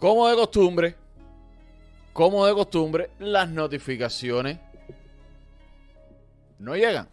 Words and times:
Como 0.00 0.26
de 0.28 0.34
costumbre, 0.34 0.96
como 2.14 2.46
de 2.46 2.54
costumbre, 2.54 3.10
las 3.18 3.50
notificaciones 3.50 4.58
no 6.58 6.74
llegan. 6.74 7.06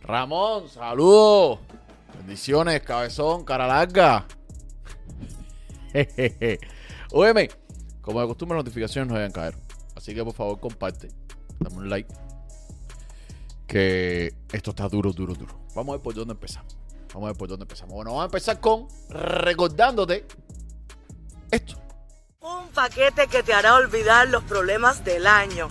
Ramón, 0.00 0.68
saludos. 0.68 1.58
Bendiciones, 2.18 2.80
cabezón, 2.82 3.44
cara 3.44 3.66
larga. 3.66 4.24
Óyeme, 7.10 7.50
como 8.02 8.20
de 8.20 8.26
costumbre, 8.28 8.56
las 8.56 8.64
notificaciones 8.64 9.08
no 9.10 9.16
deben 9.16 9.32
caer. 9.32 9.56
Así 9.96 10.14
que 10.14 10.22
por 10.22 10.32
favor, 10.32 10.60
comparte. 10.60 11.08
Dame 11.58 11.76
un 11.76 11.90
like. 11.90 12.14
Que 13.66 14.32
esto 14.52 14.70
está 14.70 14.88
duro, 14.88 15.12
duro, 15.12 15.34
duro. 15.34 15.58
Vamos 15.74 15.94
a 15.94 15.96
ver 15.96 16.02
por 16.02 16.14
dónde 16.14 16.34
empezamos. 16.34 16.76
Vamos 17.12 17.26
a 17.26 17.32
ver 17.32 17.36
por 17.36 17.48
dónde 17.48 17.64
empezamos. 17.64 17.94
Bueno, 17.94 18.10
vamos 18.12 18.22
a 18.22 18.26
empezar 18.26 18.60
con 18.60 18.86
recordándote 19.08 20.24
Un 22.40 22.68
paquete 22.70 23.28
que 23.28 23.42
te 23.42 23.54
hará 23.54 23.74
olvidar 23.74 24.28
los 24.28 24.42
problemas 24.44 25.04
del 25.04 25.26
año. 25.26 25.68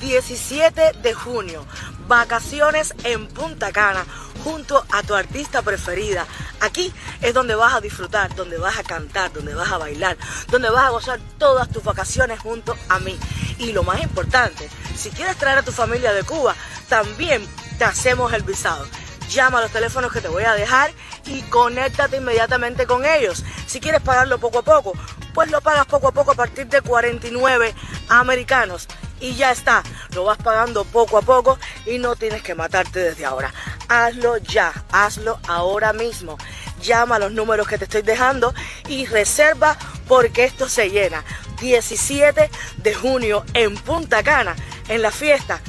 17 0.00 0.92
de 1.02 1.14
junio, 1.14 1.64
vacaciones 2.06 2.94
en 3.04 3.26
Punta 3.26 3.72
Cana 3.72 4.04
junto 4.44 4.84
a 4.92 5.02
tu 5.02 5.14
artista 5.14 5.62
preferida. 5.62 6.26
Aquí 6.60 6.92
es 7.20 7.34
donde 7.34 7.54
vas 7.54 7.74
a 7.74 7.80
disfrutar, 7.80 8.34
donde 8.34 8.58
vas 8.58 8.78
a 8.78 8.84
cantar, 8.84 9.32
donde 9.32 9.54
vas 9.54 9.72
a 9.72 9.78
bailar, 9.78 10.16
donde 10.50 10.70
vas 10.70 10.86
a 10.86 10.90
gozar 10.90 11.20
todas 11.38 11.68
tus 11.70 11.82
vacaciones 11.82 12.38
junto 12.38 12.76
a 12.88 12.98
mí. 13.00 13.18
Y 13.58 13.72
lo 13.72 13.82
más 13.82 14.02
importante, 14.02 14.68
si 14.96 15.10
quieres 15.10 15.36
traer 15.36 15.58
a 15.58 15.62
tu 15.62 15.72
familia 15.72 16.12
de 16.12 16.22
Cuba, 16.22 16.54
también 16.88 17.44
te 17.78 17.84
hacemos 17.84 18.32
el 18.32 18.42
visado. 18.42 18.86
Llama 19.30 19.58
a 19.58 19.62
los 19.62 19.72
teléfonos 19.72 20.12
que 20.12 20.20
te 20.20 20.28
voy 20.28 20.44
a 20.44 20.52
dejar 20.52 20.92
y 21.26 21.40
conéctate 21.42 22.18
inmediatamente 22.18 22.86
con 22.86 23.04
ellos. 23.04 23.42
Si 23.66 23.80
quieres 23.80 24.02
pagarlo 24.02 24.38
poco 24.38 24.58
a 24.58 24.62
poco, 24.62 24.92
pues 25.34 25.50
lo 25.50 25.60
pagas 25.60 25.84
poco 25.86 26.08
a 26.08 26.12
poco 26.12 26.30
a 26.30 26.34
partir 26.34 26.66
de 26.68 26.80
49 26.80 27.74
americanos. 28.08 28.88
Y 29.20 29.34
ya 29.34 29.52
está, 29.52 29.82
lo 30.14 30.24
vas 30.24 30.38
pagando 30.38 30.84
poco 30.84 31.18
a 31.18 31.22
poco 31.22 31.58
y 31.86 31.98
no 31.98 32.16
tienes 32.16 32.42
que 32.42 32.54
matarte 32.54 33.00
desde 33.00 33.24
ahora. 33.24 33.52
Hazlo 33.88 34.36
ya, 34.38 34.72
hazlo 34.92 35.40
ahora 35.48 35.92
mismo. 35.92 36.38
Llama 36.80 37.16
a 37.16 37.18
los 37.18 37.32
números 37.32 37.66
que 37.66 37.78
te 37.78 37.84
estoy 37.84 38.02
dejando 38.02 38.54
y 38.88 39.06
reserva 39.06 39.76
porque 40.08 40.44
esto 40.44 40.68
se 40.68 40.90
llena. 40.90 41.24
17 41.60 42.50
de 42.76 42.94
junio 42.94 43.44
en 43.54 43.74
Punta 43.76 44.22
Cana, 44.22 44.54
en 44.88 45.02
la 45.02 45.10
fiesta 45.10 45.60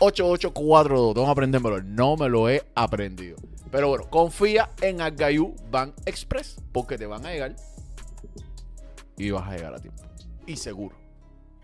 8842, 0.00 1.14
tengo 1.14 1.26
que 1.26 1.30
aprendérmelo, 1.30 1.82
no 1.82 2.16
me 2.16 2.28
lo 2.28 2.48
he 2.48 2.62
aprendido. 2.74 3.36
Pero 3.72 3.88
bueno, 3.88 4.04
confía 4.10 4.70
en 4.82 5.00
Agayú 5.00 5.56
Bank 5.70 5.94
Express 6.04 6.60
porque 6.72 6.98
te 6.98 7.06
van 7.06 7.24
a 7.24 7.30
llegar 7.32 7.56
y 9.16 9.30
vas 9.30 9.48
a 9.48 9.56
llegar 9.56 9.74
a 9.74 9.78
tiempo. 9.78 10.02
Y 10.46 10.56
seguro. 10.56 10.94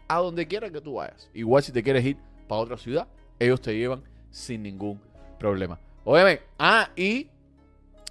A 0.08 0.16
donde 0.18 0.46
quiera 0.46 0.70
que 0.70 0.80
tú 0.80 0.94
vayas. 0.94 1.28
Igual 1.34 1.62
si 1.62 1.70
te 1.70 1.82
quieres 1.82 2.04
ir 2.06 2.16
para 2.48 2.62
otra 2.62 2.78
ciudad, 2.78 3.08
ellos 3.38 3.60
te 3.60 3.76
llevan 3.76 4.02
sin 4.30 4.62
ningún 4.62 4.98
problema. 5.38 5.78
Obviamente. 6.04 6.44
Ah, 6.58 6.90
y 6.96 7.28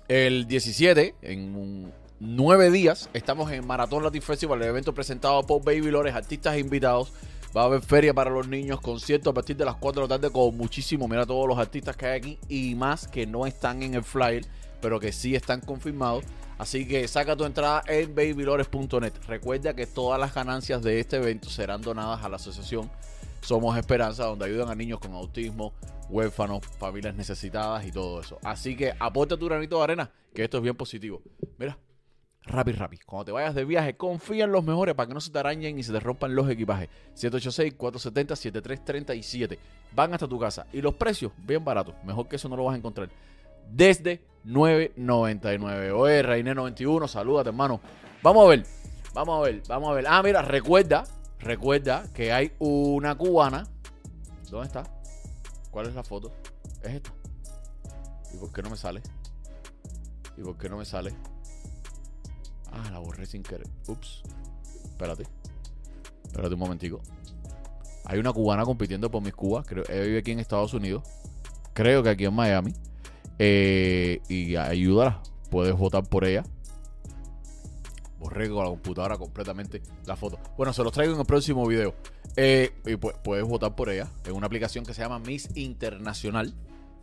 el 0.08 0.46
17, 0.48 1.16
en 1.24 1.92
nueve 2.20 2.70
días, 2.70 3.10
estamos 3.14 3.52
en 3.52 3.66
Maratón 3.66 4.04
Latin 4.04 4.22
Festival, 4.22 4.62
el 4.62 4.70
evento 4.70 4.94
presentado 4.94 5.42
por 5.48 5.64
Baby 5.64 5.90
Lores, 5.90 6.14
artistas 6.14 6.60
invitados. 6.60 7.12
Va 7.58 7.64
a 7.64 7.66
haber 7.66 7.82
feria 7.82 8.14
para 8.14 8.30
los 8.30 8.48
niños, 8.48 8.80
concierto 8.80 9.32
a 9.32 9.34
partir 9.34 9.58
de 9.58 9.66
las 9.66 9.78
4 9.78 10.04
de 10.04 10.08
la 10.08 10.20
tarde 10.20 10.32
con 10.32 10.56
muchísimo. 10.56 11.08
Mira 11.08 11.26
todos 11.26 11.48
los 11.48 11.58
artistas 11.58 11.98
que 11.98 12.06
hay 12.06 12.20
aquí 12.20 12.40
y 12.48 12.76
más 12.76 13.08
que 13.08 13.26
no 13.26 13.48
están 13.48 13.82
en 13.82 13.96
el 13.96 14.04
flyer, 14.04 14.46
pero 14.80 15.00
que 15.00 15.12
sí 15.12 15.34
están 15.34 15.62
confirmados. 15.62 16.24
Así 16.60 16.88
que 16.88 17.08
saca 17.08 17.36
tu 17.36 17.46
entrada 17.46 17.82
en 17.88 18.14
babylores.net. 18.14 19.14
Recuerda 19.28 19.74
que 19.74 19.88
todas 19.88 20.20
las 20.20 20.36
ganancias 20.36 20.84
de 20.84 21.00
este 21.00 21.16
evento 21.16 21.50
serán 21.50 21.82
donadas 21.82 22.24
a 22.24 22.30
la 22.30 22.36
asociación 22.36 22.92
Somos 23.42 23.76
Esperanza, 23.76 24.26
donde 24.26 24.46
ayudan 24.46 24.70
a 24.70 24.76
niños 24.76 25.00
con 25.00 25.14
autismo, 25.14 25.74
huérfanos, 26.10 26.64
familias 26.78 27.16
necesitadas 27.16 27.88
y 27.88 27.92
todo 27.92 28.22
eso. 28.22 28.38
Así 28.44 28.76
que 28.76 28.94
aporta 29.00 29.36
tu 29.36 29.48
granito 29.48 29.80
de 29.80 29.84
arena, 29.84 30.12
que 30.32 30.44
esto 30.44 30.58
es 30.58 30.64
bien 30.64 30.76
positivo. 30.76 31.24
Mira, 31.58 31.76
Rappi 32.48 32.72
Rappi. 32.72 32.98
Cuando 33.06 33.26
te 33.26 33.32
vayas 33.32 33.54
de 33.54 33.66
viaje, 33.66 33.96
confía 33.96 34.46
en 34.46 34.52
los 34.52 34.64
mejores 34.64 34.96
para 34.96 35.06
que 35.08 35.14
no 35.14 35.22
se 35.22 35.30
te 35.32 35.38
arañen 35.40 35.78
y 35.78 35.84
se 35.84 35.92
te 35.92 36.00
rompan 36.00 36.34
los 36.34 36.50
equipajes. 36.50 36.90
786-470-7337. 37.16 39.58
Van 39.94 40.14
hasta 40.14 40.28
tu 40.28 40.40
casa. 40.40 40.66
Y 40.74 40.82
los 40.82 40.96
precios, 40.96 41.32
bien 41.38 41.64
baratos. 41.64 41.94
Mejor 42.04 42.28
que 42.28 42.38
eso 42.38 42.50
no 42.50 42.56
lo 42.56 42.64
vas 42.66 42.74
a 42.76 42.78
encontrar. 42.78 43.10
Desde 43.70 44.22
9.99. 44.46 45.92
Oye, 45.92 46.24
Reine 46.24 46.56
91, 46.56 47.08
salúdate, 47.08 47.50
hermano. 47.50 47.80
Vamos 48.24 48.46
a 48.46 48.50
ver. 48.50 48.66
Vamos 49.14 49.40
a 49.40 49.44
ver, 49.50 49.62
vamos 49.68 49.90
a 49.90 49.94
ver. 49.94 50.06
Ah, 50.08 50.24
mira, 50.24 50.42
recuerda, 50.42 51.04
recuerda 51.40 52.06
que 52.14 52.32
hay 52.32 52.54
una 52.60 53.16
cubana. 53.16 53.68
¿Dónde 54.50 54.68
está? 54.68 54.84
¿Cuál 55.72 55.88
es 55.88 55.96
la 55.96 56.04
foto? 56.04 56.32
Es 56.84 56.94
esta. 56.94 57.12
¿Y 58.34 58.38
por 58.38 58.52
qué 58.52 58.62
no 58.62 58.70
me 58.70 58.78
sale? 58.78 59.02
¿Y 60.38 60.42
por 60.42 60.58
qué 60.58 60.70
no 60.70 60.78
me 60.78 60.86
sale? 60.86 61.14
Ah, 62.78 62.92
la 62.92 63.00
borré 63.00 63.26
sin 63.26 63.44
querer. 63.44 63.68
Ups. 63.88 64.22
Espérate. 64.86 65.24
Espérate 66.26 66.54
un 66.54 66.60
momentico. 66.60 67.02
Hay 68.06 68.20
una 68.20 68.32
cubana 68.32 68.64
compitiendo 68.64 69.10
por 69.12 69.22
mis 69.22 69.34
cubas. 69.34 69.66
Creo, 69.66 69.84
ella 69.90 70.04
vive 70.04 70.20
aquí 70.20 70.32
en 70.32 70.40
Estados 70.40 70.74
Unidos. 70.74 71.04
Creo 71.74 72.04
que 72.04 72.10
aquí 72.10 72.26
en 72.26 72.34
Miami. 72.34 72.74
Eh, 73.40 74.22
y 74.30 74.56
ayúdala. 74.56 75.22
Puedes 75.50 75.76
votar 75.76 76.04
por 76.08 76.26
ella. 76.26 76.44
Borré 78.20 78.50
con 78.50 78.64
la 78.64 78.70
computadora 78.70 79.18
completamente 79.18 79.82
la 80.06 80.16
foto. 80.16 80.40
Bueno, 80.58 80.74
se 80.74 80.84
los 80.84 80.92
traigo 80.92 81.14
en 81.14 81.20
el 81.20 81.26
próximo 81.26 81.66
video. 81.68 81.96
Eh, 82.36 82.72
y 82.86 82.96
puedes 82.96 83.46
votar 83.46 83.76
por 83.76 83.90
ella 83.90 84.08
en 84.26 84.36
una 84.36 84.48
aplicación 84.48 84.86
que 84.86 84.94
se 84.94 85.02
llama 85.02 85.20
Miss 85.20 85.50
Internacional. 85.56 86.54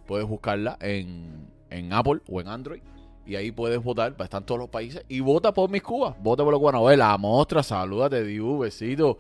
puedes 0.06 0.26
buscarla 0.26 0.76
en, 0.80 1.48
en 1.70 1.92
Apple 1.92 2.20
o 2.28 2.40
en 2.40 2.48
Android. 2.48 2.82
Y 3.26 3.36
ahí 3.36 3.50
puedes 3.50 3.82
votar, 3.82 4.14
están 4.18 4.44
todos 4.44 4.58
los 4.60 4.68
países. 4.68 5.04
Y 5.08 5.20
vota 5.20 5.52
por 5.52 5.70
mis 5.70 5.82
Cubas, 5.82 6.14
vota 6.20 6.42
por 6.44 6.52
los 6.52 6.60
cubanos. 6.60 6.82
Oye, 6.82 6.96
la 6.96 7.16
mostra, 7.16 7.62
salúdate, 7.62 8.22
Diu, 8.22 8.58
besito. 8.58 9.18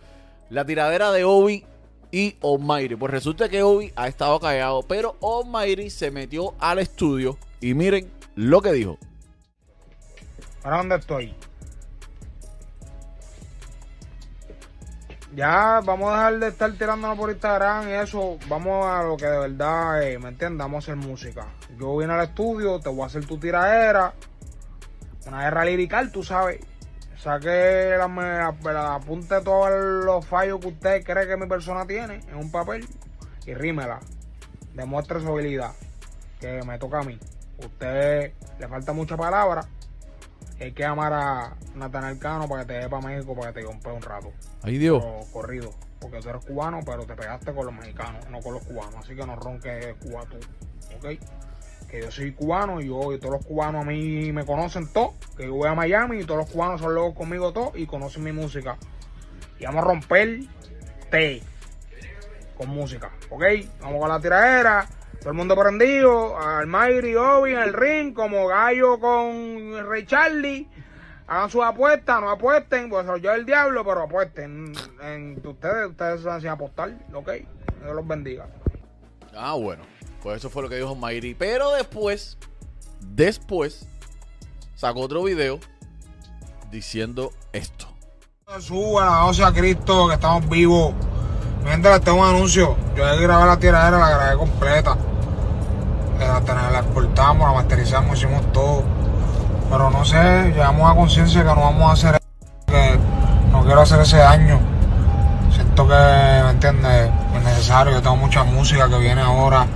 La 0.50 0.64
tiradera 0.64 1.10
de 1.10 1.24
Obi 1.24 1.64
y 2.12 2.36
Almighty. 2.42 2.96
Pues 2.96 3.10
resulta 3.10 3.48
que 3.48 3.62
Obi 3.62 3.92
ha 3.96 4.06
estado 4.06 4.38
callado, 4.38 4.82
pero 4.82 5.16
Almighty 5.22 5.90
se 5.90 6.10
metió 6.10 6.54
al 6.58 6.78
estudio 6.78 7.38
y 7.60 7.74
miren 7.74 8.10
lo 8.36 8.60
que 8.60 8.72
dijo. 8.72 8.98
¿Para 10.62 10.78
dónde 10.78 10.96
estoy? 10.96 11.34
Ya 15.34 15.80
vamos 15.84 16.12
a 16.12 16.16
dejar 16.16 16.38
de 16.38 16.48
estar 16.48 16.72
tirándonos 16.74 17.18
por 17.18 17.28
Instagram 17.28 17.88
y 17.88 17.92
eso. 17.94 18.38
Vamos 18.48 18.86
a 18.86 19.02
lo 19.02 19.16
que 19.16 19.26
de 19.26 19.38
verdad, 19.38 20.02
es, 20.02 20.20
¿me 20.20 20.28
entiendes? 20.28 20.58
Vamos 20.58 20.84
a 20.88 20.92
hacer 20.92 20.96
música. 20.96 21.46
Yo 21.76 21.96
vine 21.96 22.12
al 22.12 22.22
estudio, 22.22 22.78
te 22.78 22.88
voy 22.88 23.02
a 23.02 23.06
hacer 23.06 23.26
tu 23.26 23.36
tiradera. 23.36 24.14
Una 25.26 25.42
guerra 25.42 25.64
lirical, 25.64 26.12
tú 26.12 26.22
sabes. 26.22 26.60
Saque 27.16 27.96
la, 27.98 28.52
la, 28.62 28.94
apunte 28.94 29.40
todos 29.40 29.70
los 30.04 30.24
fallos 30.24 30.60
que 30.60 30.68
usted 30.68 31.02
cree 31.02 31.26
que 31.26 31.36
mi 31.36 31.48
persona 31.48 31.84
tiene 31.84 32.20
en 32.28 32.36
un 32.36 32.52
papel 32.52 32.86
y 33.44 33.54
rímela. 33.54 33.98
Demuestre 34.74 35.20
su 35.20 35.28
habilidad. 35.28 35.72
Que 36.38 36.62
me 36.62 36.78
toca 36.78 37.00
a 37.00 37.02
mí. 37.02 37.18
Usted 37.58 38.34
le 38.60 38.68
falta 38.68 38.92
mucha 38.92 39.16
palabra 39.16 39.66
hay 40.60 40.72
que 40.72 40.82
llamar 40.82 41.12
a 41.12 41.56
Natanel 41.74 42.18
Cano 42.18 42.48
para 42.48 42.62
que 42.62 42.72
te 42.72 42.78
dé 42.80 42.88
para 42.88 43.06
México 43.06 43.34
para 43.34 43.52
que 43.52 43.60
te 43.60 43.66
compre 43.66 43.92
un 43.92 44.02
rato. 44.02 44.32
Ay 44.62 44.78
Dios. 44.78 45.02
corrido. 45.32 45.70
Porque 46.00 46.20
tú 46.20 46.28
eres 46.28 46.44
cubano, 46.44 46.80
pero 46.84 47.04
te 47.06 47.14
pegaste 47.14 47.52
con 47.52 47.66
los 47.66 47.74
mexicanos, 47.74 48.28
no 48.30 48.40
con 48.40 48.54
los 48.54 48.62
cubanos. 48.64 48.96
Así 48.96 49.16
que 49.16 49.26
no 49.26 49.36
ronques 49.36 49.94
Cuba 49.96 50.24
tú. 50.26 50.36
¿Ok? 50.96 51.18
Que 51.88 52.00
yo 52.02 52.10
soy 52.10 52.32
cubano 52.32 52.80
y 52.80 52.88
yo 52.88 53.12
y 53.12 53.18
todos 53.18 53.34
los 53.34 53.46
cubanos 53.46 53.82
a 53.82 53.84
mí 53.84 54.32
me 54.32 54.44
conocen 54.44 54.92
todos. 54.92 55.14
Que 55.36 55.46
yo 55.46 55.54
voy 55.54 55.68
a 55.68 55.74
Miami 55.74 56.20
y 56.20 56.24
todos 56.24 56.40
los 56.40 56.50
cubanos 56.50 56.80
son 56.80 56.94
locos 56.94 57.14
conmigo 57.14 57.52
todos 57.52 57.76
y 57.76 57.86
conocen 57.86 58.22
mi 58.22 58.32
música. 58.32 58.76
Y 59.58 59.64
vamos 59.64 59.82
a 59.82 59.86
romper 59.86 60.40
té 61.10 61.42
con 62.56 62.68
música. 62.68 63.10
¿Ok? 63.30 63.42
Vamos 63.80 64.00
con 64.00 64.08
la 64.08 64.20
tiradera 64.20 64.86
todo 65.24 65.30
el 65.30 65.38
mundo 65.38 65.56
prendido, 65.56 66.38
al 66.38 66.66
Mayri 66.66 67.16
Obi 67.16 67.52
en 67.52 67.58
el 67.58 67.72
ring, 67.72 68.12
como 68.12 68.46
gallo 68.46 69.00
con 69.00 69.72
Ray 69.88 70.04
Charlie. 70.04 70.68
Hagan 71.26 71.48
sus 71.48 71.64
apuestas, 71.64 72.20
no 72.20 72.28
apuesten, 72.28 72.90
pues 72.90 73.06
soy 73.06 73.22
yo 73.22 73.32
el 73.32 73.46
diablo, 73.46 73.82
pero 73.86 74.02
apuesten. 74.02 74.74
En, 75.02 75.40
ustedes, 75.42 75.88
ustedes 75.88 76.20
se 76.20 76.26
van 76.26 76.46
a 76.46 76.52
apostar, 76.52 76.90
ok. 77.14 77.30
Dios 77.82 77.94
los 77.94 78.06
bendiga. 78.06 78.48
Ah, 79.34 79.54
bueno. 79.54 79.82
Pues 80.22 80.36
eso 80.36 80.50
fue 80.50 80.62
lo 80.62 80.68
que 80.68 80.76
dijo 80.76 80.94
Mayri. 80.94 81.34
Pero 81.34 81.70
después, 81.72 82.36
después, 83.00 83.88
sacó 84.74 85.00
otro 85.00 85.22
video 85.22 85.58
diciendo 86.70 87.32
esto. 87.54 87.88
Suba, 88.60 89.06
la 89.06 89.46
a 89.46 89.52
Cristo, 89.54 90.06
que 90.06 90.16
estamos 90.16 90.46
vivos. 90.50 90.92
Mientras 91.64 92.02
tengo 92.02 92.20
un 92.20 92.26
anuncio. 92.26 92.76
Yo 92.94 93.08
he 93.08 93.22
grabado 93.22 93.46
la 93.46 93.58
tiradera, 93.58 93.98
la 93.98 94.10
grabé 94.10 94.36
completa 94.36 94.98
la 96.26 96.78
exportamos, 96.78 97.48
la 97.48 97.54
masterizamos, 97.54 98.18
hicimos 98.18 98.52
todo. 98.52 98.84
Pero 99.70 99.90
no 99.90 100.04
sé, 100.04 100.52
llegamos 100.52 100.90
a 100.90 100.94
conciencia 100.94 101.42
que 101.42 101.48
no 101.48 101.56
vamos 101.56 101.90
a 101.90 101.92
hacer 101.92 102.20
que 102.66 102.98
no 103.50 103.64
quiero 103.64 103.80
hacer 103.80 104.00
ese 104.00 104.18
daño. 104.18 104.58
Siento 105.52 105.86
que, 105.86 105.94
¿me 106.44 106.50
entiendes? 106.50 107.10
Es 107.36 107.42
necesario, 107.44 107.92
yo 107.92 108.02
tengo 108.02 108.16
mucha 108.16 108.44
música 108.44 108.88
que 108.88 108.98
viene 108.98 109.20
ahora, 109.20 109.66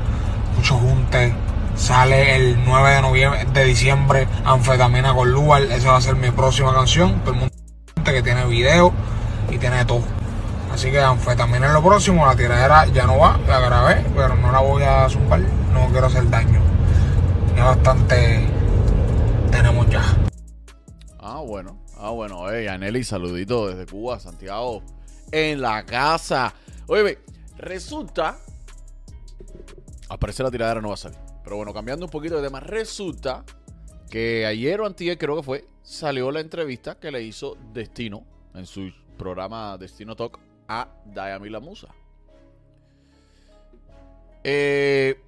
muchos 0.57 0.79
juntes. 0.81 1.33
Sale 1.77 2.35
el 2.35 2.65
9 2.65 2.91
de 2.91 3.03
noviembre, 3.03 3.47
de 3.53 3.65
diciembre, 3.65 4.27
Anfetamina 4.45 5.15
con 5.15 5.31
Lugar, 5.31 5.63
esa 5.63 5.93
va 5.93 5.99
a 5.99 6.01
ser 6.01 6.17
mi 6.17 6.31
próxima 6.33 6.75
canción. 6.75 7.21
Todo 7.21 7.35
el 7.35 7.41
mundo 7.41 7.55
que 8.05 8.23
tiene 8.23 8.45
video 8.47 8.93
y 9.51 9.59
tiene 9.59 9.85
todo. 9.85 10.18
Así 10.73 10.91
que 10.91 11.01
anfetamina 11.01 11.67
en 11.67 11.73
lo 11.73 11.83
próximo, 11.83 12.27
la 12.27 12.37
tiradera 12.37 12.87
ya 12.87 13.07
no 13.07 13.19
va, 13.19 13.39
la 13.49 13.61
grabé, 13.61 14.05
pero 14.15 14.37
no 14.37 14.53
la 14.53 14.61
voy 14.61 14.83
a 14.83 15.09
zumbar 15.09 15.41
no 15.73 15.89
quiero 15.91 16.07
hacer 16.07 16.29
daño. 16.29 16.61
Ya 17.57 17.65
bastante 17.65 18.47
tenemos 19.51 19.89
ya. 19.91 20.03
Ah, 21.19 21.43
bueno. 21.45 21.79
Ah, 21.97 22.11
bueno. 22.11 22.39
Oye, 22.39 22.69
Aneli, 22.69 23.05
saludito 23.05 23.69
desde 23.69 23.87
Cuba, 23.87 24.21
Santiago. 24.21 24.83
En 25.33 25.61
la 25.61 25.85
casa. 25.85 26.55
Oye, 26.87 27.19
resulta. 27.57 28.39
Al 30.09 30.19
parecer 30.19 30.45
la 30.45 30.51
tiradera 30.51 30.81
no 30.81 30.89
va 30.89 30.95
a 30.95 30.99
salir. 30.99 31.19
Pero 31.43 31.57
bueno, 31.57 31.75
cambiando 31.75 32.07
un 32.07 32.11
poquito 32.11 32.37
de 32.37 32.43
tema, 32.43 32.61
resulta 32.61 33.45
que 34.11 34.47
ayer 34.47 34.81
o 34.81 34.87
antier, 34.87 35.19
creo 35.19 35.37
que 35.37 35.43
fue, 35.43 35.65
salió 35.83 36.31
la 36.31 36.41
entrevista 36.41 36.99
que 36.99 37.11
le 37.11 37.23
hizo 37.23 37.57
Destino 37.73 38.25
en 38.55 38.67
su 38.67 38.91
programa 39.19 39.77
Destino 39.77 40.15
Talk 40.15 40.39
a 40.69 40.89
Dayamila 41.05 41.61
Musa. 41.61 41.89
Eh, 44.45 45.21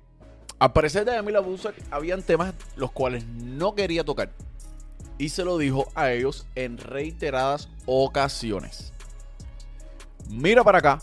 al 0.59 0.73
parecer 0.73 1.05
de 1.05 1.13
Yamila 1.13 1.41
Busa 1.41 1.73
habían 1.91 2.23
temas 2.23 2.55
los 2.77 2.93
cuales 2.93 3.27
no 3.27 3.75
quería 3.75 4.05
tocar. 4.05 4.31
Y 5.19 5.31
se 5.31 5.45
lo 5.45 5.59
dijo 5.59 5.89
a 5.95 6.13
ellos 6.13 6.47
en 6.55 6.79
reiteradas 6.79 7.69
ocasiones. 7.87 8.93
Mira 10.29 10.63
para 10.63 10.79
acá. 10.79 11.03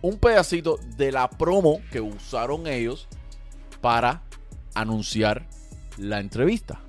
Un 0.00 0.18
pedacito 0.18 0.78
de 0.96 1.12
la 1.12 1.28
promo 1.30 1.80
que 1.92 2.00
usaron 2.00 2.66
ellos 2.66 3.08
para 3.80 4.22
anunciar 4.74 5.46
la 5.96 6.18
entrevista. 6.18 6.80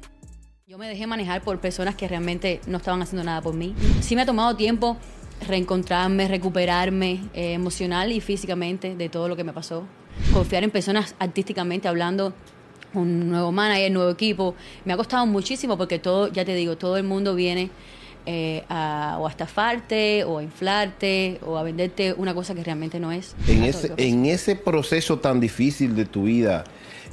Yo 0.65 0.77
me 0.77 0.87
dejé 0.87 1.05
manejar 1.05 1.41
por 1.41 1.59
personas 1.59 1.95
que 1.95 2.07
realmente 2.07 2.59
no 2.65 2.77
estaban 2.77 3.01
haciendo 3.01 3.23
nada 3.23 3.41
por 3.41 3.53
mí. 3.53 3.75
Sí 4.01 4.15
me 4.15 4.23
ha 4.23 4.25
tomado 4.25 4.55
tiempo 4.55 4.97
reencontrarme, 5.47 6.27
recuperarme 6.27 7.21
eh, 7.33 7.53
emocional 7.53 8.11
y 8.11 8.21
físicamente 8.21 8.95
de 8.95 9.09
todo 9.09 9.27
lo 9.27 9.35
que 9.35 9.43
me 9.43 9.53
pasó 9.53 9.85
confiar 10.31 10.63
en 10.63 10.71
personas 10.71 11.15
artísticamente 11.19 11.87
hablando, 11.87 12.33
un 12.93 13.29
nuevo 13.29 13.51
manager, 13.51 13.91
nuevo 13.91 14.11
equipo. 14.11 14.55
Me 14.85 14.93
ha 14.93 14.97
costado 14.97 15.25
muchísimo 15.25 15.77
porque 15.77 15.99
todo, 15.99 16.31
ya 16.31 16.45
te 16.45 16.55
digo, 16.55 16.77
todo 16.77 16.97
el 16.97 17.03
mundo 17.03 17.35
viene 17.35 17.69
eh, 18.25 18.63
a, 18.69 19.17
o 19.19 19.27
a 19.27 19.29
estafarte 19.29 20.23
o 20.23 20.37
a 20.37 20.43
inflarte 20.43 21.39
o 21.45 21.57
a 21.57 21.63
venderte 21.63 22.13
una 22.13 22.33
cosa 22.33 22.53
que 22.53 22.63
realmente 22.63 22.99
no 22.99 23.11
es. 23.11 23.35
En 23.47 23.63
ese, 23.63 23.93
en 23.97 24.25
ese 24.25 24.55
proceso 24.55 25.19
tan 25.19 25.39
difícil 25.39 25.95
de 25.95 26.05
tu 26.05 26.23
vida, 26.23 26.63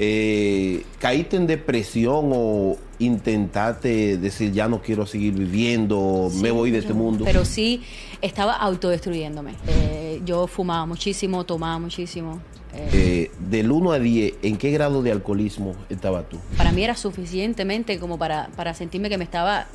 eh, 0.03 0.83
¿caíste 0.99 1.37
en 1.37 1.47
depresión 1.47 2.31
o 2.33 2.79
intentaste 2.99 4.17
decir 4.17 4.51
ya 4.51 4.67
no 4.67 4.81
quiero 4.81 5.05
seguir 5.05 5.35
viviendo, 5.35 6.31
me 6.41 6.51
voy 6.51 6.71
de 6.71 6.79
este 6.79 6.95
mundo? 6.95 7.27
Pero 7.27 7.45
sí 7.45 7.83
estaba 8.23 8.55
autodestruyéndome. 8.55 9.57
Eh, 9.69 10.23
yo 10.25 10.47
fumaba 10.47 10.87
muchísimo, 10.87 11.45
tomaba 11.45 11.79
muchísimo. 11.79 12.41
Eh, 12.73 13.31
del 13.39 13.71
1 13.71 13.93
a 13.93 13.99
10, 13.99 14.35
¿en 14.41 14.57
qué 14.57 14.71
grado 14.71 15.03
de 15.03 15.13
alcoholismo 15.13 15.75
estaba 15.91 16.23
tú? 16.23 16.39
Para 16.57 16.73
mí 16.73 16.83
era 16.83 16.97
suficientemente 16.97 17.99
como 17.99 18.17
para, 18.17 18.49
para 18.57 18.73
sentirme 18.73 19.11
que 19.11 19.19
me 19.19 19.25
estaba 19.25 19.67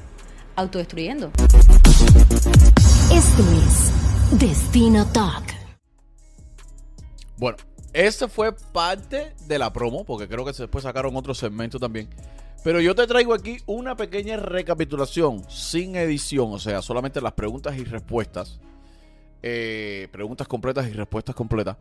autodestruyendo. 0.55 1.31
Esto 3.13 3.43
es 3.61 4.39
Destino 4.39 5.05
Talk. 5.05 5.53
Bueno, 7.37 7.57
ese 7.95 8.27
fue 8.27 8.53
parte 8.53 9.33
de 9.47 9.59
la 9.59 9.71
promo, 9.71 10.03
porque 10.03 10.27
creo 10.27 10.45
que 10.45 10.51
después 10.51 10.83
sacaron 10.83 11.15
otro 11.15 11.33
segmento 11.33 11.79
también. 11.79 12.09
Pero 12.63 12.81
yo 12.81 12.95
te 12.95 13.05
traigo 13.07 13.33
aquí 13.33 13.57
una 13.65 13.95
pequeña 13.95 14.37
recapitulación 14.37 15.49
sin 15.49 15.95
edición, 15.95 16.51
o 16.51 16.59
sea, 16.59 16.81
solamente 16.81 17.21
las 17.21 17.33
preguntas 17.33 17.77
y 17.77 17.83
respuestas. 17.83 18.59
Eh, 19.41 20.07
preguntas 20.11 20.47
completas 20.47 20.87
y 20.87 20.93
respuestas 20.93 21.35
completas 21.35 21.77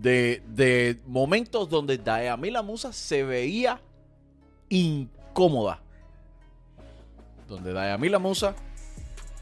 de, 0.00 1.00
momentos 1.06 1.68
donde 1.68 1.98
Dayamila 1.98 2.62
Musa 2.62 2.92
se 2.92 3.22
veía 3.22 3.80
incómoda. 4.68 5.80
Donde 7.48 7.72
Dayamila 7.72 8.18
Musa 8.18 8.54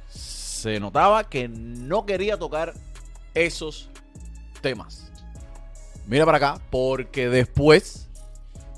se 0.08 0.78
notaba 0.80 1.24
que 1.24 1.48
no 1.48 2.06
quería 2.06 2.38
tocar 2.38 2.74
esos 3.34 3.88
temas. 4.60 5.11
Mira 6.06 6.24
para 6.24 6.38
acá, 6.38 6.60
porque 6.70 7.28
después 7.28 8.08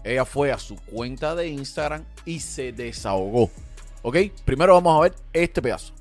ella 0.04 0.24
fue 0.24 0.52
a 0.52 0.58
su 0.58 0.76
cuenta 0.76 1.34
de 1.34 1.48
Instagram 1.48 2.04
y 2.24 2.40
se 2.40 2.72
desahogó. 2.72 3.50
¿Ok? 4.02 4.16
Primero 4.44 4.74
vamos 4.74 4.98
a 4.98 5.02
ver 5.02 5.14
este 5.32 5.62
pedazo. 5.62 5.92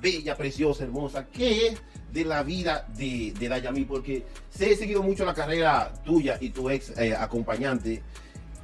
Bella, 0.00 0.36
preciosa, 0.36 0.84
hermosa. 0.84 1.26
¿Qué 1.26 1.66
es 1.68 1.82
de 2.12 2.24
la 2.24 2.42
vida 2.42 2.86
de, 2.96 3.32
de 3.38 3.48
Dayami, 3.48 3.84
porque 3.84 4.24
sé 4.50 4.72
he 4.72 4.76
seguido 4.76 5.02
mucho 5.02 5.24
la 5.24 5.34
carrera 5.34 5.92
tuya 6.04 6.36
y 6.40 6.50
tu 6.50 6.68
ex 6.68 6.90
eh, 6.98 7.14
acompañante. 7.16 8.02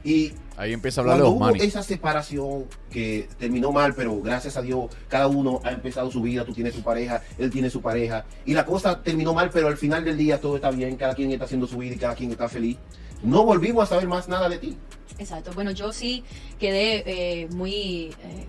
Y 0.05 0.33
Ahí 0.59 0.73
empieza 0.73 1.01
a 1.01 1.03
hablar 1.03 1.21
Cuando 1.21 1.37
hubo 1.37 1.55
esa 1.55 1.85
separación 1.85 2.65
que 2.91 3.29
terminó 3.39 3.71
mal, 3.71 3.95
pero 3.95 4.21
gracias 4.21 4.57
a 4.57 4.63
Dios, 4.63 4.91
cada 5.09 5.29
uno 5.29 5.61
ha 5.63 5.71
empezado 5.71 6.11
su 6.11 6.21
vida, 6.21 6.45
tú 6.45 6.53
tienes 6.53 6.75
tu 6.75 6.83
pareja, 6.83 7.23
él 7.39 7.49
tiene 7.49 7.71
su 7.71 7.81
pareja, 7.81 8.25
y 8.45 8.55
la 8.55 8.67
cosa 8.67 9.01
terminó 9.01 9.33
mal, 9.33 9.51
pero 9.53 9.69
al 9.69 9.77
final 9.77 10.05
del 10.05 10.17
día 10.17 10.41
todo 10.41 10.57
está 10.57 10.73
bien, 10.73 10.97
cada 10.97 11.15
quien 11.15 11.31
está 11.31 11.45
haciendo 11.45 11.69
su 11.69 11.79
vida 11.79 11.95
y 11.95 11.99
cada 11.99 12.17
quien 12.17 12.33
está 12.33 12.49
feliz. 12.49 12.77
No 13.23 13.45
volvimos 13.45 13.83
a 13.85 13.87
saber 13.87 14.07
más 14.09 14.29
nada 14.29 14.49
de 14.49 14.59
ti. 14.59 14.77
Exacto. 15.19 15.51
Bueno, 15.55 15.73
yo 15.73 15.93
sí 15.93 16.23
quedé 16.61 17.03
eh, 17.43 17.49
muy, 17.49 18.15
eh, 18.23 18.47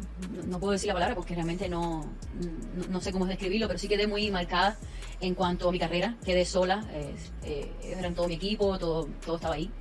no- 0.47 0.59
puedo 0.59 0.73
decir 0.73 0.87
la 0.87 0.93
palabra 0.93 1.15
porque 1.15 1.33
realmente 1.33 1.67
no, 1.67 2.05
no, 2.75 2.87
no 2.89 3.01
sé 3.01 3.11
cómo 3.11 3.25
describirlo, 3.25 3.67
pero 3.67 3.79
sí 3.79 3.87
quedé 3.87 4.05
muy 4.07 4.29
marcada 4.29 4.77
en 5.19 5.33
cuanto 5.33 5.67
a 5.69 5.71
mi 5.71 5.79
carrera. 5.79 6.15
Quedé 6.23 6.45
sola, 6.45 6.85
eh, 6.93 7.15
eh, 7.43 7.71
eran 7.97 8.13
todo 8.13 8.27
mi 8.27 8.35
equipo, 8.35 8.77
todo, 8.77 9.07
todo 9.25 9.37
estaba 9.37 9.55
ahí. 9.55 9.71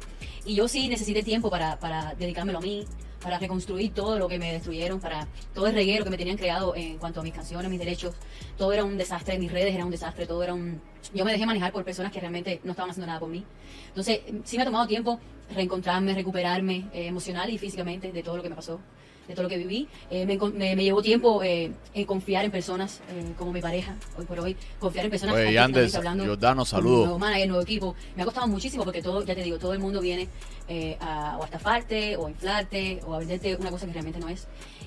Y 0.47 0.55
yo 0.55 0.67
sí 0.69 0.89
necesité 0.89 1.23
tiempo 1.23 1.51
para, 1.51 1.79
para 1.79 2.15
dedicármelo 2.15 2.59
a 2.59 2.63
mí, 2.63 2.87
para 3.21 3.39
reconstruir 3.39 3.93
todo 3.93 4.19
lo 4.19 4.29
que 4.29 4.39
me 4.39 4.53
destruyeron, 4.53 5.01
para 5.01 5.27
todo 5.55 5.67
el 5.67 5.75
reguero 5.75 6.05
que 6.05 6.11
me 6.11 6.17
tenían 6.17 6.37
creado 6.37 6.75
en 6.77 6.99
cuanto 6.99 7.21
a 7.21 7.23
mis 7.23 7.33
canciones, 7.33 7.71
mis 7.71 7.79
derechos. 7.79 8.15
Todo 8.57 8.73
era 8.73 8.85
un 8.85 8.97
desastre, 8.97 9.39
mis 9.39 9.51
redes 9.51 9.75
eran 9.75 9.87
un 9.87 9.91
desastre, 9.91 10.27
todo 10.27 10.43
era 10.43 10.55
un... 10.55 10.81
Yo 11.15 11.25
me 11.25 11.33
dejé 11.33 11.47
manejar 11.47 11.73
por 11.73 11.85
personas 11.85 12.13
que 12.13 12.21
realmente 12.21 12.61
no 12.65 12.73
estaban 12.73 12.91
haciendo 12.91 13.07
nada 13.07 13.21
por 13.21 13.29
mí. 13.29 13.45
Entonces, 13.89 14.21
sí 14.45 14.57
me 14.57 14.63
ha 14.63 14.67
tomado 14.67 14.87
tiempo 14.87 15.19
reencontrarme, 15.55 16.15
recuperarme 16.15 16.89
eh, 16.93 17.07
emocional 17.07 17.51
y 17.51 17.59
físicamente 17.59 18.13
de 18.13 18.23
todo 18.23 18.37
lo 18.37 18.43
que 18.43 18.51
me 18.51 18.57
pasó, 18.57 18.81
de 19.29 19.35
todo 19.35 19.43
lo 19.45 19.49
que 19.49 19.59
viví. 19.59 19.87
Eh, 20.11 20.25
me, 20.27 20.37
me- 20.39 20.75
me 20.75 20.83
llevó 20.83 21.03
tiempo 21.03 21.43
eh, 21.43 21.71
en 21.95 22.05
confiar 22.07 22.45
en 22.45 22.51
personas 22.51 23.01
eh, 23.11 23.33
como 23.39 23.53
mi 23.53 23.61
pareja, 23.61 23.95
hoy 24.19 24.25
por 24.25 24.41
hoy, 24.41 24.57
confiar 24.81 25.05
en 25.05 25.11
personas 25.11 25.35
Oye, 25.37 25.53
Yanders, 25.53 25.95
hablando, 25.95 26.25
Giordano, 26.25 26.61
con 26.63 26.67
saludos. 26.67 27.05
nuevo 27.05 27.19
manager, 27.19 27.49
nuevo 27.49 27.63
equipo. 27.63 27.95
Me 28.17 28.23
ha 28.23 28.25
costado 28.25 28.47
muchísimo 28.49 28.85
porque 28.85 29.03
todo, 29.03 29.23
ya 29.25 29.35
te 29.35 29.43
digo, 29.43 29.59
todo 29.59 29.73
el 29.75 29.79
mundo 29.79 30.01
viene 30.01 30.29
eh, 30.67 30.97
a, 31.01 31.37
o 31.39 31.43
a 31.43 31.45
estafarte, 31.45 32.17
o 32.17 32.27
a 32.27 32.31
inflarte, 32.31 33.01
o 33.07 33.15
a 33.15 33.19
venderte 33.19 33.55
una 33.57 33.71
cosa 33.71 33.87
que 33.87 33.93
realmente 33.93 34.19
no 34.19 34.29
es. 34.29 34.47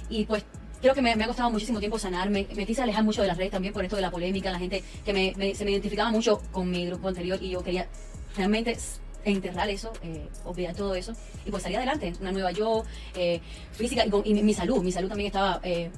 Y 0.10 0.26
pues 0.26 0.44
creo 0.82 0.96
que 0.96 1.02
me, 1.04 1.16
me 1.16 1.24
ha 1.24 1.28
costado 1.28 1.52
muchísimo 1.52 1.78
tiempo 1.80 2.00
sanarme. 2.00 2.48
Me 2.56 2.66
quise 2.66 2.82
alejar 2.82 3.04
mucho 3.04 3.22
de 3.22 3.28
las 3.28 3.38
redes 3.38 3.52
también 3.52 3.74
por 3.74 3.84
esto 3.84 3.96
de 3.96 4.02
la 4.02 4.10
polémica, 4.12 4.52
la 4.52 4.58
gente 4.60 4.84
que 5.06 5.14
me, 5.14 5.34
me- 5.38 5.54
se 5.54 5.64
me 5.66 5.72
identificaba 5.72 6.10
mucho 6.10 6.42
con 6.52 6.70
mi 6.72 6.88
grupo 6.88 7.08
anterior 7.08 7.38
y 7.42 7.52
yo 7.52 7.64
quería 7.64 7.88
realmente 8.36 8.76
s- 9.24 9.30
enterrar 9.30 9.70
eso, 9.70 9.92
eh, 10.04 10.28
olvidar 10.46 10.76
todo 10.76 10.96
eso 10.96 11.14
y 11.46 11.52
pues 11.52 11.64
salir 11.64 11.78
adelante, 11.78 12.14
una 12.22 12.32
nueva 12.32 12.52
yo, 12.52 12.84
eh, 13.16 13.40
física 13.72 14.06
y, 14.06 14.10
con- 14.10 14.22
y 14.26 14.34
mi, 14.34 14.44
mi 14.44 14.54
salud, 14.54 14.82
mi 14.84 14.92
salud 14.92 15.08
también 15.10 15.28
estaba 15.28 15.60
eh, 15.64 15.90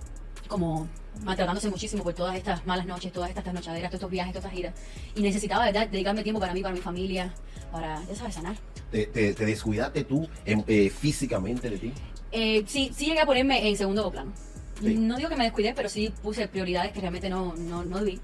como 0.47 0.87
maltratándose 1.23 1.69
muchísimo 1.69 2.03
por 2.03 2.13
todas 2.13 2.35
estas 2.35 2.65
malas 2.65 2.85
noches, 2.85 3.11
todas 3.11 3.29
estas 3.29 3.43
trasnochaderas, 3.43 3.89
todos 3.91 3.99
estos 3.99 4.11
viajes, 4.11 4.33
todas 4.33 4.45
estas 4.45 4.57
giras 4.57 4.73
y 5.15 5.21
necesitaba 5.21 5.65
¿verdad? 5.65 5.87
dedicarme 5.87 6.23
tiempo 6.23 6.39
para 6.39 6.53
mí, 6.53 6.61
para 6.61 6.73
mi 6.73 6.81
familia, 6.81 7.33
para, 7.71 8.03
ya 8.05 8.15
sabes, 8.15 8.35
sanar. 8.35 8.55
¿Te, 8.91 9.05
te- 9.07 9.33
te 9.33 9.45
descuidaste 9.45 10.03
tú 10.03 10.27
em, 10.45 10.63
eh, 10.67 10.89
físicamente 10.89 11.69
de 11.69 11.77
ti? 11.77 11.93
Eh, 12.31 12.63
sí, 12.67 12.91
sí 12.95 13.05
llegué 13.05 13.21
a 13.21 13.25
ponerme 13.25 13.67
en 13.67 13.77
segundo 13.77 14.09
plano. 14.11 14.31
Sí. 14.81 14.95
No 14.95 15.17
digo 15.17 15.29
que 15.29 15.35
me 15.35 15.43
descuidé, 15.43 15.73
pero 15.75 15.87
sí 15.87 16.11
puse 16.21 16.47
prioridades 16.47 16.91
que 16.91 16.99
realmente 16.99 17.29
no, 17.29 17.53
no, 17.55 17.85
no 17.85 17.99
debí. 17.99 18.19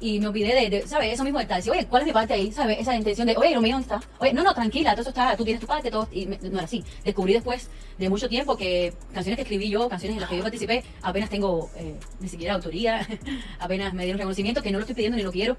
Y 0.00 0.20
me 0.20 0.28
olvidé 0.28 0.54
de, 0.54 0.70
de, 0.70 0.86
¿sabes? 0.86 1.12
Eso 1.12 1.24
mismo 1.24 1.40
estar, 1.40 1.56
decir, 1.56 1.72
oye, 1.72 1.86
¿cuál 1.86 2.02
es 2.02 2.06
mi 2.06 2.12
parte 2.12 2.34
ahí? 2.34 2.52
¿Sabes? 2.52 2.78
Esa 2.78 2.94
intención 2.94 3.26
de, 3.26 3.36
oye, 3.36 3.54
lo 3.54 3.60
mío, 3.60 3.74
¿dónde 3.74 3.94
está? 3.94 4.08
Oye, 4.20 4.32
no, 4.32 4.44
no, 4.44 4.54
tranquila, 4.54 4.92
todo 4.92 5.02
eso 5.02 5.10
está, 5.10 5.36
tú 5.36 5.44
tienes 5.44 5.60
tu 5.60 5.66
parte, 5.66 5.90
todo. 5.90 6.08
Y 6.12 6.26
no 6.26 6.36
era 6.36 6.62
así. 6.62 6.84
Descubrí 7.04 7.32
después 7.32 7.68
de 7.98 8.08
mucho 8.08 8.28
tiempo 8.28 8.56
que 8.56 8.92
canciones 9.12 9.36
que 9.36 9.42
escribí 9.42 9.68
yo, 9.68 9.88
canciones 9.88 10.16
en 10.16 10.20
las 10.20 10.30
que 10.30 10.36
yo 10.36 10.42
participé, 10.42 10.84
apenas 11.02 11.28
tengo 11.30 11.70
eh, 11.76 11.96
ni 12.20 12.28
siquiera 12.28 12.54
autoría, 12.54 13.06
apenas 13.58 13.92
me 13.92 14.04
dieron 14.04 14.18
reconocimiento, 14.18 14.62
que 14.62 14.70
no 14.70 14.78
lo 14.78 14.82
estoy 14.82 14.94
pidiendo 14.94 15.16
ni 15.16 15.24
lo 15.24 15.32
quiero. 15.32 15.56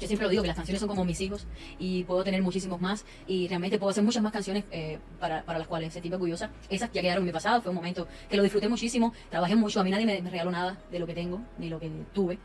Yo 0.00 0.06
siempre 0.08 0.24
lo 0.24 0.30
digo, 0.30 0.42
que 0.42 0.48
las 0.48 0.56
canciones 0.56 0.80
son 0.80 0.88
como 0.88 1.04
mis 1.04 1.20
hijos 1.20 1.46
y 1.78 2.02
puedo 2.04 2.24
tener 2.24 2.42
muchísimos 2.42 2.80
más 2.80 3.04
y 3.28 3.46
realmente 3.46 3.78
puedo 3.78 3.90
hacer 3.90 4.02
muchas 4.02 4.22
más 4.22 4.32
canciones 4.32 4.64
eh, 4.72 4.98
para, 5.20 5.44
las 5.46 5.66
cuales 5.68 5.92
sentirme 5.92 6.16
orgullosa. 6.16 6.50
Esas 6.68 6.90
ya 6.92 7.02
quedaron 7.02 7.22
en 7.22 7.26
mi 7.26 7.32
pasado, 7.32 7.62
fue 7.62 7.70
un 7.70 7.76
momento 7.76 8.08
que 8.28 8.36
lo 8.36 8.42
disfruté 8.42 8.68
muchísimo, 8.68 9.12
trabajé 9.30 9.54
mucho, 9.54 9.78
a 9.80 9.84
mí 9.84 9.90
nadie 9.90 10.06
me 10.06 10.30
regaló 10.30 10.50
nada 10.50 10.80
de 10.90 10.98
lo 10.98 11.06
que 11.06 11.14
tengo, 11.14 11.40
ni 11.58 11.68
lo 11.68 11.78
que 11.78 11.88
tuve. 12.12 12.38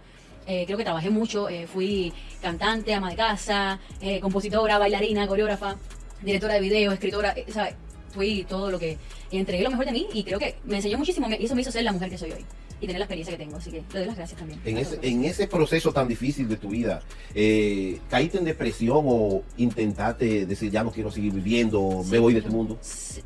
Eh, 0.49 0.63
creo 0.65 0.77
que 0.77 0.83
trabajé 0.85 1.09
mucho, 1.09 1.49
eh, 1.49 1.67
fui 1.67 2.13
cantante, 2.41 2.93
ama 2.93 3.09
de 3.09 3.17
casa, 3.17 3.79
eh, 3.99 4.21
compositora, 4.21 4.77
bailarina, 4.77 5.27
coreógrafa, 5.27 5.75
directora 6.23 6.53
de 6.53 6.61
video, 6.61 6.93
escritora, 6.93 7.33
eh, 7.35 7.45
¿sabes? 7.51 7.75
Fui 8.13 8.45
todo 8.47 8.71
lo 8.71 8.79
que 8.79 8.97
entregué 9.31 9.63
lo 9.63 9.69
mejor 9.71 9.85
de 9.85 9.91
mí 9.91 10.07
y 10.13 10.23
creo 10.23 10.39
que 10.39 10.55
me 10.63 10.77
enseñó 10.77 10.97
muchísimo 10.97 11.27
me- 11.27 11.37
y 11.37 11.45
eso 11.45 11.53
me 11.53 11.61
hizo 11.61 11.71
ser 11.71 11.83
la 11.83 11.91
mujer 11.91 12.09
que 12.09 12.17
soy 12.17 12.31
hoy 12.31 12.45
y 12.79 12.85
tener 12.87 12.99
la 12.99 13.05
experiencia 13.05 13.35
que 13.37 13.43
tengo. 13.43 13.57
Así 13.57 13.71
que 13.71 13.77
le 13.91 13.99
doy 13.99 14.05
las 14.07 14.15
gracias 14.15 14.39
también. 14.39 14.61
En 14.63 14.77
ese, 14.77 14.97
en 15.01 15.25
ese 15.25 15.47
proceso 15.47 15.91
tan 15.91 16.07
difícil 16.07 16.47
de 16.47 16.55
tu 16.55 16.69
vida, 16.69 17.01
eh, 17.35 17.99
¿caíste 18.09 18.37
en 18.37 18.45
depresión 18.45 19.03
o 19.05 19.43
intentaste 19.57 20.45
decir 20.45 20.71
ya 20.71 20.83
no 20.83 20.91
quiero 20.91 21.11
seguir 21.11 21.33
viviendo, 21.33 22.03
me 22.05 22.11
Sí. 22.11 22.17
voy 22.19 22.33
de 22.33 22.39
este 22.39 22.51
mundo? 22.51 22.79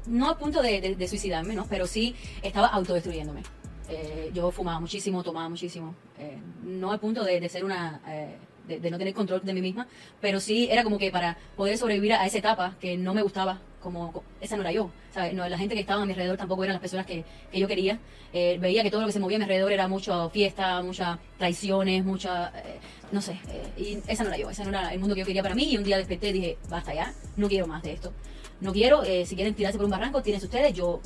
No 0.07 0.27
a 0.29 0.37
punto 0.39 0.61
de, 0.63 0.81
de- 0.81 0.95
de 0.95 1.07
suicidarme, 1.07 1.53
¿no? 1.53 1.67
Pero 1.69 1.85
sí 1.85 2.15
estaba 2.41 2.67
autodestruyéndome. 2.67 3.43
Eh, 3.89 4.31
yo 4.33 4.51
fumaba 4.51 4.79
muchísimo, 4.79 5.23
tomaba 5.23 5.50
muchísimo. 5.50 5.95
Eh, 6.17 6.38
no 6.63 6.91
al 6.91 7.00
punto 7.00 7.23
de, 7.23 7.39
de 7.39 7.50
ser 7.50 7.63
una... 7.65 8.01
eh, 8.07 8.38
de, 8.67 8.79
de 8.79 8.91
no 8.91 8.97
tener 9.00 9.13
control 9.15 9.41
de 9.43 9.53
mí 9.53 9.61
misma, 9.61 9.88
pero 10.21 10.39
sí 10.39 10.67
era 10.71 10.83
como 10.83 11.00
que 11.00 11.09
para 11.09 11.35
poder 11.57 11.77
sobrevivir 11.79 12.13
a 12.13 12.25
esa 12.27 12.38
etapa 12.38 12.75
que 12.79 12.95
no 12.95 13.13
me 13.15 13.23
gustaba, 13.23 13.59
como 13.81 14.13
co- 14.13 14.23
esa 14.39 14.55
no 14.55 14.61
era 14.61 14.71
yo, 14.71 14.91
¿sabes? 15.11 15.33
No, 15.33 15.50
la 15.50 15.57
gente 15.57 15.73
que 15.73 15.81
estaba 15.81 16.03
a 16.03 16.05
mi 16.05 16.11
alrededor 16.11 16.38
tampoco 16.38 16.63
eran 16.63 16.75
las 16.75 16.79
personas 16.81 17.07
que, 17.07 17.25
que 17.51 17.59
yo 17.59 17.67
quería. 17.67 17.97
Eh, 18.33 18.59
veía 18.61 18.83
que 18.83 18.91
todo 18.91 19.01
lo 19.01 19.07
que 19.07 19.13
se 19.13 19.19
movía 19.19 19.38
a 19.38 19.39
mi 19.39 19.43
alrededor 19.45 19.71
era 19.71 19.88
mucha 19.88 20.29
fiesta, 20.29 20.79
muchas 20.83 21.17
traiciones, 21.39 22.05
mucha... 22.05 22.50
eh, 22.59 22.79
no 23.11 23.19
sé, 23.19 23.39
eh, 23.50 23.67
y 23.77 23.97
esa 24.07 24.23
no 24.23 24.29
era 24.29 24.38
yo, 24.38 24.50
esa 24.51 24.63
no 24.63 24.69
era 24.69 24.93
el 24.93 25.00
mundo 25.00 25.15
que 25.15 25.21
yo 25.21 25.25
quería 25.25 25.41
para 25.41 25.55
mí 25.55 25.63
y 25.63 25.77
un 25.77 25.83
día 25.83 25.97
desperté 25.97 26.29
y 26.29 26.33
dije, 26.33 26.57
basta 26.69 26.93
ya, 26.93 27.13
no 27.38 27.47
quiero 27.50 27.65
más 27.67 27.81
de 27.81 27.93
esto 27.93 28.13
no 28.61 28.71
quiero, 28.73 29.03
si 29.25 29.35
quieren 29.35 29.55
tirarse 29.55 29.79
por 29.79 29.85
un 29.85 29.91
barranco, 29.91 30.21
tírense 30.21 30.45
ustedes, 30.45 30.71
yo 30.75 31.01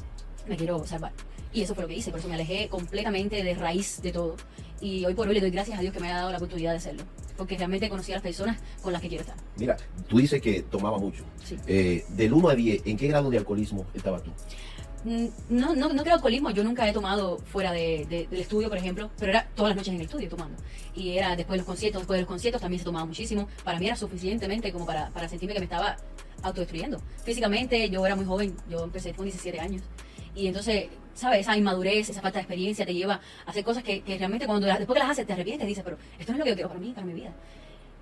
me 0.48 0.56
quiero 0.58 0.86
salvar. 0.86 1.12
Y 1.54 1.62
eso 1.62 1.74
fue 1.74 1.84
lo 1.84 1.88
que 1.88 1.96
hice, 1.96 2.12
por 2.12 2.20
eso 2.20 2.28
me 2.28 2.34
alejé 2.36 2.68
completamente 2.68 3.42
de 3.44 3.54
raíz 3.56 4.02
de 4.02 4.12
todo. 4.12 4.36
Y 4.82 5.06
hoy 5.06 5.14
por 5.14 5.28
hoy 5.28 5.36
le 5.36 5.40
doy 5.42 5.52
gracias 5.52 5.78
a 5.80 5.82
Dios 5.82 5.94
que 5.94 6.00
me 6.02 6.08
haya 6.08 6.18
dado 6.18 6.32
la 6.32 6.38
oportunidad 6.38 6.72
de 6.72 6.78
hacerlo. 6.78 7.04
Porque 7.38 7.58
realmente 7.58 7.90
conocí 7.90 8.12
a 8.12 8.16
las 8.16 8.24
personas 8.24 8.58
con 8.82 8.92
las 8.94 9.02
que 9.02 9.08
quiero 9.08 9.22
estar. 9.24 9.38
Mira, 9.58 9.78
tú 10.08 10.18
dices 10.18 10.42
que 10.42 10.64
tomaba 10.64 10.98
mucho. 10.98 11.24
Sí. 11.44 11.58
Eh, 11.68 12.04
del 12.10 12.34
1 12.34 12.50
a 12.50 12.56
10, 12.56 12.82
¿en 12.86 12.98
qué 12.98 13.08
grado 13.08 13.30
de 13.30 13.38
alcoholismo 13.38 13.86
estabas 13.94 14.24
tú? 14.24 14.32
Mm, 15.06 15.28
No, 15.50 15.76
no, 15.76 15.94
no 15.94 16.02
creo 16.04 16.16
alcoholismo, 16.16 16.50
yo 16.52 16.64
nunca 16.64 16.88
he 16.90 16.92
tomado 16.94 17.38
fuera 17.38 17.72
de- 17.72 18.06
de- 18.10 18.28
del 18.28 18.40
estudio, 18.42 18.68
por 18.70 18.78
ejemplo, 18.78 19.10
pero 19.20 19.32
era 19.32 19.48
todas 19.56 19.70
las 19.70 19.78
noches 19.78 19.94
en 19.94 20.00
el 20.00 20.06
estudio 20.08 20.28
tomando. 20.30 20.58
Y 20.96 21.18
era 21.18 21.36
después 21.36 21.54
de 21.56 21.58
los 21.60 21.68
conciertos, 21.68 22.02
después 22.02 22.18
de 22.18 22.22
los 22.24 22.28
conciertos 22.28 22.62
también 22.62 22.80
se 22.80 22.86
tomaba 22.86 23.06
muchísimo. 23.06 23.48
Para 23.64 23.80
mí 23.80 23.86
era 23.86 23.96
suficientemente 23.96 24.72
como 24.74 24.86
para, 24.86 25.10
para 25.12 25.30
sentirme 25.30 25.54
que 25.54 25.60
me 25.60 25.66
estaba 25.66 25.96
autodestruyendo. 26.42 27.02
Físicamente 27.24 27.90
yo 27.90 28.06
era 28.06 28.16
muy 28.16 28.26
joven, 28.26 28.56
yo 28.70 28.84
empecé 28.84 29.14
con 29.14 29.26
17 29.26 29.60
años. 29.60 29.84
Y 30.36 30.48
entonces, 30.48 30.88
¿sabes? 31.14 31.40
Esa 31.40 31.58
inmadurez, 31.58 32.10
esa 32.10 32.22
falta 32.22 32.40
de 32.40 32.44
experiencia 32.44 32.86
te 32.86 32.94
lleva 32.94 33.22
a 33.46 33.50
hacer 33.50 33.64
cosas 33.64 33.84
que, 33.84 34.04
realmente 34.06 34.46
cuando 34.46 34.68
después 34.68 34.94
que 34.94 35.00
las 35.00 35.12
haces 35.12 35.26
te 35.26 35.34
arrepientes 35.34 35.66
y 35.66 35.70
dices, 35.70 35.84
pero 35.84 35.98
esto 36.20 36.32
no 36.32 36.36
es 36.36 36.40
lo 36.40 36.44
que 36.44 36.50
yo 36.52 36.56
quiero 36.56 36.70
para 36.70 36.80
mí, 36.80 36.92
para 36.92 37.06
mi 37.06 37.14
vida. 37.14 37.32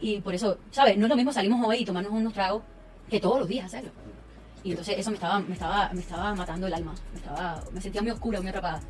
Y 0.01 0.19
por 0.19 0.33
eso, 0.33 0.57
¿sabes? 0.71 0.97
No 0.97 1.05
es 1.05 1.09
lo 1.09 1.15
mismo 1.15 1.31
salimos 1.31 1.65
hoy 1.65 1.77
y 1.77 1.85
tomarnos 1.85 2.11
unos 2.11 2.33
tragos 2.33 2.63
que 3.09 3.19
todos 3.19 3.39
los 3.39 3.47
días 3.47 3.65
hacerlo. 3.65 3.91
Y 4.63 4.71
entonces 4.71 4.97
eso 4.97 5.11
me 5.11 5.15
estaba, 5.15 5.39
me 5.39 5.53
estaba, 5.53 5.89
me 5.93 6.01
estaba 6.01 6.33
matando 6.33 6.67
el 6.67 6.73
alma. 6.73 6.93
Me 7.11 7.19
estaba, 7.19 7.63
me 7.71 7.81
sentía 7.81 8.01
muy 8.01 8.11
oscura, 8.11 8.39
muy 8.39 8.49
atrapada. 8.49 8.81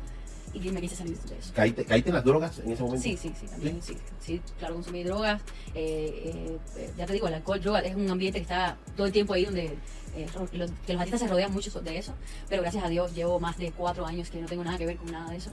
Y 0.54 0.70
me 0.70 0.80
quise 0.80 0.94
salir 0.96 1.18
de 1.18 1.36
eso. 1.38 1.52
¿Caíste, 1.54 1.84
caíste 1.84 2.10
en 2.10 2.14
las 2.14 2.24
drogas 2.24 2.58
en 2.60 2.70
ese 2.72 2.82
momento? 2.82 3.02
Sí, 3.02 3.16
sí, 3.16 3.32
sí, 3.38 3.46
también, 3.46 3.82
sí. 3.82 3.96
Sí, 4.20 4.40
claro, 4.58 4.74
consumí 4.74 5.02
drogas. 5.02 5.42
eh, 5.74 6.56
eh, 6.76 6.90
ya 6.96 7.06
te 7.06 7.12
digo, 7.12 7.26
el 7.28 7.34
alcohol, 7.34 7.60
drogas, 7.60 7.84
es 7.84 7.94
un 7.96 8.08
ambiente 8.10 8.38
que 8.38 8.42
está 8.42 8.76
todo 8.96 9.06
el 9.06 9.12
tiempo 9.12 9.34
ahí 9.34 9.44
donde 9.44 9.76
eh, 10.16 10.26
los, 10.52 10.70
que 10.86 10.92
los 10.92 11.00
artistas 11.00 11.20
se 11.20 11.28
rodean 11.28 11.52
mucho 11.52 11.80
de 11.80 11.98
eso. 11.98 12.14
Pero 12.48 12.62
gracias 12.62 12.84
a 12.84 12.88
Dios 12.88 13.14
llevo 13.14 13.40
más 13.40 13.58
de 13.58 13.72
cuatro 13.72 14.06
años 14.06 14.30
que 14.30 14.40
no 14.40 14.46
tengo 14.46 14.62
nada 14.64 14.78
que 14.78 14.86
ver 14.86 14.96
con 14.96 15.10
nada 15.10 15.30
de 15.30 15.36
eso. 15.38 15.50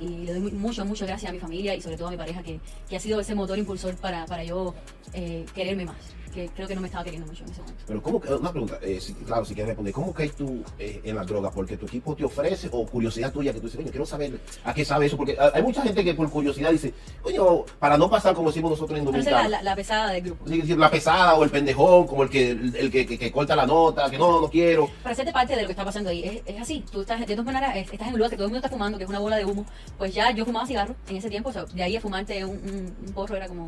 Y 0.00 0.08
le 0.24 0.32
doy 0.34 0.40
mu- 0.40 0.50
mucho, 0.58 0.84
mucho 0.84 1.04
gracias 1.06 1.30
a 1.30 1.32
mi 1.32 1.40
familia 1.40 1.74
y 1.74 1.80
sobre 1.80 1.96
todo 1.96 2.08
a 2.08 2.10
mi 2.12 2.16
pareja 2.16 2.42
que, 2.42 2.60
que 2.88 2.96
ha 2.96 3.00
sido 3.00 3.20
ese 3.20 3.34
motor 3.34 3.58
impulsor 3.58 3.96
para, 3.96 4.24
para 4.26 4.44
yo 4.44 4.74
eh, 5.12 5.44
quererme 5.54 5.84
más. 5.86 5.96
Que 6.34 6.48
creo 6.48 6.66
que 6.66 6.74
no 6.74 6.80
me 6.80 6.88
estaba 6.88 7.04
queriendo 7.04 7.28
mucho 7.28 7.44
en 7.44 7.50
ese 7.50 7.60
momento. 7.60 7.84
Pero 7.86 8.02
¿cómo, 8.02 8.20
que- 8.20 8.34
una 8.34 8.50
pregunta, 8.50 8.78
eh, 8.82 8.98
si- 9.00 9.14
claro, 9.14 9.44
si 9.44 9.54
quieres 9.54 9.68
responder, 9.68 9.94
¿cómo 9.94 10.12
caes 10.12 10.34
tú 10.34 10.64
eh, 10.78 11.00
en 11.04 11.14
las 11.14 11.26
drogas? 11.26 11.52
¿Porque 11.54 11.76
tu 11.76 11.86
equipo 11.86 12.16
te 12.16 12.24
ofrece 12.24 12.68
o 12.72 12.84
curiosidad 12.86 13.32
tuya 13.32 13.52
que 13.52 13.60
tú 13.60 13.66
dices, 13.66 13.78
coño, 13.78 13.90
quiero 13.90 14.04
saber 14.04 14.40
a 14.64 14.74
qué 14.74 14.84
sabe 14.84 15.06
eso? 15.06 15.16
Porque 15.16 15.36
ah, 15.38 15.52
hay 15.54 15.62
mucha 15.62 15.82
gente 15.82 16.02
que 16.04 16.12
por 16.14 16.28
curiosidad 16.28 16.70
dice, 16.72 16.92
coño, 17.22 17.64
para 17.78 17.96
no 17.96 18.10
pasar 18.10 18.34
como 18.34 18.48
decimos 18.48 18.72
nosotros 18.72 18.98
en 18.98 19.04
la, 19.04 19.10
Dominicana, 19.12 19.48
la, 19.48 19.62
la 19.62 19.76
pesada 19.76 20.10
del 20.10 20.22
grupo. 20.24 20.44
la 20.46 20.90
pesada 20.90 21.34
o 21.36 21.44
el 21.44 21.50
pendejón, 21.50 22.06
como 22.08 22.24
el 22.24 22.30
que, 22.30 22.50
el, 22.50 22.90
que, 22.90 23.06
que- 23.06 23.18
que 23.18 23.30
corta 23.30 23.54
la 23.54 23.66
nota, 23.66 24.10
que 24.10 24.18
no, 24.18 24.40
no 24.40 24.50
quiero. 24.50 24.88
para 25.02 25.12
hacerte 25.12 25.32
parte 25.32 25.54
de 25.54 25.62
lo 25.62 25.68
que 25.68 25.72
está 25.72 25.84
pasando 25.84 26.10
ahí. 26.10 26.24
Es, 26.24 26.42
es 26.56 26.60
así, 26.60 26.84
tú 26.90 27.02
estás, 27.02 27.20
de 27.20 27.26
todas 27.26 27.44
maneras, 27.46 27.76
es- 27.76 27.92
estás 27.92 28.08
en 28.08 28.14
un 28.14 28.18
lugar 28.18 28.30
que 28.30 28.36
todo 28.36 28.46
el 28.46 28.50
mundo 28.50 28.58
está 28.66 28.70
fumando, 28.70 28.98
que 28.98 29.04
es 29.04 29.10
una 29.10 29.20
bola 29.20 29.36
de 29.36 29.44
humo. 29.44 29.64
Pues 29.98 30.12
ya 30.12 30.32
yo 30.32 30.44
fumaba 30.44 30.66
cigarro 30.66 30.96
en 31.08 31.16
ese 31.16 31.30
tiempo, 31.30 31.50
o 31.50 31.52
sea, 31.52 31.64
de 31.64 31.82
ahí 31.82 31.96
a 31.96 32.00
fumarte 32.00 32.44
un, 32.44 32.50
un, 32.56 32.94
un 33.06 33.12
porro 33.12 33.36
era 33.36 33.46
como, 33.46 33.66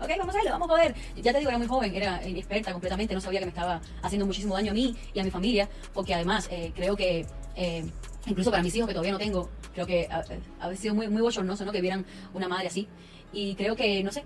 ok, 0.00 0.08
vamos 0.18 0.34
a 0.34 0.38
hacerlo, 0.38 0.50
vamos 0.52 0.68
a 0.68 0.72
poder. 0.72 0.94
Ya 1.16 1.32
te 1.32 1.38
digo, 1.38 1.50
era 1.50 1.58
muy 1.58 1.66
joven, 1.66 1.94
era 1.94 2.26
inexperta 2.26 2.72
completamente, 2.72 3.14
no 3.14 3.20
sabía 3.20 3.40
que 3.40 3.46
me 3.46 3.50
estaba 3.50 3.80
haciendo 4.02 4.26
muchísimo 4.26 4.54
daño 4.54 4.72
a 4.72 4.74
mí 4.74 4.96
y 5.14 5.20
a 5.20 5.24
mi 5.24 5.30
familia, 5.30 5.68
porque 5.92 6.14
además 6.14 6.48
eh, 6.50 6.72
creo 6.74 6.96
que... 6.96 7.26
eh, 7.56 7.84
Incluso 8.26 8.50
para 8.50 8.62
mis 8.62 8.74
hijos 8.76 8.86
que 8.86 8.92
todavía 8.92 9.12
no 9.12 9.18
tengo, 9.18 9.48
creo 9.72 9.86
que 9.86 10.06
ha, 10.10 10.22
ha 10.60 10.76
sido 10.76 10.94
muy, 10.94 11.08
muy 11.08 11.22
bochornoso, 11.22 11.64
¿no? 11.64 11.72
Que 11.72 11.80
vieran 11.80 12.04
una 12.34 12.48
madre 12.48 12.66
así. 12.66 12.86
Y 13.32 13.54
creo 13.54 13.74
que, 13.74 14.04
no 14.04 14.12
sé, 14.12 14.24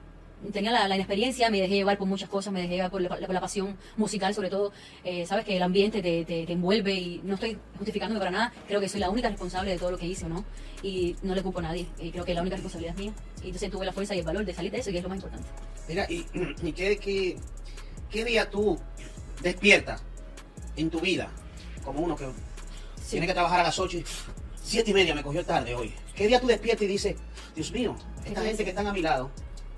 tenía 0.53 0.71
la, 0.73 0.87
la 0.89 0.95
inexperiencia, 0.95 1.49
me 1.51 1.61
dejé 1.61 1.75
llevar 1.75 1.97
por 1.99 2.07
muchas 2.09 2.29
cosas, 2.29 2.53
me 2.53 2.61
dejé 2.63 2.75
llevar 2.77 2.91
por 2.91 3.01
la, 3.01 3.09
por 3.09 3.31
la 3.33 3.41
pasión 3.41 3.77
musical 3.97 4.35
sobre 4.35 4.51
todo. 4.51 4.73
Eh, 5.05 5.27
sabes 5.27 5.45
que 5.45 5.57
el 5.57 5.63
ambiente 5.63 6.03
te, 6.03 6.25
te- 6.25 6.47
te 6.47 6.53
envuelve 6.53 6.93
y 6.95 7.21
no 7.25 7.35
estoy 7.35 7.59
justificándome 7.79 8.19
para 8.21 8.31
nada, 8.31 8.53
creo 8.69 8.81
que 8.81 8.89
soy 8.89 9.01
la 9.01 9.11
única 9.11 9.29
responsable 9.29 9.71
de 9.71 9.79
todo 9.79 9.91
lo 9.93 9.99
que 9.99 10.07
hice, 10.07 10.29
¿no? 10.29 10.45
Y 10.83 11.17
no 11.23 11.35
le 11.35 11.43
culpo 11.43 11.61
a 11.61 11.63
nadie, 11.63 11.87
y 11.99 12.11
creo 12.11 12.25
que 12.25 12.35
la 12.35 12.43
única 12.43 12.57
responsabilidad 12.57 12.95
es 12.95 13.01
mía. 13.01 13.13
Y 13.43 13.47
entonces 13.47 13.71
tuve 13.71 13.87
la 13.87 13.93
fuerza 13.93 14.15
y 14.15 14.19
el 14.19 14.25
valor 14.25 14.45
de 14.45 14.53
salir 14.55 14.71
de 14.71 14.79
eso 14.79 14.91
y 14.91 14.97
es 14.99 15.03
lo 15.03 15.09
más 15.09 15.17
importante. 15.17 15.49
Mira, 15.89 16.07
y, 16.11 16.27
y 16.63 16.73
qué, 16.73 16.97
qué- 16.99 17.37
qué 18.11 18.25
día 18.25 18.49
tú 18.51 18.79
despiertas 19.43 20.03
en 20.77 20.91
tu 20.91 21.01
vida 21.01 21.31
como 21.85 22.01
uno 22.01 22.17
que 22.17 22.27
Sí. 23.03 23.11
tiene 23.13 23.27
que 23.27 23.35
trabajar 23.35 23.61
a 23.61 23.65
las 23.65 23.79
8 23.79 23.99
y 23.99 24.05
7 24.63 24.91
y 24.91 24.95
media 24.95 25.15
me 25.15 25.23
cogió 25.23 25.45
tarde 25.45 25.75
hoy. 25.75 25.93
¿Qué 26.15 26.27
día 26.27 26.41
tú 26.41 26.47
despiertas 26.47 26.83
y 26.85 26.87
dices, 26.87 27.17
Dios 27.55 27.71
mío, 27.73 27.95
esta 28.25 28.41
gente 28.43 28.65
que 28.65 28.71
están 28.71 28.87
a 28.87 28.93
mi 28.95 29.03
lado 29.03 29.31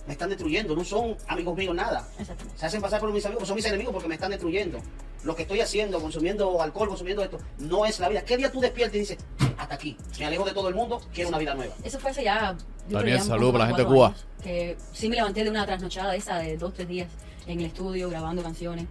me 0.07 0.13
están 0.13 0.29
destruyendo, 0.29 0.75
no 0.77 0.85
son 0.85 1.17
amigos 1.29 1.57
míos 1.57 1.75
nada. 1.75 2.09
Se 2.57 2.67
hacen 2.67 2.81
pasar 2.81 3.01
por 3.01 3.13
mis 3.13 3.25
amigos, 3.27 3.47
son 3.49 3.57
mis 3.57 3.65
enemigos 3.67 3.93
porque 3.93 4.09
me 4.09 4.15
están 4.15 4.31
destruyendo. 4.31 4.79
Lo 5.25 5.35
que 5.35 5.43
estoy 5.43 5.61
haciendo, 5.61 6.01
consumiendo 6.01 6.63
alcohol, 6.63 6.89
consumiendo 6.89 7.23
esto, 7.25 7.39
no 7.59 7.85
es 7.85 7.99
la 7.99 8.09
vida. 8.09 8.23
¿Qué 8.23 8.37
día 8.37 8.53
tú 8.53 8.61
despiertas 8.61 8.95
y 8.97 9.01
dices, 9.01 9.19
hasta 9.59 9.75
aquí, 9.75 9.97
me 10.19 10.27
alejo 10.27 10.45
de 10.45 10.53
todo 10.53 10.69
el 10.69 10.75
mundo, 10.77 11.01
quiero 11.13 11.31
una 11.31 11.39
vida 11.39 11.55
nueva? 11.55 11.75
Eso 11.83 11.99
fue 11.99 12.13
hace 12.13 12.23
ya. 12.23 12.53
yo 12.53 12.57
creo 12.87 12.99
Daniel, 13.01 13.17
ya 13.17 13.23
un 13.23 13.29
salud 13.29 13.41
poco 13.47 13.53
para 13.53 13.65
la 13.65 13.69
gente 13.77 13.83
de 13.83 13.89
Cuba. 13.89 14.07
años, 14.09 14.27
Que 14.43 14.77
sí 14.93 15.09
me 15.09 15.17
levanté 15.17 15.43
de 15.43 15.51
una 15.51 15.67
trasnochada 15.67 16.15
esa 16.15 16.39
de 16.39 16.57
dos, 16.57 16.73
tres 16.75 16.87
días 16.87 17.09
en 17.49 17.59
el 17.61 17.67
estudio 17.67 18.09
grabando 18.09 18.43
canciones. 18.43 18.87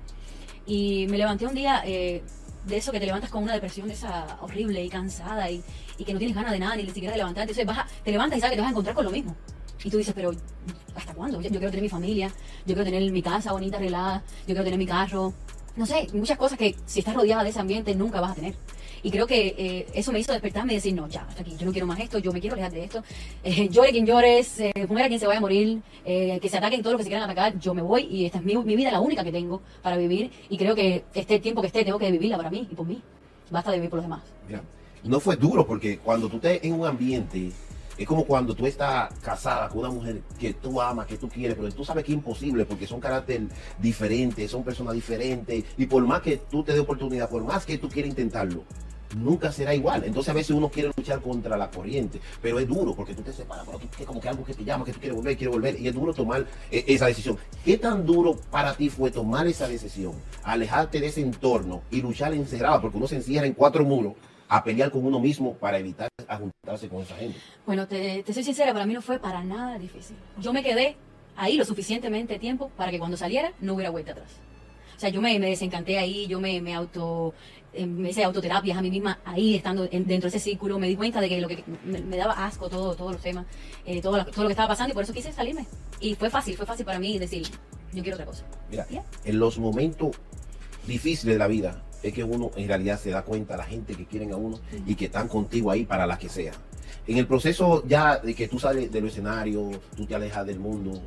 Y 0.65 1.05
me 1.09 1.17
levanté 1.17 1.45
un 1.45 1.53
día 1.53 1.83
eh, 1.85 2.23
de 2.65 2.77
eso 2.77 2.91
que 2.91 2.99
te 2.99 3.05
levantas 3.05 3.29
con 3.29 3.43
una 3.43 3.53
depresión 3.53 3.87
de 3.87 3.93
esa 3.93 4.37
horrible 4.41 4.83
y 4.83 4.89
cansada 4.89 5.49
y, 5.49 5.63
y 5.97 6.03
que 6.03 6.11
no 6.11 6.17
tienes 6.19 6.35
ganas 6.35 6.51
de 6.51 6.59
nada 6.59 6.75
ni 6.75 6.85
siquiera 6.87 7.11
de 7.11 7.17
levantarte. 7.19 7.51
Entonces 7.51 7.65
vas 7.65 7.77
a- 7.85 8.03
te 8.03 8.11
levantas 8.11 8.37
y 8.37 8.41
sabes 8.41 8.51
que 8.51 8.55
te 8.57 8.61
vas 8.61 8.69
a 8.69 8.71
encontrar 8.71 8.95
con 8.95 9.05
lo 9.05 9.11
mismo. 9.11 9.35
Y 9.83 9.89
tú 9.89 9.97
dices, 9.97 10.13
pero 10.15 10.31
¿hasta 10.95 11.13
cuándo? 11.13 11.41
Yo, 11.41 11.49
quiero 11.49 11.69
tener 11.69 11.81
mi 11.81 11.89
familia, 11.89 12.29
yo 12.65 12.73
quiero 12.75 12.83
tener 12.83 13.11
mi 13.11 13.21
casa 13.21 13.51
bonita, 13.51 13.77
arreglada, 13.77 14.23
yo 14.41 14.47
quiero 14.47 14.63
tener 14.63 14.79
mi 14.79 14.85
carro. 14.85 15.33
No 15.75 15.85
sé, 15.85 16.07
muchas 16.13 16.37
cosas 16.37 16.57
que 16.57 16.75
si 16.85 16.99
estás 16.99 17.13
rodeada 17.15 17.43
de 17.43 17.49
ese 17.49 17.59
ambiente 17.59 17.93
nunca 17.95 18.21
vas 18.21 18.31
a 18.31 18.35
tener. 18.35 18.55
Y 19.03 19.11
creo 19.11 19.27
que 19.27 19.53
eh, 19.55 19.87
eso 19.93 20.11
me 20.11 20.19
hizo 20.19 20.31
despertarme 20.31 20.73
y 20.73 20.77
decir, 20.77 20.95
no, 20.95 21.07
ya, 21.07 21.21
hasta 21.29 21.41
aquí, 21.41 21.55
yo 21.59 21.67
no 21.67 21.71
quiero 21.71 21.85
más 21.85 21.99
esto, 21.99 22.17
yo 22.17 22.33
me 22.33 22.39
quiero 22.41 22.55
alejar 22.55 22.71
de 22.71 22.85
esto. 22.85 23.03
Eh, 23.43 23.69
llore 23.69 23.91
quien 23.91 24.03
llores, 24.03 24.59
eh, 24.59 24.73
muera 24.89 25.07
quien 25.07 25.19
se 25.19 25.27
vaya 25.27 25.37
a 25.37 25.41
morir, 25.41 25.79
eh, 26.03 26.39
que 26.41 26.49
se 26.49 26.57
ataquen 26.57 26.81
todos 26.81 26.93
los 26.93 26.99
que 26.99 27.03
se 27.03 27.09
quieran 27.09 27.29
atacar, 27.29 27.59
yo 27.59 27.75
me 27.75 27.83
voy 27.83 28.07
y 28.09 28.25
esta 28.25 28.39
es 28.39 28.43
mi, 28.43 28.57
mi 28.57 28.75
vida, 28.75 28.89
la 28.91 29.01
única 29.01 29.23
que 29.23 29.31
tengo 29.31 29.61
para 29.83 29.95
vivir. 29.95 30.31
Y 30.49 30.57
creo 30.57 30.73
que 30.73 31.03
este 31.13 31.39
tiempo 31.39 31.61
que 31.61 31.67
esté, 31.67 31.85
tengo 31.85 31.99
que 31.99 32.09
vivirla 32.09 32.37
para 32.37 32.49
mí 32.49 32.67
y 32.71 32.73
por 32.73 32.87
mí. 32.87 32.99
Basta 33.51 33.69
de 33.69 33.77
vivir 33.77 33.91
por 33.91 33.97
los 33.97 34.05
demás. 34.05 34.23
Mira, 34.47 34.63
no 35.03 35.19
fue 35.19 35.35
duro 35.35 35.67
porque 35.67 35.99
cuando 35.99 36.27
tú 36.27 36.37
estés 36.37 36.63
en 36.63 36.73
un 36.73 36.87
ambiente, 36.87 37.51
es 37.97 38.07
como 38.07 38.25
cuando 38.25 38.55
tú 38.55 38.65
estás 38.65 39.13
casada 39.21 39.69
con 39.69 39.79
una 39.79 39.89
mujer 39.89 40.21
que 40.39 40.53
tú 40.53 40.81
amas, 40.81 41.07
que 41.07 41.17
tú 41.17 41.29
quieres, 41.29 41.55
pero 41.55 41.71
tú 41.71 41.85
sabes 41.85 42.03
que 42.03 42.11
es 42.11 42.17
imposible 42.17 42.65
porque 42.65 42.87
son 42.87 42.99
carácter 42.99 43.43
diferentes, 43.79 44.51
son 44.51 44.63
personas 44.63 44.93
diferentes, 44.93 45.63
y 45.77 45.85
por 45.85 46.05
más 46.05 46.21
que 46.21 46.37
tú 46.37 46.63
te 46.63 46.73
dé 46.73 46.79
oportunidad, 46.79 47.29
por 47.29 47.43
más 47.43 47.65
que 47.65 47.77
tú 47.77 47.87
quieras 47.87 48.09
intentarlo, 48.09 48.63
nunca 49.15 49.51
será 49.51 49.73
igual. 49.73 50.03
Entonces 50.03 50.29
a 50.29 50.33
veces 50.33 50.55
uno 50.55 50.69
quiere 50.69 50.91
luchar 50.95 51.21
contra 51.21 51.55
la 51.57 51.69
corriente, 51.69 52.19
pero 52.41 52.59
es 52.59 52.67
duro 52.67 52.93
porque 52.93 53.13
tú 53.13 53.21
te 53.21 53.31
separas, 53.31 53.65
pero 53.65 53.79
tú 53.79 53.87
como 54.05 54.19
que 54.19 54.29
algo 54.29 54.43
que 54.43 54.53
te 54.53 54.63
llama, 54.63 54.85
que 54.85 54.93
tú 54.93 54.99
quieres 54.99 55.15
volver, 55.15 55.37
quieres 55.37 55.55
volver, 55.55 55.79
y 55.79 55.87
es 55.87 55.93
duro 55.93 56.13
tomar 56.13 56.45
eh, 56.71 56.83
esa 56.87 57.07
decisión. 57.07 57.37
¿Qué 57.63 57.77
tan 57.77 58.05
duro 58.05 58.35
para 58.51 58.73
ti 58.73 58.89
fue 58.89 59.11
tomar 59.11 59.47
esa 59.47 59.67
decisión, 59.67 60.13
alejarte 60.43 60.99
de 60.99 61.07
ese 61.07 61.21
entorno 61.21 61.81
y 61.91 62.01
luchar 62.01 62.33
encerrado? 62.33 62.81
Porque 62.81 62.97
uno 62.97 63.07
se 63.07 63.15
encierra 63.15 63.47
en 63.47 63.53
cuatro 63.53 63.83
muros 63.85 64.13
a 64.47 64.63
pelear 64.63 64.91
con 64.91 65.05
uno 65.05 65.19
mismo 65.19 65.53
para 65.55 65.79
evitar 65.79 66.07
juntarse 66.39 66.87
con 66.87 67.01
esa 67.01 67.15
gente. 67.15 67.37
Bueno, 67.65 67.87
te, 67.87 68.23
te 68.23 68.33
soy 68.33 68.43
sincera, 68.43 68.73
para 68.73 68.85
mí 68.85 68.93
no 68.93 69.01
fue 69.01 69.19
para 69.19 69.43
nada 69.43 69.77
difícil. 69.79 70.15
Yo 70.39 70.53
me 70.53 70.63
quedé 70.63 70.95
ahí 71.35 71.57
lo 71.57 71.65
suficientemente 71.65 72.39
tiempo 72.39 72.69
para 72.77 72.91
que 72.91 72.99
cuando 72.99 73.17
saliera 73.17 73.53
no 73.59 73.73
hubiera 73.73 73.89
vuelta 73.89 74.11
atrás. 74.11 74.29
O 74.95 74.99
sea, 74.99 75.09
yo 75.09 75.21
me, 75.21 75.37
me 75.39 75.47
desencanté 75.49 75.97
ahí, 75.97 76.25
yo 76.27 76.39
me, 76.39 76.61
me 76.61 76.73
auto, 76.73 77.33
eh, 77.73 77.85
me 77.85 78.11
hice 78.11 78.23
autoterapias 78.23 78.77
a 78.77 78.81
mí 78.81 78.89
misma 78.89 79.19
ahí, 79.25 79.55
estando 79.55 79.89
en- 79.91 80.05
dentro 80.07 80.29
de 80.29 80.37
ese 80.37 80.39
círculo, 80.39 80.79
me 80.79 80.87
di 80.87 80.95
cuenta 80.95 81.19
de 81.19 81.27
que 81.27 81.41
lo 81.41 81.49
que 81.49 81.63
me, 81.83 81.99
me 81.99 82.15
daba 82.15 82.45
asco 82.45 82.69
todo, 82.69 82.95
todos 82.95 83.11
los 83.11 83.21
temas, 83.21 83.45
eh, 83.85 84.01
todo, 84.01 84.15
lo, 84.17 84.25
todo 84.25 84.43
lo 84.43 84.47
que 84.47 84.53
estaba 84.53 84.69
pasando 84.69 84.91
y 84.91 84.93
por 84.93 85.03
eso 85.03 85.11
quise 85.11 85.33
salirme. 85.33 85.65
Y 85.99 86.15
fue 86.15 86.29
fácil, 86.29 86.55
fue 86.55 86.65
fácil 86.65 86.85
para 86.85 86.97
mí 86.99 87.19
decir, 87.19 87.45
yo 87.93 88.01
quiero 88.03 88.15
otra 88.15 88.25
cosa. 88.25 88.45
Mira, 88.69 88.87
Ya. 88.89 89.03
en 89.25 89.37
los 89.39 89.59
momentos 89.59 90.15
difíciles 90.87 91.35
de 91.35 91.39
la 91.39 91.47
vida 91.47 91.81
es 92.07 92.13
que 92.13 92.23
uno 92.23 92.51
en 92.55 92.67
realidad 92.67 92.99
se 92.99 93.09
da 93.09 93.23
cuenta 93.23 93.53
de 93.53 93.57
la 93.57 93.63
gente 93.63 93.95
que 93.95 94.05
quieren 94.05 94.31
a 94.31 94.35
uno 94.35 94.59
y 94.85 94.93
que 94.93 95.05
están 95.05 95.27
contigo 95.27 95.71
ahí 95.71 95.85
para 95.85 96.05
la 96.05 96.19
que 96.19 96.29
sea. 96.29 96.53
En 97.07 97.17
el 97.17 97.25
proceso 97.25 97.83
ya 97.87 98.17
de 98.19 98.35
que 98.35 98.47
tú 98.47 98.59
sales 98.59 98.91
del 98.91 99.07
escenario, 99.07 99.71
tú 99.97 100.05
te 100.05 100.13
alejas 100.13 100.45
del 100.45 100.59
mundo, 100.59 101.01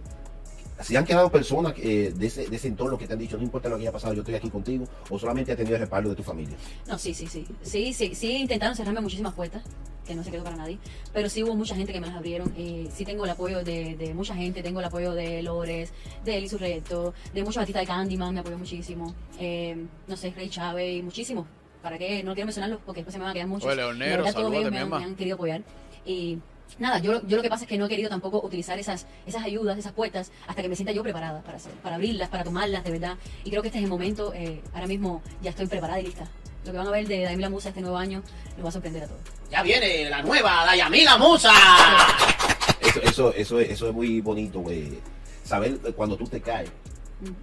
¿se 0.80 0.96
han 0.96 1.04
quedado 1.04 1.30
personas 1.30 1.74
eh, 1.78 2.12
de, 2.14 2.26
ese, 2.26 2.48
de 2.48 2.56
ese 2.56 2.68
entorno 2.68 2.96
que 2.98 3.06
te 3.06 3.12
han 3.12 3.18
dicho, 3.18 3.36
no 3.36 3.42
importa 3.42 3.68
lo 3.68 3.76
que 3.76 3.82
haya 3.82 3.92
pasado, 3.92 4.14
yo 4.14 4.20
estoy 4.20 4.34
aquí 4.34 4.50
contigo, 4.50 4.84
o 5.10 5.18
solamente 5.18 5.52
has 5.52 5.58
tenido 5.58 5.76
el 5.76 5.80
respaldo 5.80 6.10
de 6.10 6.16
tu 6.16 6.22
familia? 6.22 6.56
No, 6.86 6.98
sí, 6.98 7.14
sí, 7.14 7.26
sí. 7.26 7.46
Sí, 7.62 7.92
sí, 7.92 8.14
sí 8.14 8.32
intentaron 8.36 8.74
cerrarme 8.76 9.00
muchísimas 9.00 9.34
puertas, 9.34 9.62
que 10.06 10.14
no 10.14 10.24
se 10.24 10.30
quedó 10.30 10.42
para 10.44 10.56
nadie, 10.56 10.78
pero 11.12 11.28
sí 11.28 11.42
hubo 11.42 11.54
mucha 11.54 11.74
gente 11.76 11.92
que 11.92 12.00
me 12.00 12.06
las 12.06 12.16
abrieron. 12.16 12.52
Eh, 12.56 12.88
sí 12.94 13.04
tengo 13.04 13.24
el 13.24 13.30
apoyo 13.30 13.62
de, 13.62 13.94
de 13.96 14.14
mucha 14.14 14.34
gente, 14.34 14.62
tengo 14.62 14.80
el 14.80 14.86
apoyo 14.86 15.12
de 15.12 15.42
Lores, 15.42 15.92
de 16.24 16.38
Eli 16.38 16.48
Surreto, 16.48 17.12
de 17.34 17.42
muchos 17.42 17.58
artistas 17.58 17.82
de 17.82 17.86
Candyman, 17.86 18.32
me 18.32 18.40
apoyó 18.40 18.56
muchísimo. 18.56 19.14
Eh, 19.38 19.76
no 20.06 20.16
sé, 20.16 20.30
Rey 20.30 20.48
Chávez 20.48 20.96
y 20.98 21.02
muchísimos. 21.02 21.46
¿Para 21.82 21.98
qué? 21.98 22.22
No 22.24 22.32
quiero 22.34 22.46
mencionarlos 22.46 22.80
porque 22.86 23.00
después 23.00 23.12
se 23.12 23.18
me 23.18 23.24
van 23.24 23.30
a 23.32 23.34
quedar 23.34 23.48
muchos. 23.48 23.66
Oye, 23.66 23.76
Leonero, 23.76 24.24
mi 24.50 24.70
me, 24.70 24.78
han- 24.78 24.88
me 24.90 25.04
han 25.04 25.14
querido 25.14 25.34
apoyar. 25.34 25.62
Y 26.06 26.38
nada, 26.78 26.98
yo, 26.98 27.20
yo 27.26 27.36
lo 27.36 27.42
que 27.42 27.48
pasa 27.48 27.64
es 27.64 27.68
que 27.68 27.78
no 27.78 27.86
he 27.86 27.88
querido 27.88 28.08
tampoco 28.08 28.40
utilizar 28.44 28.78
esas, 28.78 29.06
esas 29.26 29.42
ayudas, 29.44 29.78
esas 29.78 29.92
puertas, 29.92 30.30
hasta 30.46 30.62
que 30.62 30.68
me 30.68 30.76
sienta 30.76 30.92
yo 30.92 31.02
preparada 31.02 31.40
para 31.42 31.56
hacer, 31.56 31.72
para 31.82 31.96
abrirlas, 31.96 32.28
para 32.28 32.44
tomarlas 32.44 32.84
de 32.84 32.90
verdad. 32.90 33.16
Y 33.44 33.50
creo 33.50 33.62
que 33.62 33.68
este 33.68 33.78
es 33.78 33.84
el 33.84 33.90
momento, 33.90 34.32
eh, 34.34 34.62
ahora 34.74 34.86
mismo 34.86 35.22
ya 35.42 35.50
estoy 35.50 35.66
preparada 35.66 36.00
y 36.00 36.04
lista. 36.04 36.26
Lo 36.64 36.72
que 36.72 36.78
van 36.78 36.86
a 36.86 36.90
ver 36.90 37.06
de 37.08 37.22
Daimila 37.24 37.48
Musa 37.50 37.68
este 37.70 37.80
nuevo 37.80 37.96
año 37.96 38.22
nos 38.56 38.64
va 38.64 38.68
a 38.68 38.72
sorprender 38.72 39.04
a 39.04 39.06
todos. 39.06 39.20
Ya 39.50 39.62
viene 39.62 40.10
la 40.10 40.22
nueva 40.22 40.64
Dayamila 40.66 41.16
Musa. 41.16 41.50
Eso, 42.80 43.00
eso, 43.02 43.34
eso, 43.34 43.60
es- 43.60 43.70
eso 43.70 43.88
es 43.88 43.94
muy 43.94 44.20
bonito, 44.20 44.60
güey. 44.60 44.98
Saber 45.44 45.78
cuando 45.96 46.16
tú 46.16 46.26
te 46.26 46.40
caes, 46.40 46.70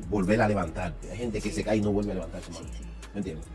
volver 0.09 0.41
a 0.41 0.47
levantarte. 0.47 1.11
Hay 1.11 1.17
gente 1.17 1.41
que 1.41 1.51
se 1.51 1.63
cae 1.63 1.77
y 1.77 1.81
no 1.81 1.91
vuelve 1.91 2.11
a 2.11 2.15
levantarse 2.15 2.49
más. 2.51 2.59
Sí, 2.59 2.65
sí. 2.77 2.83
¿Me 3.13 3.19
entiendes? 3.19 3.45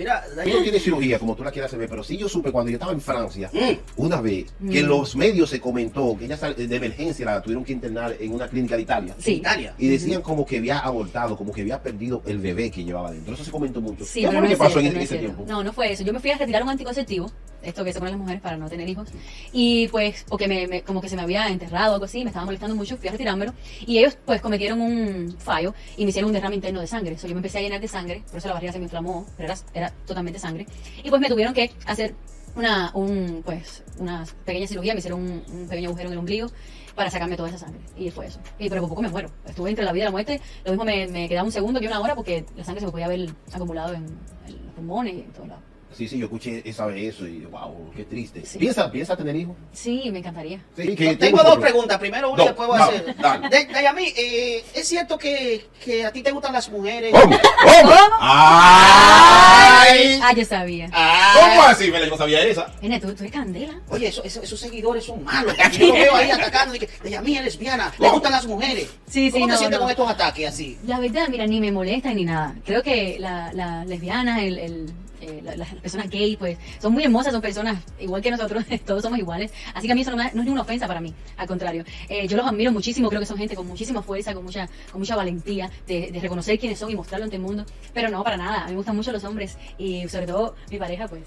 Mira, 0.00 0.24
Tú 0.44 0.48
no 0.50 0.62
tienes 0.62 0.82
cirugía 0.82 1.18
como 1.18 1.36
tú 1.36 1.44
la 1.44 1.50
quieras 1.52 1.74
hacer, 1.74 1.86
pero 1.86 2.02
sí 2.02 2.16
yo 2.16 2.26
supe 2.26 2.50
cuando 2.50 2.70
yo 2.70 2.76
estaba 2.76 2.92
en 2.92 3.02
Francia, 3.02 3.50
Mm. 3.52 4.00
una 4.00 4.22
vez, 4.22 4.46
que 4.70 4.78
en 4.80 4.86
Mm. 4.86 4.88
los 4.88 5.14
medios 5.14 5.50
se 5.50 5.60
comentó 5.60 6.16
que 6.18 6.24
ella 6.24 6.38
sal- 6.38 6.56
de 6.56 6.74
emergencia 6.74 7.26
la 7.26 7.42
tuvieron 7.42 7.62
que 7.64 7.74
internar 7.74 8.16
en 8.18 8.32
una 8.32 8.48
clínica 8.48 8.76
de 8.76 8.82
Italia. 8.82 9.14
Sí. 9.18 9.32
Italia. 9.34 9.74
Y 9.76 9.88
decían 9.88 10.22
como 10.22 10.46
que 10.46 10.56
había 10.56 10.78
abortado, 10.78 11.36
como 11.36 11.52
que 11.52 11.60
había 11.60 11.82
perdido 11.82 12.22
el 12.26 12.38
bebé 12.38 12.70
que 12.70 12.82
llevaba 12.82 13.10
dentro. 13.12 13.34
Eso 13.34 13.44
se 13.44 13.50
comentó 13.50 13.82
mucho. 13.82 14.06
Sí, 14.06 14.20
¿Qué 14.22 14.28
pero 14.28 14.30
fue 14.30 14.36
no 14.40 14.42
lo 14.44 14.48
que 14.48 14.56
pasó 14.56 14.80
cierto, 14.80 14.88
en 14.88 14.94
no 14.94 15.00
ese 15.02 15.18
tiempo? 15.18 15.44
No, 15.46 15.62
no 15.62 15.72
fue 15.74 15.92
eso. 15.92 16.02
Yo 16.02 16.14
me 16.14 16.20
fui 16.20 16.30
a 16.30 16.38
retirar 16.38 16.62
un 16.62 16.70
anticonceptivo, 16.70 17.30
esto 17.62 17.84
que 17.84 17.92
se 17.92 17.98
ponen 17.98 18.12
las 18.12 18.20
mujeres 18.20 18.40
para 18.42 18.56
no 18.56 18.68
tener 18.68 18.88
hijos, 18.88 19.08
y 19.52 19.88
pues, 19.88 20.24
porque 20.28 20.48
me, 20.48 20.66
me- 20.66 20.82
como 20.82 21.00
que 21.00 21.08
se 21.08 21.16
me 21.16 21.22
había 21.22 21.48
enterrado 21.48 21.92
o 21.92 21.94
algo 21.94 22.04
así, 22.06 22.22
me 22.24 22.30
estaba 22.30 22.44
molestando 22.46 22.74
mucho, 22.76 22.96
fui 22.96 23.08
a 23.08 23.12
retirármelo, 23.12 23.52
y 23.86 23.98
ellos 23.98 24.16
pues 24.24 24.40
cometieron 24.40 24.80
un 24.80 25.36
fallo 25.38 25.74
y 25.96 26.04
me 26.04 26.10
hicieron 26.10 26.28
un 26.30 26.34
derrame 26.34 26.56
interno 26.56 26.80
de 26.80 26.86
sangre. 26.86 27.18
So, 27.18 27.26
yo 27.26 27.34
me 27.34 27.38
empecé 27.38 27.58
a 27.58 27.62
llenar 27.62 27.80
de 27.80 27.88
sangre, 27.88 28.22
por 28.28 28.38
eso 28.38 28.48
la 28.48 28.54
barriga 28.54 28.72
se 28.72 28.78
me 28.78 28.84
inflamó, 28.84 29.26
pero 29.36 29.52
era, 29.52 29.60
era 29.74 29.90
totalmente 30.06 30.38
sangre. 30.38 30.66
Y 31.02 31.10
pues 31.10 31.20
me 31.20 31.28
tuvieron 31.28 31.54
que 31.54 31.70
hacer 31.86 32.14
una, 32.56 32.90
un, 32.94 33.42
pues, 33.44 33.84
una 33.98 34.24
pequeña 34.44 34.66
cirugía, 34.66 34.92
me 34.94 34.98
hicieron 34.98 35.20
un, 35.20 35.42
un 35.52 35.68
pequeño 35.68 35.88
agujero 35.90 36.08
en 36.08 36.12
el 36.14 36.18
ombligo 36.18 36.48
para 36.96 37.08
sacarme 37.10 37.36
toda 37.36 37.48
esa 37.48 37.58
sangre. 37.58 37.80
Y 37.96 38.10
fue 38.10 38.26
eso. 38.26 38.40
Y 38.58 38.68
pero 38.68 38.80
por 38.80 38.90
poco 38.90 39.02
me 39.02 39.08
muero. 39.08 39.30
Estuve 39.46 39.70
entre 39.70 39.84
la 39.84 39.92
vida 39.92 40.02
y 40.02 40.06
la 40.06 40.10
muerte. 40.10 40.40
Lo 40.64 40.72
mismo 40.72 40.84
me, 40.84 41.06
me 41.06 41.28
quedaba 41.28 41.46
un 41.46 41.52
segundo 41.52 41.78
que 41.80 41.86
una 41.86 42.00
hora 42.00 42.14
porque 42.16 42.44
la 42.56 42.64
sangre 42.64 42.80
se 42.80 42.86
me 42.86 42.92
podía 42.92 43.06
haber 43.06 43.30
acumulado 43.52 43.94
en, 43.94 44.04
en 44.46 44.64
los 44.66 44.74
pulmones 44.74 45.14
y 45.14 45.20
en 45.20 45.32
todos 45.32 45.48
lados. 45.48 45.64
Sí, 45.96 46.08
sí, 46.08 46.18
yo 46.18 46.26
escuché 46.26 46.62
esa 46.64 46.86
vez 46.86 47.14
eso 47.16 47.26
y 47.26 47.40
wow, 47.46 47.90
qué 47.94 48.04
triste. 48.04 48.44
Sí. 48.46 48.58
¿Piensa, 48.58 48.90
¿Piensa 48.90 49.16
tener 49.16 49.34
hijos? 49.36 49.56
Sí, 49.72 50.08
me 50.12 50.20
encantaría. 50.20 50.60
Sí, 50.76 50.94
que 50.94 51.16
tengo 51.16 51.42
dos 51.42 51.58
preguntas. 51.58 51.98
Primero 51.98 52.30
una 52.30 52.38
No, 52.38 52.44
y 52.44 52.46
después 52.46 52.68
voy 52.68 52.76
a 52.76 52.80
no, 52.80 52.84
hacer. 52.90 53.16
dale. 53.16 53.48
De- 53.48 53.64
Dayami, 53.66 54.04
eh, 54.16 54.64
¿es 54.74 54.88
cierto 54.88 55.18
que, 55.18 55.66
que 55.84 56.06
a 56.06 56.12
ti 56.12 56.22
te 56.22 56.30
gustan 56.30 56.52
las 56.52 56.68
mujeres? 56.70 57.12
¿Cómo? 57.12 57.36
¿Cómo? 57.82 57.92
¡Ay! 58.20 60.20
Ah, 60.22 60.32
yo 60.34 60.44
sabía. 60.44 60.88
Ay. 60.92 61.50
¿Cómo 61.50 61.62
así? 61.64 61.90
Me 61.90 62.00
la 62.00 62.06
no 62.06 62.16
sabía 62.16 62.42
esa. 62.44 62.72
Nene, 62.80 63.00
¿tú, 63.00 63.08
tú 63.14 63.22
eres 63.24 63.32
candela. 63.32 63.74
Oye, 63.88 64.08
eso- 64.08 64.22
eso- 64.24 64.42
esos 64.42 64.58
seguidores 64.60 65.04
son 65.04 65.24
malos. 65.24 65.54
Yo 65.78 65.86
los 65.88 65.94
veo 65.96 66.14
ahí 66.14 66.30
atacando. 66.30 66.72
Dije, 66.74 66.88
Dayami 67.02 67.36
es 67.38 67.44
lesbiana. 67.44 67.92
Le 67.98 68.08
gustan 68.10 68.32
las 68.32 68.46
mujeres. 68.46 68.88
Sí, 69.08 69.26
sí, 69.26 69.30
¿Cómo 69.32 69.48
te 69.48 69.56
sientes 69.56 69.78
no. 69.78 69.84
con 69.84 69.90
estos 69.90 70.08
ataques 70.10 70.48
así? 70.48 70.78
La 70.86 71.00
verdad, 71.00 71.28
mira, 71.28 71.46
ni 71.46 71.60
me 71.60 71.72
molesta 71.72 72.12
ni 72.14 72.24
nada. 72.24 72.54
Creo 72.64 72.82
que 72.82 73.16
la, 73.18 73.52
la 73.52 73.84
lesbiana, 73.84 74.42
el, 74.42 74.58
el, 74.58 74.92
eh, 75.20 75.40
la- 75.44 75.56
las 75.56 75.68
personas 75.74 76.08
gay, 76.10 76.36
pues, 76.36 76.56
son 76.80 76.92
muy 76.92 77.04
hermosas, 77.04 77.32
son 77.32 77.40
personas 77.42 77.78
igual 77.98 78.22
que 78.22 78.30
nosotros, 78.30 78.64
todos 78.86 79.02
somos 79.02 79.18
iguales. 79.18 79.52
Así 79.74 79.86
que 79.86 79.92
a 79.92 79.94
mí 79.94 80.00
eso 80.02 80.10
no, 80.10 80.16
me- 80.16 80.24
no 80.32 80.40
es 80.40 80.44
ninguna 80.44 80.62
ofensa 80.62 80.86
para 80.86 81.00
mí, 81.00 81.14
al 81.36 81.46
contrario. 81.46 81.84
Eh, 82.08 82.26
yo 82.28 82.36
los 82.36 82.46
admiro 82.46 82.72
muchísimo, 82.72 83.08
creo 83.08 83.20
que 83.20 83.26
son 83.26 83.38
gente 83.38 83.54
con 83.54 83.66
muchísima 83.66 84.02
fuerza, 84.02 84.34
con 84.34 84.44
mucha, 84.44 84.68
con 84.90 85.00
mucha 85.00 85.16
valentía 85.16 85.70
de, 85.86 86.10
de 86.10 86.20
reconocer 86.20 86.58
quiénes 86.58 86.78
son 86.78 86.90
y 86.90 86.94
mostrarlo 86.96 87.24
ante 87.24 87.36
el 87.36 87.42
mundo. 87.42 87.64
Pero 87.94 88.08
no, 88.08 88.22
para 88.24 88.36
nada, 88.36 88.62
a 88.62 88.64
mí 88.66 88.70
me 88.72 88.76
gustan 88.76 88.96
mucho 88.96 89.12
los 89.12 89.24
hombres 89.24 89.56
y 89.78 90.08
sobre 90.08 90.26
todo 90.26 90.54
mi 90.70 90.78
pareja, 90.78 91.06
pues, 91.08 91.22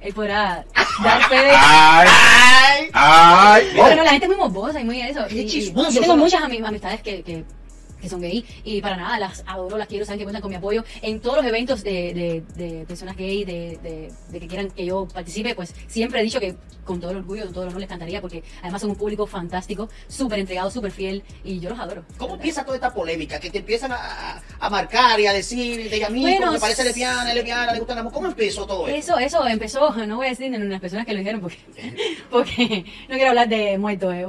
él 0.00 0.12
podrá 0.14 0.64
dar 1.02 1.22
fe 1.28 1.36
de... 1.36 1.50
Ay, 1.54 2.88
ay. 2.92 3.66
Pero 3.74 3.96
no, 3.96 4.02
la 4.04 4.10
gente 4.10 4.26
es 4.26 4.30
muy 4.30 4.38
morbosa 4.38 4.80
y 4.80 4.84
muy 4.84 5.00
eso. 5.00 5.20
Y- 5.30 5.46
y 5.68 5.72
yo 5.94 6.00
tengo 6.00 6.16
muchas 6.16 6.42
ami- 6.42 6.64
amistades 6.66 7.00
que, 7.02 7.22
que, 7.22 7.44
que 8.02 8.08
son 8.10 8.20
gay 8.20 8.44
y 8.64 8.82
para 8.82 8.96
nada 8.96 9.18
las 9.18 9.42
adoro, 9.46 9.78
las 9.78 9.86
quiero, 9.88 10.04
saben 10.04 10.18
que 10.18 10.24
cuentan 10.24 10.42
con 10.42 10.50
mi 10.50 10.56
apoyo. 10.56 10.84
En 11.00 11.20
todos 11.20 11.36
los 11.38 11.46
eventos 11.46 11.82
de, 11.82 12.42
de, 12.56 12.66
de 12.68 12.84
personas 12.84 13.16
gay, 13.16 13.44
de, 13.44 13.78
de, 13.82 14.12
de 14.28 14.40
que 14.40 14.46
quieran 14.48 14.70
que 14.70 14.84
yo 14.84 15.06
participe, 15.08 15.54
pues 15.54 15.74
siempre 15.86 16.20
he 16.20 16.22
dicho 16.24 16.40
que 16.40 16.56
con 16.84 17.00
todo 17.00 17.12
el 17.12 17.18
orgullo, 17.18 17.44
con 17.44 17.52
todo 17.54 17.62
el 17.64 17.68
honor 17.70 17.80
les 17.80 17.88
cantaría 17.88 18.20
porque 18.20 18.42
además 18.60 18.80
son 18.80 18.90
un 18.90 18.96
público 18.96 19.26
fantástico, 19.26 19.88
súper 20.08 20.40
entregado, 20.40 20.70
súper 20.70 20.90
fiel 20.90 21.22
y 21.44 21.60
yo 21.60 21.70
los 21.70 21.78
adoro. 21.78 22.04
¿Cómo 22.18 22.34
empieza 22.34 22.64
toda 22.64 22.74
esta 22.76 22.92
polémica? 22.92 23.38
Que 23.38 23.50
te 23.50 23.58
empiezan 23.58 23.92
a, 23.92 24.42
a- 24.58 24.68
marcar 24.68 25.20
y 25.20 25.26
a 25.26 25.32
decir, 25.32 25.88
de 25.88 26.04
a 26.04 26.08
mí, 26.10 26.22
Bueno, 26.22 26.52
me 26.52 26.58
parece 26.58 26.82
lesbiana, 26.82 27.28
es 27.28 27.34
lesbiana, 27.36 27.72
le 27.72 27.78
gusta 27.78 27.94
la 27.94 28.02
mujer. 28.02 28.14
¿Cómo 28.14 28.26
empezó 28.26 28.66
todo 28.66 28.88
esto? 28.88 29.16
Eso, 29.16 29.18
eso 29.18 29.46
empezó, 29.46 29.94
no 30.06 30.16
voy 30.16 30.26
a 30.26 30.30
decir 30.30 30.50
de 30.50 30.58
las 30.58 30.80
personas 30.80 31.06
que 31.06 31.12
lo 31.12 31.18
dijeron 31.20 31.40
porque, 31.40 31.58
porque 32.30 32.84
no 33.08 33.14
quiero 33.14 33.28
hablar 33.30 33.48
de 33.48 33.78
muertos, 33.78 34.12
eh. 34.14 34.26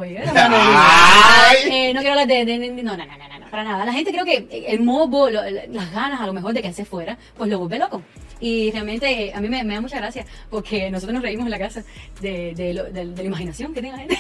Eh, 1.66 1.94
no 1.94 2.00
quiero 2.02 2.20
hablar 2.20 2.28
de, 2.28 2.46
no, 2.84 2.96
no, 2.98 3.06
no, 3.06 3.40
no, 3.40 3.43
para 3.54 3.64
nada. 3.66 3.86
La 3.86 3.94
gente 3.94 4.12
creo 4.12 4.26
que 4.26 4.48
el 4.68 4.82
mobo, 4.82 5.30
lo- 5.30 5.44
las 5.44 5.94
ganas 5.94 6.20
a 6.20 6.26
lo 6.26 6.34
mejor 6.34 6.56
de 6.56 6.64
que 6.64 6.74
se 6.74 6.86
fuera, 6.86 7.20
pues 7.38 7.52
lo 7.52 7.60
vuelve 7.60 7.78
loco. 7.78 8.02
Y 8.44 8.72
realmente 8.72 9.10
eh, 9.28 9.32
a 9.34 9.40
mí 9.40 9.48
me, 9.48 9.64
me 9.64 9.74
da 9.76 9.80
mucha 9.80 9.96
gracia 9.98 10.26
porque 10.50 10.92
nosotros 10.92 11.14
nos 11.14 11.24
reímos 11.24 11.46
en 11.46 11.52
la 11.52 11.60
casa 11.60 11.82
de, 12.20 12.54
de, 12.54 12.74
lo- 12.74 12.84
de- 12.84 13.06
de 13.06 13.24
la 13.24 13.24
imaginación 13.24 13.74
que 13.74 13.82
tiene 13.82 13.96
la 13.98 14.04
gente, 14.04 14.18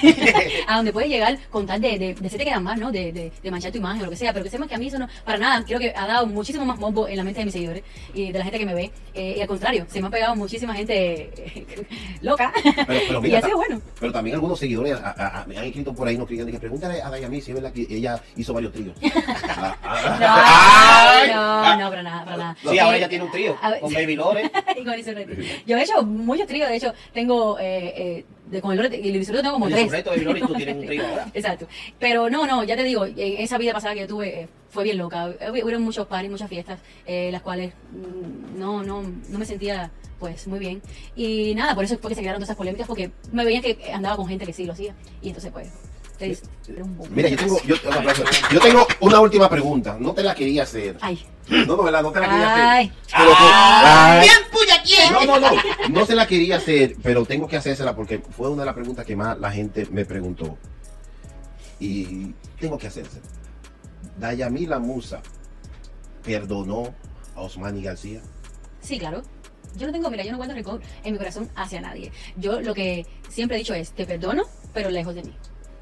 a 0.68 0.78
donde 0.78 0.94
puede 0.94 1.10
llegar 1.10 1.38
con 1.50 1.66
tal 1.68 1.82
de, 1.82 2.00
de, 2.00 2.14
de 2.14 2.28
hacerte 2.28 2.46
quedar 2.46 2.62
mal, 2.62 2.80
¿no? 2.80 2.90
De, 2.90 3.32
manchar 3.52 3.72
tu 3.74 3.80
imagen 3.80 4.02
o 4.02 4.06
lo 4.06 4.12
que 4.12 4.16
sea, 4.16 4.32
pero 4.32 4.46
que 4.46 4.50
sepas 4.50 4.70
que 4.70 4.76
a 4.76 4.78
mí 4.78 4.88
eso 4.88 4.98
no, 4.98 5.10
para 5.26 5.38
nada, 5.38 5.66
creo 5.66 5.78
que 5.78 5.94
ha 5.94 6.08
dado 6.08 6.26
muchísimo 6.26 6.64
más 6.66 6.80
mobo 6.80 7.06
en 7.08 7.18
la 7.18 7.24
mente 7.26 7.40
de 7.42 7.46
mis 7.46 7.54
seguidores 7.54 7.84
y 8.14 8.32
de 8.32 8.38
la 8.40 8.46
gente 8.46 8.60
que 8.60 8.66
me 8.66 8.74
ve. 8.74 8.92
Eh, 9.14 9.36
y 9.38 9.42
al 9.42 9.48
contrario, 9.48 9.86
se 9.90 10.00
me 10.02 10.08
ha 10.08 10.10
pegado 10.10 10.36
muchísima 10.38 10.74
gente 10.74 11.30
eh, 11.36 11.66
loca. 12.22 12.52
Pero, 12.64 12.76
pero 12.88 13.20
y 13.20 13.22
mira, 13.24 13.40
ha 13.40 13.42
sido 13.42 13.58
bueno. 13.58 13.82
Pero 14.00 14.14
también 14.14 14.36
algunos 14.36 14.58
seguidores 14.58 14.94
a- 14.96 15.10
a- 15.12 15.42
a- 15.42 15.46
me 15.46 15.58
han 15.58 15.66
escrito 15.66 15.94
por 15.94 16.08
ahí, 16.08 16.18
no 16.18 16.26
que 16.26 16.38
pregúntale 16.60 17.02
a 17.02 17.10
Dayami 17.10 17.42
si 17.42 17.52
es 17.52 17.56
verdad 17.56 17.74
que 17.74 17.86
ella 17.90 18.22
hizo 18.38 18.54
varios 18.54 18.72
tríos. 18.72 18.96
Ah, 19.50 19.76
ah, 19.84 21.24
No, 21.28 21.76
no, 21.78 21.84
no, 21.84 21.90
para 21.90 22.04
nada, 22.04 22.26
para 22.26 22.38
nada. 22.38 22.58
Sí, 22.62 22.80
ahora 22.80 22.96
Eh, 22.96 23.00
ella 23.00 23.10
tiene 23.10 23.26
un 23.26 23.32
trío 23.32 23.56
con 23.82 23.94
Baby 23.94 24.13
Y 24.78 24.84
con. 24.84 25.16
Yo 25.66 25.78
he 25.78 25.84
hecho 25.84 26.04
muchos 26.04 26.48
tríos, 26.48 26.70
de 26.70 26.76
hecho, 26.76 26.94
tengo 27.14 27.58
eh, 27.60 27.94
eh, 27.96 28.26
de, 28.48 28.62
con 28.62 28.72
el 28.72 28.78
Loreto 28.78 28.96
y 28.96 29.10
el 29.10 29.26
tengo 29.26 29.54
como 29.54 29.68
El 29.68 29.74
tres. 29.74 30.04
Y 30.16 30.42
tú 30.42 30.54
tienes 30.54 30.76
un 30.76 30.86
trío 30.86 31.08
ahora. 31.08 31.28
Exacto. 31.34 31.68
Pero 32.00 32.30
no, 32.30 32.46
no, 32.46 32.64
ya 32.64 32.76
te 32.76 32.84
digo, 32.84 33.06
esa 33.06 33.58
vida 33.58 33.74
pasada 33.74 33.94
que 33.94 34.02
yo 34.02 34.08
tuve 34.08 34.42
eh, 34.42 34.48
fue 34.70 34.84
bien 34.84 34.98
loca. 34.98 35.28
Hub- 35.28 35.64
Hubieron 35.64 35.82
muchos 35.82 36.08
paris, 36.08 36.30
muchas 36.32 36.50
fiestas, 36.50 36.80
eh, 37.06 37.30
las 37.32 37.42
cuales 37.42 37.74
mm, 37.92 38.60
no, 38.60 38.84
no, 38.84 39.04
no 39.30 39.40
me 39.40 39.46
sentía 39.46 39.92
pues 40.20 40.48
muy 40.48 40.60
bien. 40.60 40.82
Y 41.16 41.54
nada, 41.56 41.76
por 41.76 41.84
eso 41.84 41.98
fue 41.98 42.10
que 42.10 42.16
se 42.16 42.22
crearon 42.22 42.40
todas 42.40 42.48
esas 42.50 42.58
polémicas, 42.58 42.88
porque 42.88 43.12
me 43.32 43.44
veían 43.44 43.62
que 43.62 43.78
andaba 43.94 44.16
con 44.16 44.28
gente 44.28 44.46
que 44.46 44.54
sí 44.54 44.66
lo 44.66 44.74
hacía. 44.74 44.96
Y 45.22 45.28
entonces 45.30 45.52
pues, 45.52 45.68
un. 46.82 47.00
Mira, 47.12 47.30
yo 47.30 47.38
tengo, 47.38 47.62
yo, 47.64 47.76
un 47.88 47.94
aplauso. 47.94 48.24
Yo 48.52 48.60
tengo 48.60 48.88
una 49.02 49.20
última 49.20 49.50
pregunta. 49.50 49.98
No 50.00 50.14
te 50.14 50.24
la 50.24 50.34
quería 50.36 50.64
hacer. 50.64 50.98
Ay, 51.02 51.26
No, 51.50 51.66
no, 51.78 51.84
¿verdad? 51.84 52.02
No 52.04 52.12
te 52.12 52.20
la 52.20 52.30
quería 52.30 52.54
hacer. 52.54 52.66
ay. 52.66 52.92
Pero 53.16 53.30
que- 53.30 53.36
ay. 53.40 54.22
¡Bien, 54.22 54.38
puya, 54.52 54.84
quién! 54.84 55.14
No, 55.14 55.26
no, 55.26 55.40
no. 55.40 55.62
No 55.90 56.06
se 56.06 56.16
la 56.16 56.26
quería 56.28 56.58
hacer, 56.58 56.96
pero 57.04 57.26
tengo 57.26 57.48
que 57.48 57.58
hacérsela 57.58 57.96
porque 57.96 58.20
fue 58.20 58.50
una 58.50 58.62
de 58.64 58.66
las 58.68 58.76
preguntas 58.76 59.06
que 59.06 59.16
más 59.16 59.38
la 59.40 59.52
gente 59.52 59.88
me 59.92 60.06
preguntó. 60.06 60.58
Y 61.80 62.34
tengo 62.60 62.78
que 62.78 62.88
hacérsela. 62.88 63.26
Dayami 64.18 64.66
la 64.68 64.80
Musa 64.80 65.22
perdonó 66.24 66.94
a 67.36 67.42
Osmani 67.42 67.82
García. 67.84 68.22
Sí, 68.82 69.00
claro. 69.00 69.22
Yo 69.76 69.88
no 69.88 69.94
tengo, 69.94 70.10
mira, 70.12 70.24
yo 70.24 70.32
no 70.32 70.38
guardo 70.38 70.54
rencor 70.54 70.82
en 71.04 71.14
mi 71.14 71.18
corazón 71.18 71.50
hacia 71.56 71.82
nadie. 71.82 72.12
Yo 72.38 72.62
lo 72.62 72.74
que 72.76 73.08
siempre 73.28 73.58
he 73.58 73.60
dicho 73.60 73.74
es, 73.74 73.92
te 73.92 74.06
perdono, 74.06 74.44
pero 74.74 74.90
lejos 74.92 75.16
de 75.16 75.24
mí. 75.24 75.34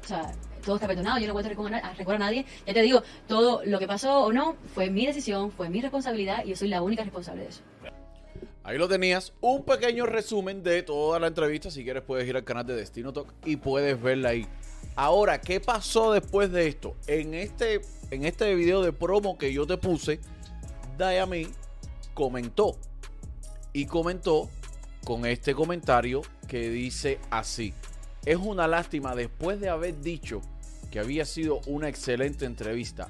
O 0.02 0.06
sea, 0.06 0.32
todo 0.64 0.76
está 0.76 0.86
perdonado, 0.86 1.18
yo 1.18 1.32
no 1.32 1.68
na- 1.68 1.94
rencor 1.94 2.16
a 2.16 2.18
nadie. 2.18 2.46
Ya 2.66 2.74
te 2.74 2.82
digo, 2.82 3.02
todo 3.26 3.62
lo 3.64 3.78
que 3.78 3.86
pasó 3.86 4.24
o 4.24 4.32
no 4.32 4.56
fue 4.74 4.90
mi 4.90 5.06
decisión, 5.06 5.50
fue 5.50 5.68
mi 5.68 5.80
responsabilidad 5.80 6.44
y 6.44 6.50
yo 6.50 6.56
soy 6.56 6.68
la 6.68 6.82
única 6.82 7.02
responsable 7.02 7.42
de 7.42 7.48
eso. 7.48 7.62
Ahí 8.64 8.78
lo 8.78 8.88
tenías, 8.88 9.32
un 9.40 9.64
pequeño 9.64 10.06
resumen 10.06 10.62
de 10.62 10.82
toda 10.84 11.18
la 11.18 11.26
entrevista. 11.26 11.70
Si 11.70 11.82
quieres 11.82 12.04
puedes 12.04 12.28
ir 12.28 12.36
al 12.36 12.44
canal 12.44 12.64
de 12.64 12.76
Destino 12.76 13.12
Talk 13.12 13.32
y 13.44 13.56
puedes 13.56 14.00
verla 14.00 14.30
ahí. 14.30 14.46
Ahora, 14.94 15.40
¿qué 15.40 15.58
pasó 15.58 16.12
después 16.12 16.52
de 16.52 16.68
esto? 16.68 16.94
En 17.08 17.34
este, 17.34 17.80
en 18.10 18.24
este 18.24 18.54
video 18.54 18.82
de 18.82 18.92
promo 18.92 19.36
que 19.36 19.52
yo 19.52 19.66
te 19.66 19.78
puse, 19.78 20.20
Dayami 20.96 21.48
comentó. 22.14 22.76
Y 23.72 23.86
comentó 23.86 24.48
con 25.04 25.26
este 25.26 25.54
comentario 25.54 26.22
que 26.46 26.68
dice 26.68 27.18
así. 27.30 27.74
Es 28.24 28.36
una 28.36 28.68
lástima 28.68 29.14
después 29.14 29.60
de 29.60 29.68
haber 29.68 30.00
dicho 30.00 30.40
que 30.90 31.00
había 31.00 31.24
sido 31.24 31.60
una 31.66 31.88
excelente 31.88 32.44
entrevista 32.44 33.08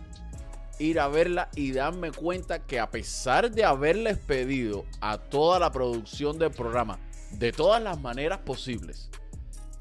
ir 0.79 0.99
a 0.99 1.09
verla 1.09 1.49
y 1.55 1.73
darme 1.73 2.11
cuenta 2.11 2.61
que 2.61 2.81
a 2.81 2.91
pesar 2.91 3.51
de 3.51 3.65
haberles 3.65 4.19
pedido 4.19 4.85
a 5.01 5.19
toda 5.19 5.59
la 5.59 5.71
producción 5.71 6.39
del 6.39 6.51
programa 6.51 6.99
de 7.33 7.53
todas 7.53 7.83
las 7.83 8.01
maneras 8.01 8.41
posibles 8.41 9.11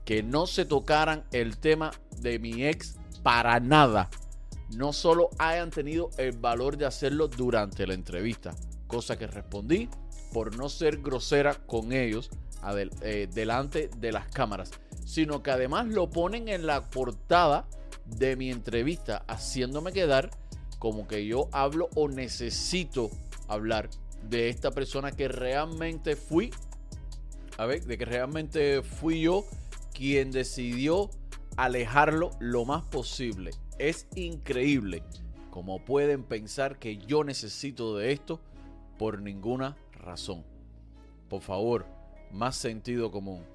que 0.05 0.23
no 0.23 0.47
se 0.47 0.65
tocaran 0.65 1.25
el 1.31 1.57
tema 1.57 1.91
de 2.19 2.39
mi 2.39 2.65
ex 2.65 2.97
para 3.23 3.59
nada, 3.59 4.09
no 4.75 4.93
solo 4.93 5.29
hayan 5.37 5.69
tenido 5.69 6.09
el 6.17 6.37
valor 6.37 6.77
de 6.77 6.85
hacerlo 6.85 7.27
durante 7.27 7.85
la 7.85 7.93
entrevista, 7.93 8.55
cosa 8.87 9.17
que 9.17 9.27
respondí 9.27 9.89
por 10.33 10.55
no 10.57 10.69
ser 10.69 11.01
grosera 11.01 11.55
con 11.65 11.91
ellos 11.91 12.29
eh, 13.01 13.27
delante 13.31 13.89
de 13.97 14.11
las 14.11 14.27
cámaras, 14.29 14.71
sino 15.11 15.43
que 15.43 15.51
además 15.51 15.87
lo 15.87 16.09
ponen 16.09 16.47
en 16.47 16.65
la 16.65 16.89
portada 16.89 17.67
de 18.05 18.37
mi 18.37 18.49
entrevista, 18.49 19.25
haciéndome 19.27 19.91
quedar 19.91 20.31
como 20.79 21.05
que 21.05 21.25
yo 21.25 21.49
hablo 21.51 21.89
o 21.95 22.07
necesito 22.07 23.09
hablar 23.49 23.89
de 24.29 24.47
esta 24.47 24.71
persona 24.71 25.11
que 25.11 25.27
realmente 25.27 26.15
fui, 26.15 26.51
a 27.57 27.65
ver, 27.65 27.83
de 27.83 27.97
que 27.97 28.05
realmente 28.05 28.83
fui 28.83 29.23
yo 29.23 29.43
quien 29.93 30.31
decidió 30.31 31.09
alejarlo 31.57 32.31
lo 32.39 32.63
más 32.63 32.85
posible. 32.85 33.51
Es 33.79 34.07
increíble 34.15 35.03
como 35.49 35.83
pueden 35.83 36.23
pensar 36.23 36.79
que 36.79 36.95
yo 36.95 37.25
necesito 37.25 37.97
de 37.97 38.13
esto 38.13 38.39
por 38.97 39.21
ninguna 39.21 39.75
razón. 39.91 40.45
Por 41.27 41.41
favor, 41.41 41.85
más 42.31 42.55
sentido 42.55 43.11
común. 43.11 43.50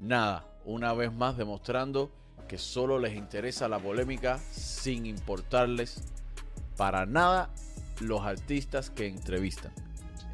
Nada, 0.00 0.44
una 0.64 0.92
vez 0.92 1.12
más 1.12 1.36
demostrando 1.36 2.10
que 2.48 2.58
solo 2.58 2.98
les 2.98 3.16
interesa 3.16 3.68
la 3.68 3.78
polémica 3.78 4.38
sin 4.50 5.06
importarles 5.06 6.02
para 6.76 7.06
nada 7.06 7.50
los 8.00 8.22
artistas 8.22 8.90
que 8.90 9.06
entrevistan. 9.06 9.72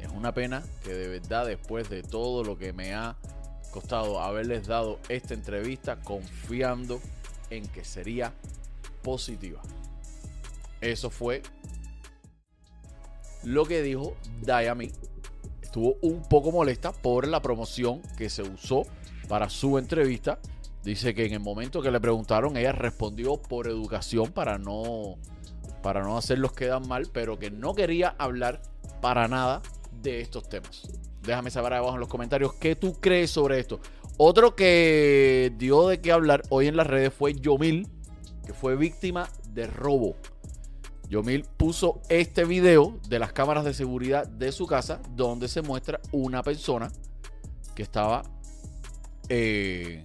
Es 0.01 0.09
una 0.09 0.33
pena 0.33 0.63
que 0.83 0.93
de 0.93 1.07
verdad 1.07 1.45
después 1.45 1.89
de 1.89 2.03
todo 2.03 2.43
lo 2.43 2.57
que 2.57 2.73
me 2.73 2.93
ha 2.93 3.15
costado 3.71 4.19
haberles 4.19 4.67
dado 4.67 4.99
esta 5.07 5.33
entrevista 5.33 5.95
confiando 6.01 6.99
en 7.49 7.65
que 7.67 7.85
sería 7.85 8.33
positiva. 9.01 9.61
Eso 10.81 11.09
fue 11.09 11.41
lo 13.43 13.65
que 13.65 13.81
dijo 13.81 14.15
Dayami. 14.41 14.91
Estuvo 15.61 15.95
un 16.01 16.21
poco 16.27 16.51
molesta 16.51 16.91
por 16.91 17.27
la 17.27 17.41
promoción 17.41 18.01
que 18.17 18.29
se 18.29 18.43
usó 18.43 18.85
para 19.33 19.49
su 19.49 19.79
entrevista. 19.79 20.37
Dice 20.83 21.15
que 21.15 21.25
en 21.25 21.33
el 21.33 21.39
momento 21.39 21.81
que 21.81 21.89
le 21.89 21.99
preguntaron, 21.99 22.55
ella 22.55 22.71
respondió 22.71 23.41
por 23.41 23.65
educación 23.65 24.31
para 24.31 24.59
no, 24.59 25.17
para 25.81 26.03
no 26.03 26.19
hacerlos 26.19 26.53
quedar 26.53 26.85
mal, 26.85 27.09
pero 27.11 27.39
que 27.39 27.49
no 27.49 27.73
quería 27.73 28.13
hablar 28.19 28.61
para 29.01 29.27
nada 29.27 29.63
de 30.03 30.21
estos 30.21 30.47
temas. 30.47 30.87
Déjame 31.23 31.49
saber 31.49 31.73
abajo 31.73 31.95
en 31.95 32.01
los 32.01 32.09
comentarios 32.09 32.53
qué 32.61 32.75
tú 32.75 32.93
crees 33.01 33.31
sobre 33.31 33.59
esto. 33.59 33.79
Otro 34.17 34.55
que 34.55 35.51
dio 35.57 35.87
de 35.87 35.99
qué 35.99 36.11
hablar 36.11 36.43
hoy 36.49 36.67
en 36.67 36.77
las 36.77 36.85
redes 36.85 37.11
fue 37.11 37.33
Yomil, 37.33 37.87
que 38.45 38.53
fue 38.53 38.75
víctima 38.75 39.27
de 39.49 39.65
robo. 39.65 40.15
Yomil 41.09 41.43
puso 41.57 42.01
este 42.07 42.45
video 42.45 42.99
de 43.09 43.17
las 43.17 43.33
cámaras 43.33 43.65
de 43.65 43.73
seguridad 43.73 44.27
de 44.27 44.51
su 44.51 44.67
casa 44.67 45.01
donde 45.15 45.47
se 45.47 45.63
muestra 45.63 45.99
una 46.11 46.43
persona 46.43 46.91
que 47.73 47.81
estaba 47.81 48.21
eh, 49.29 50.03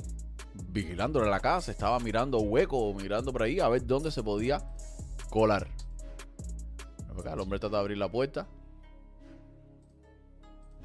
vigilándole 0.70 1.28
la 1.28 1.40
casa, 1.40 1.70
estaba 1.70 1.98
mirando 2.00 2.38
hueco, 2.38 2.94
mirando 2.94 3.32
por 3.32 3.42
ahí 3.42 3.60
a 3.60 3.68
ver 3.68 3.86
dónde 3.86 4.10
se 4.10 4.22
podía 4.22 4.62
colar. 5.30 5.68
El 7.32 7.40
hombre 7.40 7.58
trata 7.58 7.76
de 7.76 7.80
abrir 7.80 7.98
la 7.98 8.08
puerta. 8.08 8.46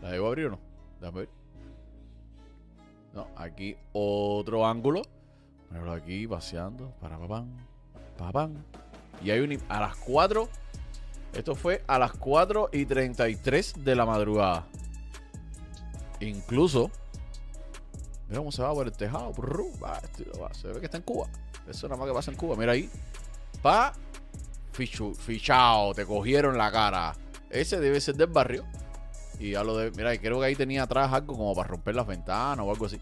¿La 0.02 0.10
debo 0.10 0.28
abrir 0.28 0.48
o 0.48 0.50
no? 0.52 0.60
Déjame 1.00 1.20
ver. 1.22 1.30
No, 3.14 3.28
aquí 3.36 3.78
otro 3.94 4.66
ángulo. 4.66 5.04
Aquí 5.90 6.28
paseando. 6.28 6.92
Para 7.00 7.18
papán. 7.18 7.56
Papán. 8.18 8.66
Y 9.24 9.32
hay 9.32 9.40
un. 9.40 9.58
A 9.70 9.80
las 9.80 9.96
4. 9.98 10.50
Esto 11.34 11.56
fue 11.56 11.84
a 11.88 11.98
las 11.98 12.14
4 12.14 12.70
y 12.74 12.86
33 12.86 13.84
de 13.84 13.96
la 13.96 14.06
madrugada. 14.06 14.68
Incluso 16.20 16.92
Mira 18.34 18.40
cómo 18.40 18.52
se 18.52 18.64
va 18.64 18.74
por 18.74 18.88
el 18.88 18.94
tejado. 18.94 19.32
va, 19.80 20.02
este, 20.02 20.26
se 20.60 20.68
ve 20.70 20.80
que 20.80 20.86
está 20.88 20.98
en 20.98 21.04
Cuba. 21.04 21.28
Eso 21.70 21.88
nada 21.88 22.00
más 22.00 22.08
que 22.08 22.16
pasa 22.16 22.32
en 22.32 22.38
Cuba. 22.38 22.56
Mira 22.56 22.72
ahí. 22.72 22.90
Pa. 23.62 23.94
Fichu, 24.72 25.14
fichao. 25.14 25.94
Te 25.94 26.04
cogieron 26.04 26.58
la 26.58 26.72
cara. 26.72 27.14
Ese 27.52 27.80
debe 27.80 28.02
ser 28.02 28.16
del 28.16 28.32
barrio. 28.32 28.66
Y 29.38 29.52
ya 29.52 29.64
lo 29.64 29.78
de. 29.78 29.92
Mira, 29.92 30.18
creo 30.18 30.40
que 30.40 30.48
ahí 30.48 30.56
tenía 30.56 30.82
atrás 30.82 31.14
algo 31.14 31.38
como 31.38 31.54
para 31.54 31.68
romper 31.68 31.94
las 31.94 32.08
ventanas 32.08 32.66
o 32.66 32.72
algo 32.72 32.88
así. 32.88 33.00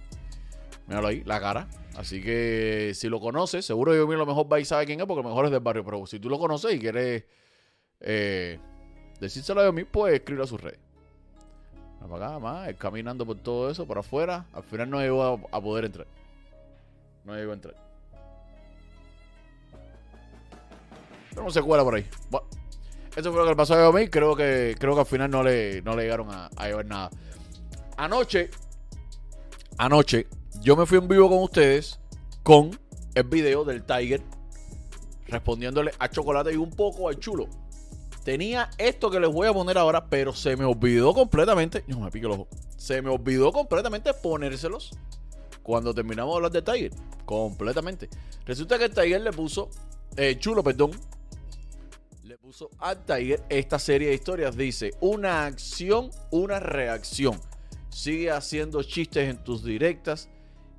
Míralo 0.87 1.07
ahí, 1.07 1.23
la 1.23 1.39
cara. 1.39 1.69
Así 1.95 2.21
que 2.21 2.91
si 2.93 3.07
lo 3.07 3.21
conoces, 3.21 3.65
seguro 3.65 3.95
yo 3.95 4.11
a 4.11 4.17
lo 4.17 4.25
mejor 4.25 4.51
va 4.51 4.59
y 4.59 4.65
sabe 4.65 4.85
quién 4.85 4.99
es, 4.99 5.05
porque 5.05 5.25
mejor 5.25 5.45
es 5.45 5.51
del 5.51 5.61
barrio. 5.61 5.85
Pero 5.85 6.05
si 6.07 6.19
tú 6.19 6.29
lo 6.29 6.39
conoces 6.39 6.75
y 6.75 6.79
quieres 6.79 7.23
eh, 8.01 8.59
decírselo 9.21 9.61
a 9.61 9.71
mí, 9.71 9.85
pues 9.85 10.13
escribirlo 10.13 10.43
a 10.43 10.47
sus 10.47 10.59
redes. 10.59 10.90
Para 12.09 12.27
acá, 12.27 12.39
más, 12.39 12.73
caminando 12.75 13.25
por 13.25 13.37
todo 13.37 13.69
eso, 13.69 13.85
por 13.85 13.97
afuera. 13.97 14.45
Al 14.53 14.63
final 14.63 14.89
no 14.89 14.99
llegó 14.99 15.23
a, 15.23 15.57
a 15.57 15.61
poder 15.61 15.85
entrar. 15.85 16.07
No 17.23 17.35
llegó 17.35 17.51
a 17.51 17.55
entrar. 17.55 17.75
Pero 21.29 21.43
no 21.43 21.51
se 21.51 21.61
cuela 21.61 21.83
por 21.83 21.95
ahí. 21.95 22.05
Bueno, 22.29 22.47
eso 23.15 23.31
fue 23.31 23.39
lo 23.39 23.45
que 23.45 23.51
le 23.51 23.55
pasó 23.55 23.75
a 23.75 23.91
mí. 23.93 24.07
Creo 24.07 24.35
que, 24.35 24.75
creo 24.79 24.93
que 24.93 24.99
al 25.01 25.05
final 25.05 25.31
no 25.31 25.43
le, 25.43 25.81
no 25.83 25.95
le 25.95 26.03
llegaron 26.03 26.29
a, 26.31 26.49
a 26.55 26.67
llevar 26.67 26.85
nada. 26.85 27.09
Anoche, 27.97 28.49
anoche, 29.77 30.27
yo 30.61 30.75
me 30.75 30.85
fui 30.85 30.97
en 30.97 31.07
vivo 31.07 31.29
con 31.29 31.43
ustedes 31.43 31.99
con 32.43 32.71
el 33.13 33.23
video 33.23 33.63
del 33.63 33.83
Tiger 33.83 34.21
respondiéndole 35.27 35.91
a 35.99 36.09
Chocolate 36.09 36.53
y 36.53 36.57
un 36.57 36.71
poco 36.71 37.07
al 37.07 37.19
chulo. 37.19 37.47
Tenía 38.23 38.69
esto 38.77 39.09
que 39.09 39.19
les 39.19 39.31
voy 39.31 39.47
a 39.47 39.53
poner 39.53 39.77
ahora, 39.77 40.05
pero 40.05 40.33
se 40.33 40.55
me 40.55 40.63
olvidó 40.63 41.13
completamente. 41.13 41.83
No 41.87 41.99
me 41.99 42.11
pique 42.11 42.27
el 42.27 42.33
ojo. 42.33 42.47
Se 42.77 43.01
me 43.01 43.09
olvidó 43.09 43.51
completamente 43.51 44.13
ponérselos 44.13 44.91
cuando 45.63 45.93
terminamos 45.93 46.33
de 46.33 46.35
hablar 46.35 46.51
de 46.51 46.61
Tiger. 46.61 46.91
Completamente. 47.25 48.09
Resulta 48.45 48.77
que 48.77 48.85
el 48.85 48.93
Tiger 48.93 49.21
le 49.21 49.31
puso. 49.31 49.69
eh, 50.17 50.37
chulo, 50.37 50.63
perdón. 50.63 50.91
Le 52.23 52.37
puso 52.37 52.69
al 52.77 53.03
Tiger 53.05 53.43
esta 53.49 53.79
serie 53.79 54.09
de 54.09 54.15
historias. 54.15 54.55
Dice: 54.55 54.91
Una 54.99 55.45
acción, 55.45 56.11
una 56.29 56.59
reacción. 56.59 57.39
Sigue 57.89 58.29
haciendo 58.29 58.83
chistes 58.83 59.29
en 59.29 59.43
tus 59.43 59.63
directas. 59.63 60.29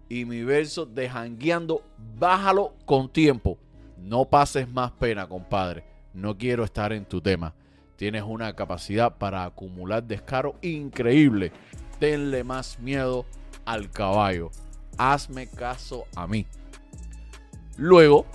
Y 0.09 0.27
mi 0.27 0.45
verso 0.45 0.85
de 0.87 1.09
jangueando, 1.09 1.83
bájalo 2.19 2.75
con 2.85 3.11
tiempo. 3.11 3.59
No 3.97 4.27
pases 4.27 4.69
más 4.69 4.93
pena, 4.93 5.27
compadre. 5.27 5.92
No 6.15 6.37
quiero 6.37 6.65
estar 6.65 6.93
en 6.93 7.05
tu 7.05 7.21
tema. 7.21 7.55
Tienes 7.97 8.23
una 8.23 8.55
capacidad 8.55 9.17
para 9.17 9.45
acumular 9.45 10.03
descaro 10.03 10.57
increíble. 10.61 11.53
Tenle 11.99 12.45
más 12.45 12.79
miedo 12.81 13.25
al 13.65 13.91
caballo. 13.91 14.51
Hazme 14.99 15.47
caso 15.47 16.05
a 16.17 16.27
mí. 16.27 16.47
Luego 17.77 18.27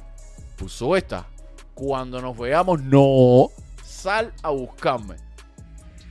puso 0.57 0.95
esta. 0.95 1.27
Cuando 1.73 2.21
nos 2.21 2.37
veamos, 2.37 2.81
no. 2.81 3.49
Sal 3.83 4.33
a 4.41 4.49
buscarme. 4.49 5.15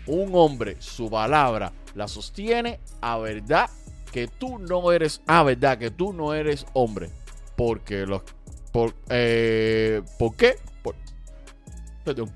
Un 0.07 0.31
hombre, 0.35 0.76
su 0.81 1.11
palabra 1.11 1.72
la 1.94 2.07
sostiene 2.07 2.79
a 3.00 3.18
verdad 3.18 3.68
que 4.12 4.29
tú 4.29 4.59
no 4.59 4.92
eres. 4.92 5.22
A 5.26 5.42
verdad 5.42 5.79
que 5.79 5.90
tú 5.90 6.12
no 6.12 6.35
eres 6.35 6.66
hombre. 6.74 7.11
Porque 7.57 8.07
los. 8.07 8.22
Por, 8.70 8.94
eh, 9.09 10.02
¿Por 10.18 10.37
qué? 10.37 10.57
Por, 12.07 12.14
perdón. 12.14 12.33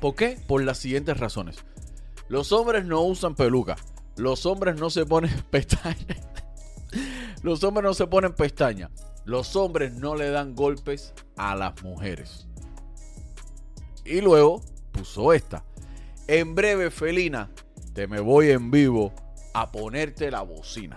¿Por 0.00 0.14
qué? 0.14 0.38
Por 0.46 0.64
las 0.64 0.78
siguientes 0.78 1.18
razones. 1.18 1.58
Los 2.28 2.52
hombres 2.52 2.84
no 2.86 3.02
usan 3.02 3.34
peluca. 3.34 3.76
Los 4.16 4.46
hombres 4.46 4.80
no 4.80 4.90
se 4.90 5.04
ponen 5.04 5.30
pestañas. 5.50 6.18
Los 7.42 7.62
hombres 7.62 7.84
no 7.84 7.94
se 7.94 8.06
ponen 8.06 8.32
pestañas. 8.32 8.90
Los 9.24 9.54
hombres 9.56 9.92
no 9.92 10.14
le 10.14 10.30
dan 10.30 10.54
golpes 10.54 11.12
a 11.36 11.54
las 11.54 11.82
mujeres. 11.82 12.46
Y 14.04 14.20
luego 14.20 14.62
puso 14.92 15.32
esta. 15.32 15.64
En 16.28 16.54
breve, 16.54 16.90
Felina, 16.90 17.50
te 17.92 18.06
me 18.06 18.20
voy 18.20 18.50
en 18.50 18.70
vivo 18.70 19.12
a 19.52 19.70
ponerte 19.70 20.30
la 20.30 20.42
bocina. 20.42 20.96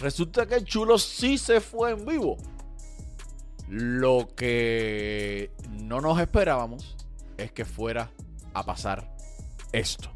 Resulta 0.00 0.46
que 0.46 0.54
el 0.54 0.64
chulo 0.64 0.98
sí 0.98 1.38
se 1.38 1.60
fue 1.60 1.92
en 1.92 2.06
vivo. 2.06 2.36
Lo 3.70 4.28
que 4.34 5.50
no 5.70 6.00
nos 6.00 6.18
esperábamos 6.20 6.96
es 7.36 7.52
que 7.52 7.66
fuera 7.66 8.10
a 8.54 8.64
pasar 8.64 9.14
esto. 9.72 10.10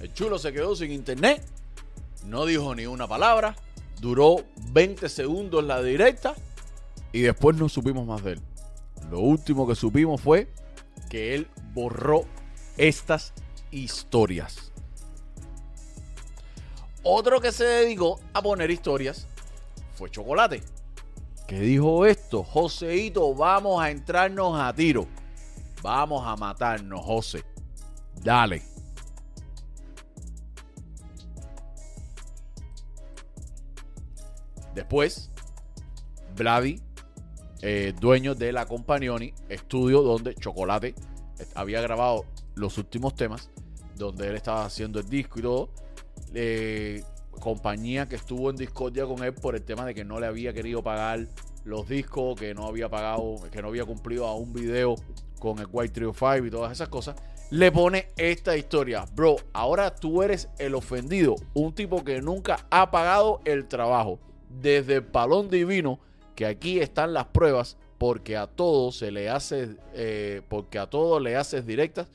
El 0.00 0.12
chulo 0.12 0.38
se 0.38 0.52
quedó 0.52 0.74
sin 0.74 0.90
internet, 0.90 1.44
no 2.26 2.44
dijo 2.44 2.74
ni 2.74 2.86
una 2.86 3.06
palabra, 3.06 3.54
duró 4.00 4.44
20 4.76 5.08
segundos 5.08 5.64
la 5.64 5.82
directa 5.82 6.34
y 7.10 7.22
después 7.22 7.56
no 7.56 7.66
supimos 7.66 8.06
más 8.06 8.22
de 8.22 8.32
él. 8.32 8.40
Lo 9.10 9.20
último 9.20 9.66
que 9.66 9.74
supimos 9.74 10.20
fue 10.20 10.52
que 11.08 11.34
él 11.34 11.48
borró 11.72 12.26
estas 12.76 13.32
historias. 13.70 14.70
Otro 17.02 17.40
que 17.40 17.52
se 17.52 17.64
dedicó 17.64 18.20
a 18.34 18.42
poner 18.42 18.70
historias 18.70 19.26
fue 19.94 20.10
Chocolate. 20.10 20.62
Que 21.48 21.58
dijo 21.58 22.04
esto, 22.04 22.44
Joseito, 22.44 23.34
vamos 23.34 23.82
a 23.82 23.90
entrarnos 23.90 24.60
a 24.60 24.74
tiro. 24.74 25.06
Vamos 25.80 26.22
a 26.26 26.36
matarnos, 26.36 27.00
José. 27.02 27.42
Dale. 28.22 28.75
Después, 34.76 35.30
Vladi, 36.36 36.80
eh, 37.62 37.94
dueño 37.98 38.34
de 38.34 38.52
la 38.52 38.66
Companioni, 38.66 39.32
estudio 39.48 40.02
donde 40.02 40.34
Chocolate 40.34 40.94
había 41.54 41.80
grabado 41.80 42.26
los 42.54 42.76
últimos 42.76 43.16
temas, 43.16 43.50
donde 43.96 44.28
él 44.28 44.36
estaba 44.36 44.66
haciendo 44.66 45.00
el 45.00 45.08
disco 45.08 45.38
y 45.38 45.42
todo. 45.42 45.70
Compañía 47.40 48.06
que 48.06 48.16
estuvo 48.16 48.50
en 48.50 48.56
discordia 48.56 49.06
con 49.06 49.24
él 49.24 49.32
por 49.32 49.54
el 49.56 49.62
tema 49.62 49.86
de 49.86 49.94
que 49.94 50.04
no 50.04 50.20
le 50.20 50.26
había 50.26 50.52
querido 50.52 50.82
pagar 50.82 51.26
los 51.64 51.88
discos, 51.88 52.38
que 52.38 52.54
no 52.54 52.66
había 52.66 52.90
pagado, 52.90 53.36
que 53.50 53.62
no 53.62 53.68
había 53.68 53.84
cumplido 53.84 54.26
a 54.26 54.34
un 54.34 54.52
video 54.52 54.94
con 55.38 55.58
el 55.58 55.66
White 55.70 55.94
Trio 55.94 56.12
5 56.12 56.44
y 56.46 56.50
todas 56.50 56.72
esas 56.72 56.88
cosas, 56.88 57.16
le 57.50 57.72
pone 57.72 58.08
esta 58.18 58.56
historia. 58.56 59.06
Bro, 59.14 59.36
ahora 59.52 59.94
tú 59.94 60.22
eres 60.22 60.48
el 60.58 60.74
ofendido, 60.74 61.36
un 61.54 61.74
tipo 61.74 62.04
que 62.04 62.20
nunca 62.20 62.66
ha 62.70 62.90
pagado 62.90 63.40
el 63.46 63.68
trabajo. 63.68 64.18
Desde 64.48 65.02
palón 65.02 65.48
divino, 65.50 65.98
que 66.34 66.46
aquí 66.46 66.80
están 66.80 67.12
las 67.12 67.26
pruebas, 67.26 67.76
porque 67.98 68.36
a 68.36 68.46
todos 68.46 68.96
se 68.96 69.10
le 69.10 69.30
hace, 69.30 69.76
eh, 69.94 70.42
porque 70.48 70.78
a 70.78 70.86
todos 70.86 71.20
le 71.22 71.36
haces 71.36 71.66
directas 71.66 72.08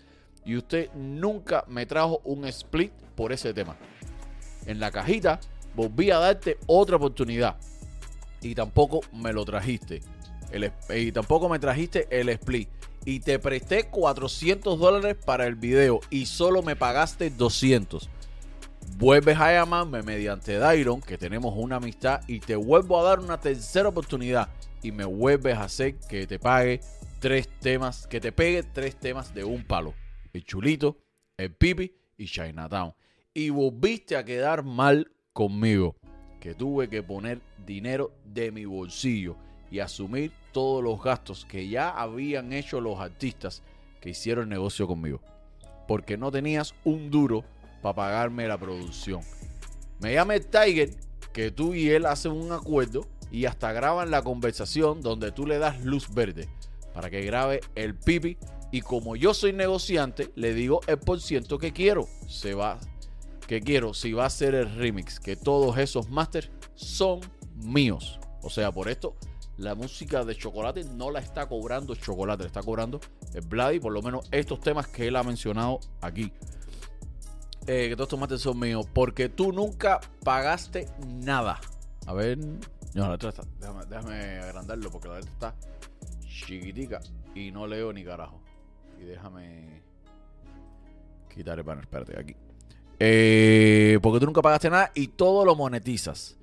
y 0.46 0.58
usted 0.58 0.91
nunca 0.94 1.65
me 1.67 1.86
trajo 1.86 2.22
un 2.24 2.46
split 2.46 2.91
por 3.15 3.32
ese 3.32 3.54
tema. 3.54 3.76
En 4.65 4.80
la 4.80 4.91
cajita 4.91 5.39
volví 5.76 6.12
a 6.12 6.20
darte 6.20 6.58
otra 6.67 6.98
oportunidad 6.98 7.58
y 8.41 8.56
tampoco 8.56 9.02
me 9.13 9.34
lo 9.34 9.46
trajiste. 9.46 10.02
El, 10.52 10.72
y 10.96 11.12
tampoco 11.12 11.48
me 11.50 11.60
trajiste 11.60 12.08
el 12.10 12.30
split. 12.30 12.70
Y 13.04 13.20
te 13.22 13.39
presté 13.39 13.86
400 13.86 14.78
dólares 14.78 15.17
para 15.26 15.48
el 15.48 15.56
video 15.56 16.02
y 16.12 16.28
solo 16.28 16.62
me 16.62 16.76
pagaste 16.76 17.32
200. 17.32 18.10
Vuelves 18.97 19.38
a 19.39 19.51
llamarme 19.51 20.04
mediante 20.04 20.58
Dairon, 20.58 21.01
que 21.01 21.17
tenemos 21.17 21.54
una 21.58 21.77
amistad, 21.77 22.21
y 22.27 22.39
te 22.39 22.56
vuelvo 22.56 22.99
a 22.99 23.04
dar 23.04 23.19
una 23.19 23.39
tercera 23.39 23.89
oportunidad. 23.89 24.49
Y 24.84 24.91
me 24.91 25.06
vuelves 25.06 25.58
a 25.58 25.63
hacer 25.63 25.95
que 26.08 26.27
te 26.27 26.38
pague 26.38 26.82
tres 27.19 27.49
temas, 27.60 28.06
que 28.08 28.19
te 28.19 28.32
pegue 28.32 28.63
tres 28.63 28.95
temas 28.95 29.34
de 29.34 29.43
un 29.43 29.63
palo. 29.63 29.93
El 30.34 30.43
chulito, 30.43 30.97
el 31.38 31.51
pipi 31.51 31.93
y 32.17 32.25
Chinatown. 32.25 32.93
Y 33.34 33.49
volviste 33.49 34.15
a 34.15 34.25
quedar 34.25 34.63
mal 34.63 35.12
conmigo. 35.34 35.95
Que 36.39 36.54
tuve 36.54 36.88
que 36.88 37.04
poner 37.04 37.41
dinero 37.65 38.12
de 38.25 38.51
mi 38.51 38.65
bolsillo 38.65 39.36
y 39.71 39.80
asumir 39.80 40.32
todos 40.51 40.84
los 40.84 41.01
gastos 41.01 41.45
que 41.45 41.67
ya 41.67 41.89
habían 41.89 42.54
hecho 42.54 42.82
los 42.82 42.99
artistas 42.99 43.63
que 43.99 44.10
hicieron 44.10 44.49
negocio 44.49 44.88
conmigo. 44.88 45.21
Porque 45.88 46.17
no 46.17 46.32
tenías 46.32 46.73
un 46.84 47.10
duro 47.10 47.43
para 47.82 47.96
pagarme 47.96 48.48
la 48.48 48.58
producción. 48.58 49.22
Me 50.00 50.13
llama 50.13 50.36
el 50.36 50.46
Tiger, 50.46 50.91
que 51.34 51.52
tú 51.52 51.74
y 51.74 51.89
él 51.89 52.06
hacen 52.06 52.32
un 52.32 52.52
acuerdo 52.52 53.08
y 53.32 53.46
hasta 53.46 53.72
graban 53.72 54.12
la 54.12 54.22
conversación 54.22 55.02
donde 55.02 55.32
tú 55.32 55.46
le 55.46 55.58
das 55.58 55.84
luz 55.84 56.13
verde 56.13 56.50
para 56.94 57.10
que 57.10 57.22
grabe 57.22 57.62
el 57.76 57.96
pipi. 57.96 58.38
Y 58.72 58.82
como 58.82 59.15
yo 59.15 59.34
soy 59.34 59.54
negociante, 59.54 60.32
le 60.36 60.54
digo 60.54 60.82
el 60.88 60.98
por 60.98 61.20
ciento 61.20 61.58
que 61.58 61.74
quiero. 61.74 62.08
Se 62.28 62.54
va, 62.54 62.80
que 63.48 63.62
quiero, 63.62 63.94
si 63.94 64.13
va 64.13 64.26
a 64.26 64.30
ser 64.30 64.56
el 64.56 64.74
remix, 64.76 65.20
que 65.20 65.36
todos 65.36 65.78
esos 65.78 66.10
masters 66.10 66.50
son 66.76 67.20
míos. 67.56 68.20
O 68.44 68.50
sea, 68.50 68.72
por 68.72 68.89
esto, 68.89 69.15
la 69.58 69.76
música 69.76 70.24
de 70.24 70.36
Chocolate 70.36 70.86
no 70.86 71.12
la 71.12 71.20
está 71.20 71.48
cobrando 71.48 71.96
Chocolate, 71.96 72.44
la 72.44 72.48
está 72.48 72.63
cobrando 72.63 73.00
el 73.34 73.41
Bloody, 73.41 73.80
por 73.80 73.91
lo 73.91 74.02
menos 74.02 74.28
estos 74.32 74.62
temas 74.62 74.88
que 74.88 75.08
él 75.08 75.15
ha 75.15 75.24
mencionado 75.24 75.80
aquí. 76.02 76.32
Eh, 77.67 77.89
que 77.89 77.95
todos 77.95 78.08
estos 78.08 78.19
masters 78.19 78.41
son 78.41 78.60
míos, 78.60 78.88
porque 78.91 79.30
tú 79.30 79.52
nunca 79.52 80.00
pagaste 80.24 80.88
nada. 81.08 81.60
A 82.08 82.13
ver, 82.13 82.38
no, 82.38 83.04
la 83.04 83.12
letra 83.12 83.30
está, 83.30 83.43
déjame, 83.60 83.86
déjame 83.86 84.39
agrandarlo 84.39 84.91
porque 84.91 85.08
la 85.08 85.15
letra 85.19 85.32
está 85.32 85.56
chiquitica 86.28 87.00
y 87.36 87.52
no 87.52 87.67
leo 87.67 87.93
ni 87.93 88.04
carajo. 88.04 88.41
Y 89.00 89.04
déjame 89.04 89.84
quitar 91.34 91.58
el 91.58 91.63
banner, 91.63 91.84
espérate, 91.84 92.19
aquí. 92.19 92.36
Eh, 93.00 94.00
porque 94.02 94.19
tú 94.19 94.26
nunca 94.26 94.41
pagaste 94.41 94.69
nada 94.69 94.91
y 94.93 95.08
todo 95.08 95.45
lo 95.45 95.56
monetizas. 95.56 96.38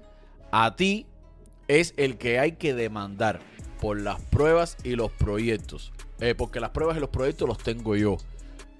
A 0.50 0.74
ti 0.76 1.06
es 1.68 1.94
el 1.96 2.16
que 2.16 2.38
hay 2.38 2.52
que 2.52 2.74
demandar 2.74 3.40
por 3.80 4.00
las 4.00 4.20
pruebas 4.22 4.76
y 4.82 4.96
los 4.96 5.12
proyectos. 5.12 5.92
Eh, 6.20 6.34
porque 6.36 6.58
las 6.58 6.70
pruebas 6.70 6.96
y 6.96 7.00
los 7.00 7.10
proyectos 7.10 7.48
los 7.48 7.58
tengo 7.58 7.94
yo. 7.94 8.16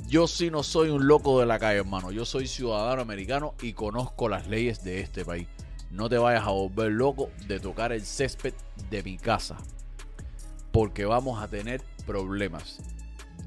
Yo 0.07 0.27
sí 0.27 0.51
no 0.51 0.63
soy 0.63 0.89
un 0.89 1.07
loco 1.07 1.41
de 1.41 1.47
la 1.47 1.59
calle, 1.59 1.81
hermano. 1.81 2.11
Yo 2.11 2.25
soy 2.25 2.47
ciudadano 2.47 3.03
americano 3.03 3.55
y 3.61 3.73
conozco 3.75 4.29
las 4.29 4.47
leyes 4.47 4.83
de 4.83 5.01
este 5.01 5.25
país. 5.25 5.49
No 5.91 6.09
te 6.09 6.19
vayas 6.19 6.47
a 6.47 6.51
volver 6.51 6.93
loco 6.93 7.31
de 7.47 7.61
tocar 7.61 7.93
el 7.93 8.05
césped 8.05 8.55
de 8.91 9.03
mi 9.03 9.19
casa. 9.19 9.57
Porque 10.73 11.05
vamos 11.05 11.43
a 11.43 11.49
tener 11.49 11.83
problemas. 12.07 12.79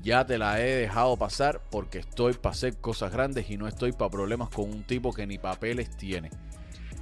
Ya 0.04 0.26
te 0.26 0.38
la 0.38 0.60
he 0.60 0.76
dejado 0.76 1.18
pasar 1.18 1.62
porque 1.70 2.00
estoy 2.00 2.34
para 2.34 2.54
hacer 2.54 2.78
cosas 2.78 3.12
grandes 3.12 3.50
y 3.50 3.58
no 3.58 3.68
estoy 3.68 3.92
para 3.92 4.10
problemas 4.10 4.50
con 4.50 4.70
un 4.70 4.84
tipo 4.84 5.14
que 5.14 5.28
ni 5.28 5.38
papeles 5.38 5.96
tiene. 5.96 6.32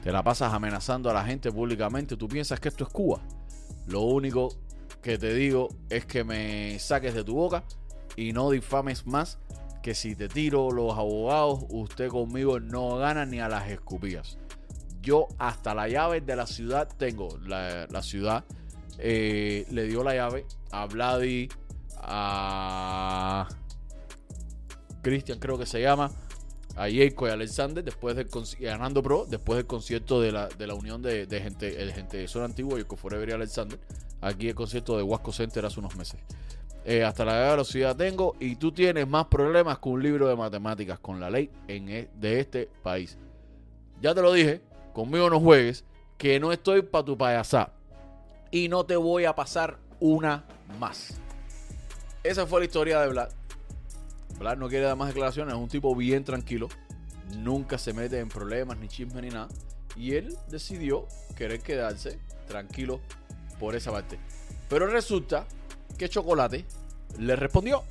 Te 0.03 0.11
la 0.11 0.23
pasas 0.23 0.53
amenazando 0.53 1.09
a 1.09 1.13
la 1.13 1.25
gente 1.25 1.51
públicamente. 1.51 2.15
¿Tú 2.15 2.27
piensas 2.27 2.59
que 2.59 2.69
esto 2.69 2.85
es 2.85 2.89
Cuba? 2.89 3.21
Lo 3.87 4.01
único 4.01 4.49
que 5.01 5.17
te 5.17 5.33
digo 5.33 5.69
es 5.89 6.05
que 6.05 6.23
me 6.23 6.77
saques 6.79 7.13
de 7.13 7.23
tu 7.23 7.35
boca 7.35 7.63
y 8.15 8.33
no 8.33 8.49
difames 8.49 9.05
más 9.07 9.39
que 9.81 9.95
si 9.95 10.15
te 10.15 10.27
tiro 10.27 10.71
los 10.71 10.97
abogados, 10.97 11.65
usted 11.69 12.09
conmigo 12.09 12.59
no 12.59 12.97
gana 12.97 13.25
ni 13.25 13.39
a 13.39 13.47
las 13.47 13.69
escupías. 13.69 14.37
Yo 15.01 15.27
hasta 15.37 15.73
la 15.73 15.87
llave 15.87 16.21
de 16.21 16.35
la 16.35 16.45
ciudad 16.45 16.89
tengo. 16.97 17.29
La, 17.45 17.87
la 17.87 18.03
ciudad 18.03 18.43
eh, 18.97 19.65
le 19.71 19.87
dio 19.87 20.03
la 20.03 20.13
llave 20.13 20.45
a 20.71 20.85
Vladi, 20.85 21.47
a 22.01 23.47
Cristian 25.01 25.39
creo 25.39 25.57
que 25.57 25.65
se 25.65 25.81
llama, 25.81 26.11
a 26.75 26.89
Jacob 26.89 27.27
y 27.27 27.31
Alexander, 27.31 27.83
después 27.83 28.15
del 28.15 28.29
Hernando 28.59 29.01
Pro, 29.01 29.25
después 29.25 29.57
del 29.57 29.65
concierto 29.65 30.21
de 30.21 30.31
la, 30.31 30.47
de 30.47 30.67
la 30.67 30.73
unión 30.73 31.01
de, 31.01 31.27
gente, 31.41 31.81
el 31.81 31.93
gente 31.93 32.17
de 32.17 32.27
Zona 32.27 32.45
Antigua, 32.45 32.77
Jacob 32.77 32.97
Forever 32.97 33.29
y 33.29 33.31
Alexander, 33.31 33.79
aquí 34.21 34.49
el 34.49 34.55
concierto 34.55 34.97
de 34.97 35.03
Huasco 35.03 35.31
Center 35.31 35.65
hace 35.65 35.79
unos 35.79 35.95
meses. 35.95 36.19
Eh, 36.85 37.03
hasta 37.03 37.25
la 37.25 37.51
velocidad 37.51 37.95
tengo 37.95 38.35
y 38.39 38.55
tú 38.55 38.71
tienes 38.71 39.07
más 39.07 39.25
problemas 39.25 39.79
que 39.79 39.89
un 39.89 40.01
libro 40.01 40.27
de 40.27 40.35
matemáticas 40.35 40.97
con 40.99 41.19
la 41.19 41.29
ley 41.29 41.49
en 41.67 41.89
e- 41.89 42.09
de 42.15 42.39
este 42.39 42.69
país. 42.81 43.17
Ya 44.01 44.15
te 44.15 44.21
lo 44.21 44.31
dije, 44.31 44.61
conmigo 44.93 45.29
no 45.29 45.39
juegues, 45.39 45.83
que 46.17 46.39
no 46.39 46.51
estoy 46.51 46.81
para 46.81 47.05
tu 47.05 47.17
payasá. 47.17 47.71
Y 48.51 48.69
no 48.69 48.85
te 48.85 48.95
voy 48.95 49.25
a 49.25 49.35
pasar 49.35 49.77
una 49.99 50.45
más. 50.79 51.19
Esa 52.23 52.47
fue 52.47 52.61
la 52.61 52.65
historia 52.65 53.01
de 53.01 53.09
Vlad. 53.09 53.29
Vlad 54.39 54.57
no 54.57 54.69
quiere 54.69 54.85
dar 54.85 54.95
más 54.95 55.09
declaraciones, 55.09 55.53
es 55.53 55.59
un 55.59 55.69
tipo 55.69 55.93
bien 55.95 56.23
tranquilo. 56.23 56.69
Nunca 57.37 57.77
se 57.77 57.93
mete 57.93 58.19
en 58.19 58.29
problemas, 58.29 58.77
ni 58.77 58.87
chismes, 58.87 59.21
ni 59.21 59.29
nada. 59.29 59.49
Y 59.95 60.15
él 60.15 60.35
decidió 60.47 61.05
querer 61.35 61.59
quedarse 61.61 62.19
tranquilo 62.47 62.99
por 63.59 63.75
esa 63.75 63.91
parte. 63.91 64.17
Pero 64.69 64.87
resulta 64.87 65.45
que 65.99 66.09
Chocolate 66.09 66.65
le 67.19 67.35
respondió. 67.35 67.83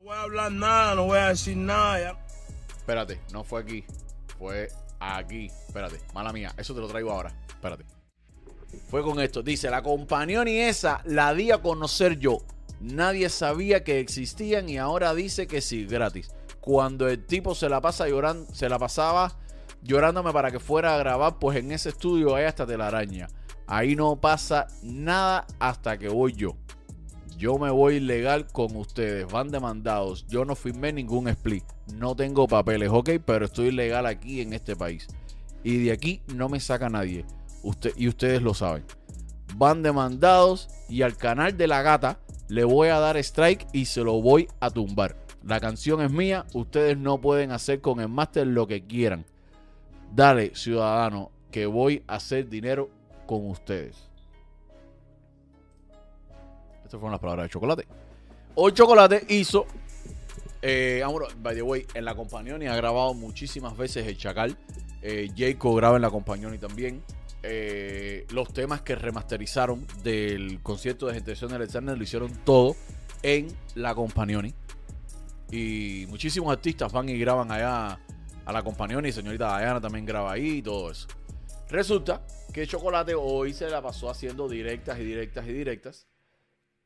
No 0.00 0.06
voy 0.06 0.16
a 0.16 0.22
hablar 0.22 0.52
nada, 0.52 0.94
no 0.94 1.04
voy 1.04 1.18
a 1.18 1.28
decir 1.28 1.56
nada. 1.56 2.00
ya. 2.00 2.26
Espérate, 2.74 3.20
no 3.32 3.44
fue 3.44 3.60
aquí. 3.60 3.84
Fue 4.38 4.68
aquí. 5.00 5.46
Espérate, 5.46 6.00
mala 6.14 6.32
mía. 6.32 6.54
Eso 6.56 6.74
te 6.74 6.80
lo 6.80 6.88
traigo 6.88 7.10
ahora. 7.10 7.34
Espérate. 7.48 7.84
Fue 8.88 9.02
con 9.02 9.20
esto. 9.20 9.42
Dice, 9.42 9.68
la 9.70 9.82
compañía 9.82 10.42
esa 10.68 11.02
la 11.04 11.34
di 11.34 11.50
a 11.50 11.60
conocer 11.60 12.18
yo. 12.18 12.38
Nadie 12.80 13.28
sabía 13.28 13.82
que 13.82 13.98
existían 13.98 14.68
y 14.68 14.78
ahora 14.78 15.12
dice 15.14 15.48
que 15.48 15.60
sí, 15.60 15.84
gratis. 15.84 16.30
Cuando 16.60 17.08
el 17.08 17.26
tipo 17.26 17.54
se 17.54 17.68
la 17.68 17.80
pasa 17.80 18.08
llorando, 18.08 18.46
se 18.54 18.68
la 18.68 18.78
pasaba 18.78 19.36
llorándome 19.82 20.32
para 20.32 20.50
que 20.50 20.60
fuera 20.60 20.94
a 20.94 20.98
grabar, 20.98 21.38
pues 21.38 21.58
en 21.58 21.72
ese 21.72 21.88
estudio 21.88 22.36
hay 22.36 22.44
hasta 22.44 22.66
telaraña. 22.66 23.28
Ahí 23.66 23.96
no 23.96 24.16
pasa 24.16 24.66
nada 24.82 25.46
hasta 25.58 25.98
que 25.98 26.08
voy 26.08 26.32
yo. 26.34 26.56
Yo 27.38 27.56
me 27.56 27.70
voy 27.70 28.00
legal 28.00 28.48
con 28.48 28.74
ustedes. 28.74 29.30
Van 29.30 29.52
demandados. 29.52 30.26
Yo 30.26 30.44
no 30.44 30.56
firmé 30.56 30.92
ningún 30.92 31.28
split. 31.28 31.62
No 31.94 32.16
tengo 32.16 32.48
papeles, 32.48 32.90
ok, 32.92 33.10
pero 33.24 33.44
estoy 33.44 33.70
legal 33.70 34.06
aquí 34.06 34.40
en 34.40 34.52
este 34.52 34.74
país. 34.74 35.06
Y 35.62 35.84
de 35.84 35.92
aquí 35.92 36.20
no 36.34 36.48
me 36.48 36.58
saca 36.58 36.88
nadie. 36.88 37.24
Usted, 37.62 37.92
y 37.96 38.08
ustedes 38.08 38.42
lo 38.42 38.54
saben. 38.54 38.84
Van 39.54 39.84
demandados 39.84 40.68
y 40.88 41.02
al 41.02 41.16
canal 41.16 41.56
de 41.56 41.68
la 41.68 41.82
gata 41.82 42.18
le 42.48 42.64
voy 42.64 42.88
a 42.88 42.98
dar 42.98 43.16
strike 43.16 43.68
y 43.72 43.84
se 43.84 44.02
lo 44.02 44.20
voy 44.20 44.48
a 44.58 44.70
tumbar. 44.70 45.16
La 45.44 45.60
canción 45.60 46.02
es 46.02 46.10
mía. 46.10 46.44
Ustedes 46.54 46.98
no 46.98 47.20
pueden 47.20 47.52
hacer 47.52 47.80
con 47.80 48.00
el 48.00 48.08
máster 48.08 48.48
lo 48.48 48.66
que 48.66 48.84
quieran. 48.84 49.24
Dale, 50.12 50.56
ciudadano, 50.56 51.30
que 51.52 51.66
voy 51.66 52.02
a 52.08 52.16
hacer 52.16 52.48
dinero 52.48 52.90
con 53.26 53.48
ustedes. 53.48 54.07
Estas 56.88 57.00
fueron 57.00 57.12
las 57.12 57.20
palabras 57.20 57.44
de 57.44 57.50
Chocolate. 57.50 57.86
Hoy 58.54 58.72
Chocolate 58.72 59.26
hizo. 59.28 59.66
Eh, 60.62 61.04
by 61.42 61.54
the 61.54 61.60
way, 61.60 61.86
en 61.92 62.06
la 62.06 62.14
Compañón 62.14 62.62
y 62.62 62.66
ha 62.66 62.74
grabado 62.74 63.12
muchísimas 63.12 63.76
veces 63.76 64.06
el 64.06 64.16
Chacal. 64.16 64.56
Eh, 65.02 65.28
Jacob 65.36 65.76
graba 65.76 65.96
en 65.96 66.02
la 66.02 66.08
Compañón 66.08 66.54
y 66.54 66.58
también. 66.58 67.04
Eh, 67.42 68.26
los 68.30 68.54
temas 68.54 68.80
que 68.80 68.94
remasterizaron 68.94 69.86
del 70.02 70.62
concierto 70.62 71.06
de 71.06 71.12
Generación 71.12 71.50
de 71.50 71.56
Alexander 71.56 71.94
lo 71.94 72.02
hicieron 72.02 72.32
todo 72.46 72.74
en 73.22 73.48
la 73.74 73.94
Compañón. 73.94 74.54
Y 75.50 76.06
muchísimos 76.08 76.50
artistas 76.50 76.90
van 76.90 77.10
y 77.10 77.18
graban 77.18 77.52
allá 77.52 78.00
a 78.46 78.52
la 78.52 78.62
Compañón 78.62 79.04
y 79.04 79.12
señorita 79.12 79.58
Diana 79.58 79.78
también 79.78 80.06
graba 80.06 80.32
ahí 80.32 80.48
y 80.48 80.62
todo 80.62 80.90
eso. 80.90 81.06
Resulta 81.68 82.22
que 82.50 82.66
Chocolate 82.66 83.14
hoy 83.14 83.52
se 83.52 83.68
la 83.68 83.82
pasó 83.82 84.08
haciendo 84.08 84.48
directas 84.48 84.98
y 84.98 85.04
directas 85.04 85.46
y 85.46 85.52
directas 85.52 86.07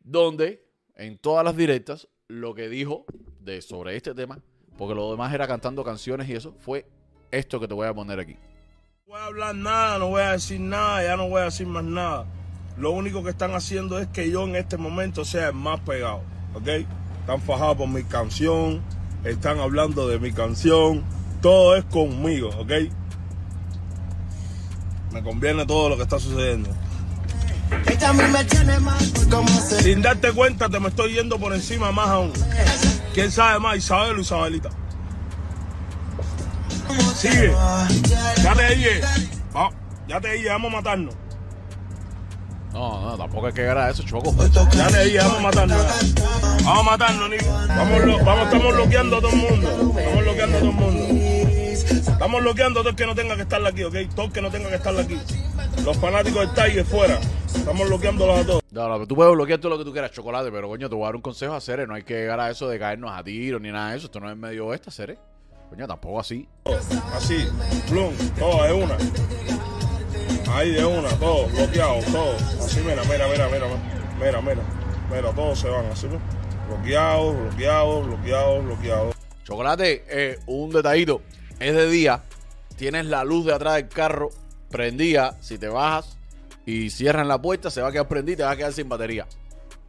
donde 0.04 0.64
en 0.96 1.18
todas 1.18 1.44
las 1.44 1.56
directas 1.56 2.08
lo 2.28 2.54
que 2.54 2.68
dijo 2.68 3.04
de 3.40 3.60
sobre 3.62 3.96
este 3.96 4.14
tema, 4.14 4.38
porque 4.78 4.94
lo 4.94 5.10
demás 5.10 5.32
era 5.32 5.46
cantando 5.46 5.84
canciones 5.84 6.28
y 6.28 6.34
eso, 6.34 6.54
fue 6.58 6.86
esto 7.30 7.60
que 7.60 7.68
te 7.68 7.74
voy 7.74 7.86
a 7.86 7.94
poner 7.94 8.20
aquí. 8.20 8.36
No 9.06 9.14
voy 9.14 9.20
a 9.20 9.24
hablar 9.26 9.54
nada, 9.54 9.98
no 9.98 10.08
voy 10.08 10.22
a 10.22 10.32
decir 10.32 10.60
nada, 10.60 11.02
ya 11.02 11.16
no 11.16 11.28
voy 11.28 11.42
a 11.42 11.44
decir 11.44 11.66
más 11.66 11.84
nada. 11.84 12.26
Lo 12.78 12.92
único 12.92 13.22
que 13.22 13.30
están 13.30 13.54
haciendo 13.54 13.98
es 13.98 14.08
que 14.08 14.30
yo 14.30 14.44
en 14.44 14.56
este 14.56 14.76
momento 14.78 15.24
sea 15.24 15.48
el 15.48 15.54
más 15.54 15.80
pegado, 15.80 16.22
¿ok? 16.54 16.68
Están 17.20 17.40
fajados 17.42 17.76
por 17.76 17.88
mi 17.88 18.02
canción, 18.04 18.82
están 19.24 19.60
hablando 19.60 20.08
de 20.08 20.18
mi 20.18 20.32
canción, 20.32 21.04
todo 21.42 21.76
es 21.76 21.84
conmigo, 21.84 22.48
¿ok? 22.58 22.72
Me 25.12 25.22
conviene 25.22 25.66
todo 25.66 25.90
lo 25.90 25.96
que 25.96 26.02
está 26.04 26.18
sucediendo. 26.18 26.70
Sin 29.82 30.02
darte 30.02 30.32
cuenta, 30.32 30.68
te 30.68 30.78
me 30.80 30.88
estoy 30.88 31.12
yendo 31.14 31.38
por 31.38 31.52
encima 31.54 31.92
más 31.92 32.08
aún. 32.08 32.32
¿Quién 33.14 33.30
sabe 33.30 33.58
más, 33.58 33.76
Isabel 33.76 34.16
o 34.18 34.20
Isabelita? 34.20 34.70
Sigue. 37.16 37.54
Ya 38.42 38.54
te 38.54 38.74
dije. 38.74 39.00
Va, 39.56 39.70
ya 40.08 40.20
te 40.20 40.32
dije, 40.32 40.48
vamos 40.48 40.72
a 40.72 40.76
matarnos. 40.76 41.14
No, 42.72 43.02
no, 43.02 43.16
tampoco 43.18 43.46
hay 43.48 43.52
que 43.52 43.60
llegar 43.60 43.78
a 43.78 43.90
eso, 43.90 44.02
Choco. 44.02 44.34
Ya 44.74 44.88
te 44.88 45.04
dije, 45.04 45.18
vamos 45.18 45.38
a 45.38 45.40
matarnos. 45.42 45.86
Vamos 46.64 46.80
a 46.80 46.82
matarnos, 46.90 47.30
Nico. 47.30 47.44
Vamos, 47.68 48.04
lo- 48.04 48.24
vamos, 48.24 48.44
estamos 48.46 48.74
bloqueando 48.74 49.16
a 49.16 49.20
todo 49.20 49.30
el 49.30 49.36
mundo. 49.36 49.70
Estamos 49.98 50.22
bloqueando 50.24 50.56
a 50.56 50.60
todo 50.60 50.70
el 50.70 50.76
mundo. 50.76 51.04
Estamos 52.12 52.40
bloqueando 52.40 52.80
a 52.80 52.82
todo 52.82 52.90
el 52.90 52.96
que 52.96 53.06
no 53.06 53.14
tenga 53.14 53.36
que 53.36 53.42
estar 53.42 53.66
aquí, 53.66 53.84
¿ok? 53.84 53.94
Todo 54.14 54.26
el 54.26 54.32
que 54.32 54.40
no 54.42 54.50
tenga 54.50 54.68
que 54.70 54.76
estar 54.76 54.96
aquí. 54.98 55.18
Los 55.84 55.96
fanáticos 55.96 56.40
del 56.40 56.54
Tiger 56.54 56.84
fuera. 56.84 57.18
Estamos 57.46 57.88
bloqueándolos 57.88 58.38
a 58.38 58.46
todos. 58.46 58.62
No, 58.70 58.88
no, 58.88 59.06
tú 59.06 59.16
puedes 59.16 59.34
bloquear 59.34 59.58
todo 59.58 59.70
lo 59.70 59.78
que 59.78 59.84
tú 59.84 59.92
quieras, 59.92 60.12
chocolate, 60.12 60.50
pero 60.52 60.68
coño, 60.68 60.88
te 60.88 60.94
voy 60.94 61.02
a 61.02 61.06
dar 61.06 61.16
un 61.16 61.22
consejo 61.22 61.54
a 61.54 61.60
Cere. 61.60 61.86
No 61.88 61.94
hay 61.94 62.04
que 62.04 62.14
llegar 62.14 62.38
a 62.38 62.50
eso 62.50 62.68
de 62.68 62.78
caernos 62.78 63.10
a 63.12 63.24
tiros 63.24 63.60
ni 63.60 63.72
nada 63.72 63.90
de 63.90 63.96
eso. 63.96 64.06
Esto 64.06 64.20
no 64.20 64.30
es 64.30 64.36
medio 64.36 64.66
oeste, 64.66 64.92
Cere. 64.92 65.18
Coño, 65.70 65.88
tampoco 65.88 66.20
así. 66.20 66.48
Así, 67.14 67.48
plum, 67.88 68.14
todo 68.38 68.62
de 68.62 68.72
una. 68.72 68.96
Ahí 70.52 70.70
de 70.70 70.84
una, 70.84 71.08
todo, 71.18 71.48
bloqueado, 71.48 71.98
todo. 72.12 72.36
Así, 72.64 72.80
mira, 72.80 73.02
mira, 73.04 73.26
mira, 73.26 73.48
mira, 73.48 73.66
mira, 74.20 74.40
mira, 74.40 74.62
mira, 75.10 75.32
todos 75.32 75.58
se 75.58 75.68
van 75.68 75.86
así. 75.86 76.06
Bloqueados, 76.68 77.36
bloqueados, 77.36 78.06
bloqueados, 78.06 78.64
bloqueados. 78.64 79.16
Chocolate, 79.42 80.04
eh, 80.08 80.38
un 80.46 80.70
detallito. 80.70 81.22
Es 81.58 81.74
de 81.74 81.90
día 81.90 82.22
tienes 82.82 83.06
la 83.06 83.22
luz 83.22 83.46
de 83.46 83.54
atrás 83.54 83.74
del 83.74 83.88
carro 83.88 84.30
prendida. 84.72 85.36
Si 85.40 85.58
te 85.58 85.68
bajas 85.68 86.18
y 86.66 86.90
cierran 86.90 87.28
la 87.28 87.40
puerta, 87.40 87.70
se 87.70 87.80
va 87.80 87.88
a 87.88 87.92
quedar 87.92 88.08
prendida 88.08 88.32
y 88.32 88.36
te 88.38 88.42
va 88.42 88.50
a 88.50 88.56
quedar 88.56 88.72
sin 88.72 88.88
batería. 88.88 89.26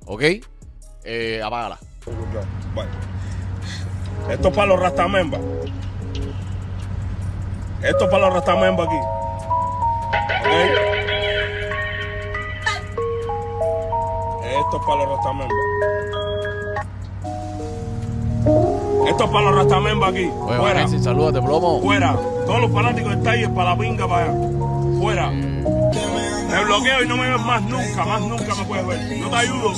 ¿Ok? 0.06 0.22
Eh, 1.04 1.42
apágala. 1.44 1.80
Bueno. 2.76 2.92
Esto 4.30 4.48
es 4.50 4.56
para 4.56 4.68
los 4.68 4.80
rastamembas. 4.80 5.42
Esto 7.82 8.06
es 8.06 8.12
para 8.12 8.26
los 8.26 8.34
rastamembas 8.36 8.88
aquí. 8.88 8.98
¿Ok? 10.40 10.94
Esto 14.46 14.78
es 14.78 14.86
para 14.86 15.04
los 15.04 15.10
rastamembas. 15.10 15.58
Esto 19.08 19.24
es 19.26 19.30
para 19.30 19.46
los 19.46 19.56
rastamembas 19.56 20.10
aquí. 20.10 20.30
Oye, 20.34 20.58
Fuera. 20.58 20.88
Salúdate, 20.88 21.42
plomo. 21.42 21.82
Fuera. 21.82 22.16
Todos 22.46 22.62
los 22.62 22.72
fanáticos 22.72 23.12
de 23.12 23.32
Tiger 23.32 23.54
para 23.54 23.72
la 23.72 23.78
pinga 23.78 24.08
para 24.08 24.26
allá. 24.26 24.53
Fuera. 25.04 25.30
Te 25.32 26.64
bloqueo 26.64 27.04
y 27.04 27.08
no 27.10 27.18
me 27.18 27.30
ves 27.30 27.42
más 27.42 27.62
nunca, 27.64 28.06
más 28.06 28.22
nunca 28.22 28.56
me 28.56 28.64
puedes 28.64 28.88
ver. 28.88 29.20
Yo 29.20 29.30
te 29.30 29.36
ayudo. 29.36 29.74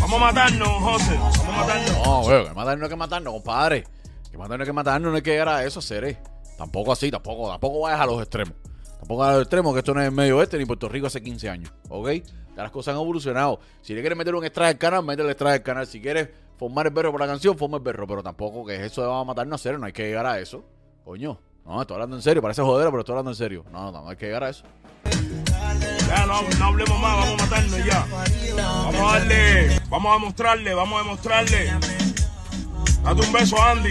Vamos 0.00 0.12
a 0.12 0.18
matarnos, 0.18 0.68
José. 0.68 1.14
Vamos 1.14 1.38
a 1.46 1.52
matarnos. 1.52 2.04
No, 2.04 2.22
güey, 2.22 2.48
que 2.48 2.54
matarnos 2.54 2.78
no 2.78 2.84
hay 2.84 2.90
que 2.90 2.96
matarnos, 2.96 3.32
compadre. 3.34 3.84
Que 4.28 4.36
matarnos 4.36 4.58
no 4.58 4.62
hay 4.62 4.66
que 4.66 4.72
matarnos, 4.72 5.10
no 5.12 5.16
hay 5.16 5.22
que 5.22 5.30
llegar 5.30 5.48
a 5.50 5.64
eso, 5.64 5.80
seré. 5.80 6.18
Tampoco 6.58 6.90
así, 6.90 7.12
tampoco, 7.12 7.48
tampoco 7.48 7.82
vayas 7.82 8.00
a 8.00 8.06
los 8.06 8.20
extremos. 8.20 8.54
Tampoco 8.98 9.22
a 9.22 9.32
los 9.34 9.42
extremos, 9.42 9.72
que 9.72 9.78
esto 9.78 9.94
no 9.94 10.00
es 10.00 10.08
el 10.08 10.12
medio 10.12 10.38
oeste 10.38 10.58
ni 10.58 10.64
Puerto 10.64 10.88
Rico 10.88 11.06
hace 11.06 11.22
15 11.22 11.48
años, 11.48 11.72
¿ok? 11.88 12.08
Ya 12.56 12.62
las 12.64 12.72
cosas 12.72 12.96
han 12.96 13.00
evolucionado. 13.00 13.60
Si 13.82 13.94
le 13.94 14.00
quieres 14.00 14.18
meter 14.18 14.34
un 14.34 14.44
extra 14.44 14.66
del 14.66 14.78
canal, 14.78 15.04
métele 15.04 15.30
extra 15.30 15.52
del 15.52 15.62
canal. 15.62 15.86
Si 15.86 16.00
quieres 16.00 16.28
formar 16.58 16.88
el 16.88 16.92
berro 16.92 17.12
por 17.12 17.20
la 17.20 17.28
canción, 17.28 17.56
forma 17.56 17.76
el 17.76 17.84
berro. 17.84 18.04
Pero 18.08 18.24
tampoco 18.24 18.66
que 18.66 18.84
eso 18.84 19.00
de 19.00 19.06
vamos 19.06 19.22
a 19.22 19.26
matarnos 19.28 19.60
a 19.60 19.62
cero, 19.62 19.78
no 19.78 19.86
hay 19.86 19.92
que 19.92 20.08
llegar 20.08 20.26
a 20.26 20.40
eso. 20.40 20.64
Coño, 21.04 21.38
no, 21.66 21.80
estoy 21.80 21.94
hablando 21.94 22.16
en 22.16 22.22
serio, 22.22 22.40
parece 22.42 22.62
jodera, 22.62 22.90
pero 22.90 23.00
estoy 23.00 23.12
hablando 23.14 23.30
en 23.32 23.36
serio. 23.36 23.64
No, 23.72 23.90
no, 23.92 24.02
no 24.02 24.08
hay 24.08 24.16
que 24.16 24.26
llegar 24.26 24.44
a 24.44 24.50
eso. 24.50 24.64
Ya 26.08 26.24
no, 26.26 26.42
no 26.58 26.64
hablemos 26.66 27.00
más, 27.00 27.16
vamos 27.16 27.40
a 27.40 27.44
matarnos 27.44 27.84
ya. 27.84 28.06
Vamos 28.56 28.94
a 29.00 29.18
darle, 29.18 29.80
vamos 29.90 30.14
a 30.14 30.18
mostrarle, 30.18 30.74
vamos 30.74 31.00
a 31.00 31.02
demostrarle. 31.02 31.72
Date 33.02 33.20
un 33.26 33.32
beso, 33.32 33.62
Andy. 33.62 33.90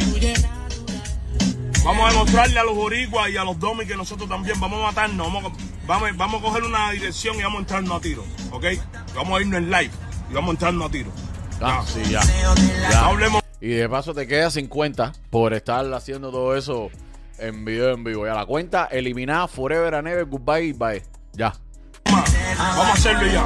Vamos 1.84 2.08
a 2.08 2.12
demostrarle 2.14 2.60
a 2.60 2.64
los 2.64 2.76
boricuas 2.76 3.30
y 3.30 3.38
a 3.38 3.44
los 3.44 3.60
domis 3.60 3.88
que 3.88 3.96
nosotros 3.96 4.28
también 4.28 4.60
vamos 4.60 4.80
a 4.80 4.88
matarnos. 4.88 5.32
Vamos, 5.32 5.52
a- 5.52 5.86
vamos, 5.86 6.10
vamos 6.18 6.42
a 6.42 6.46
coger 6.46 6.64
una 6.64 6.92
dirección 6.92 7.36
y 7.40 7.44
vamos 7.44 7.58
a 7.58 7.62
entrarnos 7.62 7.98
a 7.98 8.02
tiro, 8.02 8.24
¿ok? 8.52 8.66
Vamos 9.16 9.38
a 9.38 9.42
irnos 9.42 9.58
en 9.60 9.70
live 9.70 9.92
y 10.30 10.34
vamos 10.34 10.50
a 10.50 10.52
entrarnos 10.54 10.88
a 10.88 10.92
tiro. 10.92 11.12
Ah, 11.62 11.84
sí, 11.86 12.02
ya. 12.10 12.22
No 12.22 12.56
ya. 12.92 13.06
hablemos 13.06 13.42
Y 13.62 13.70
de 13.70 13.88
paso 13.88 14.14
te 14.14 14.28
queda 14.28 14.50
50 14.50 15.14
por 15.30 15.54
estar 15.54 15.86
haciendo 15.94 16.32
todo 16.32 16.56
eso 16.56 16.90
en 17.38 17.66
video 17.66 17.94
en 17.94 18.04
vivo. 18.04 18.26
Ya 18.26 18.34
la 18.34 18.46
cuenta 18.46 18.86
eliminada 18.86 19.48
Forever 19.48 19.96
and 19.96 20.08
Ever, 20.08 20.26
Goodbye, 20.26 20.74
bye. 20.74 21.04
Ya. 21.34 21.54
Vamos 22.06 22.86
a 22.86 22.94
hacerlo 22.94 23.28
ya. 23.28 23.46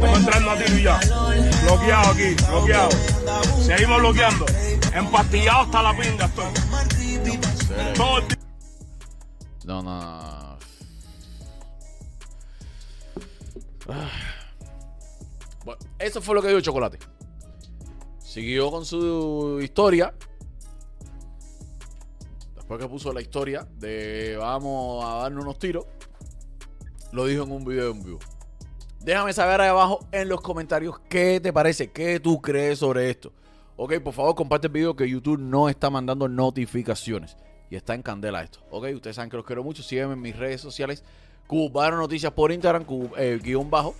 Vamos 0.00 0.16
a 0.16 0.20
entrarnos 0.20 0.52
a 0.52 0.64
tiro 0.64 0.78
ya. 0.78 1.00
Bloqueado 1.62 2.12
aquí, 2.12 2.34
bloqueado. 2.48 2.90
Seguimos 3.62 4.00
bloqueando. 4.00 4.46
Empastillado 4.94 5.60
hasta 5.62 5.82
la 5.82 5.96
pinga 5.96 6.24
estoy. 6.26 7.94
Todo 7.94 8.18
el 8.18 8.24
No, 9.64 9.82
no, 9.82 10.00
no. 10.00 10.58
Ah. 13.88 14.10
Bueno, 15.64 15.80
eso 15.98 16.20
fue 16.20 16.34
lo 16.34 16.42
que 16.42 16.48
dijo 16.48 16.60
Chocolate. 16.60 16.98
Siguió 18.18 18.70
con 18.70 18.84
su 18.84 19.60
historia. 19.62 20.14
Después 22.62 22.80
que 22.80 22.88
puso 22.88 23.12
la 23.12 23.20
historia 23.20 23.66
de 23.76 24.36
vamos 24.38 25.04
a 25.04 25.22
darnos 25.22 25.44
unos 25.44 25.58
tiros, 25.58 25.84
lo 27.10 27.26
dijo 27.26 27.42
en 27.42 27.50
un 27.50 27.64
video 27.64 27.90
en 27.90 28.02
vivo. 28.04 28.18
Déjame 29.00 29.32
saber 29.32 29.60
ahí 29.60 29.68
abajo 29.68 30.06
en 30.12 30.28
los 30.28 30.40
comentarios 30.40 31.00
qué 31.08 31.40
te 31.40 31.52
parece, 31.52 31.90
qué 31.90 32.20
tú 32.20 32.40
crees 32.40 32.78
sobre 32.78 33.10
esto. 33.10 33.32
Ok, 33.76 33.98
por 33.98 34.14
favor, 34.14 34.36
comparte 34.36 34.68
el 34.68 34.72
video 34.72 34.94
que 34.94 35.08
YouTube 35.08 35.40
no 35.40 35.68
está 35.68 35.90
mandando 35.90 36.28
notificaciones. 36.28 37.36
Y 37.68 37.74
está 37.74 37.94
en 37.94 38.02
candela 38.02 38.42
esto. 38.42 38.60
Ok, 38.70 38.86
ustedes 38.94 39.16
saben 39.16 39.28
que 39.28 39.36
los 39.36 39.44
quiero 39.44 39.64
mucho. 39.64 39.82
Sígueme 39.82 40.12
en 40.12 40.20
mis 40.20 40.36
redes 40.36 40.60
sociales. 40.60 41.02
Cubano 41.48 41.96
Noticias 41.96 42.32
por 42.32 42.52
Instagram, 42.52 42.86
eh, 43.16 43.40
guion 43.42 43.70
bajo. 43.70 43.96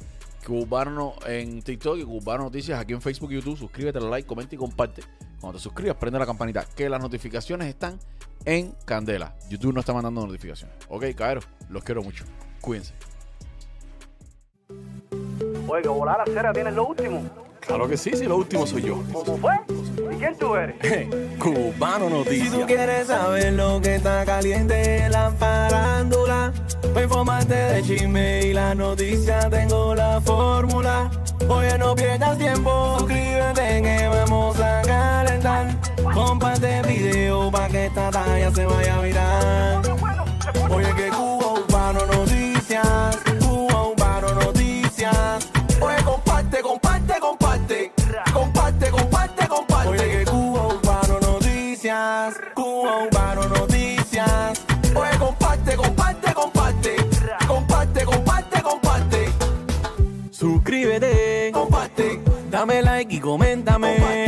Cubano 0.46 1.14
en 1.26 1.62
TikTok 1.62 1.98
y 1.98 2.04
Cubano 2.04 2.44
Noticias 2.44 2.78
aquí 2.78 2.92
en 2.92 3.02
Facebook 3.02 3.32
y 3.32 3.36
YouTube. 3.36 3.58
Suscríbete, 3.58 3.98
like, 4.00 4.28
comenta 4.28 4.54
y 4.54 4.58
comparte. 4.58 5.02
Cuando 5.42 5.58
te 5.58 5.62
suscribas, 5.64 5.96
prende 5.96 6.20
la 6.20 6.24
campanita. 6.24 6.64
Que 6.76 6.88
las 6.88 7.02
notificaciones 7.02 7.66
están 7.66 7.98
en 8.44 8.76
candela. 8.84 9.34
YouTube 9.50 9.74
no 9.74 9.80
está 9.80 9.92
mandando 9.92 10.24
notificaciones. 10.24 10.76
Ok, 10.88 11.06
caeros, 11.16 11.48
los 11.68 11.82
quiero 11.82 12.00
mucho. 12.00 12.24
Cuídense. 12.60 12.94
Oye, 15.66 15.82
que 15.82 15.88
volar 15.88 16.20
a 16.20 16.26
cera 16.26 16.52
tienes 16.52 16.72
lo 16.74 16.86
último. 16.86 17.28
Claro 17.58 17.88
que 17.88 17.96
sí, 17.96 18.12
sí, 18.14 18.24
lo 18.24 18.36
último 18.36 18.68
soy 18.68 18.82
yo. 18.82 19.02
¿Cómo 19.12 19.36
fue? 19.36 19.58
¿Y 19.96 20.16
quién 20.16 20.36
tú 20.38 20.54
eres? 20.56 20.76
Cubano 21.38 22.06
Si 22.06 22.10
tú 22.10 22.16
Noticias. 22.18 22.66
quieres 22.66 23.06
saber 23.08 23.52
lo 23.52 23.80
que 23.80 23.96
está 23.96 24.24
caliente 24.24 25.04
en 25.04 25.12
la 25.12 25.30
farándula, 25.32 26.52
para 26.94 27.02
informarte 27.04 27.54
de 27.54 27.82
chisme 27.82 28.42
y 28.46 28.52
la 28.52 28.74
noticia 28.74 29.48
tengo 29.50 29.94
la 29.94 30.20
fórmula. 30.20 31.10
Oye, 31.48 31.76
no 31.78 31.94
pierdas 31.94 32.38
tiempo, 32.38 32.96
suscríbete 32.98 33.82
que 33.82 34.08
vamos 34.08 34.58
a 34.60 34.82
calentar. 34.82 35.76
Comparte 36.14 36.78
el 36.78 36.86
video 36.86 37.50
para 37.50 37.68
que 37.68 37.86
esta 37.86 38.10
talla 38.10 38.50
se 38.54 38.66
vaya 38.66 38.96
a 38.96 39.00
virar. 39.02 39.82
Oye, 40.70 40.94
que 40.94 41.08
Cuba 41.08 41.41
Noticias, 52.22 52.54
Cuba 52.54 52.98
Urbano 53.04 53.48
Noticias. 53.48 54.64
Oye, 54.94 55.18
comparte, 55.18 55.74
comparte, 55.76 56.32
comparte. 56.32 56.96
Comparte, 57.48 58.04
comparte, 58.04 58.62
comparte. 58.62 59.28
Suscríbete, 60.30 61.50
comparte. 61.52 62.20
Dame 62.48 62.82
like 62.82 63.16
y 63.16 63.18
coméntame. 63.18 63.96
Suscríbete, 63.96 64.21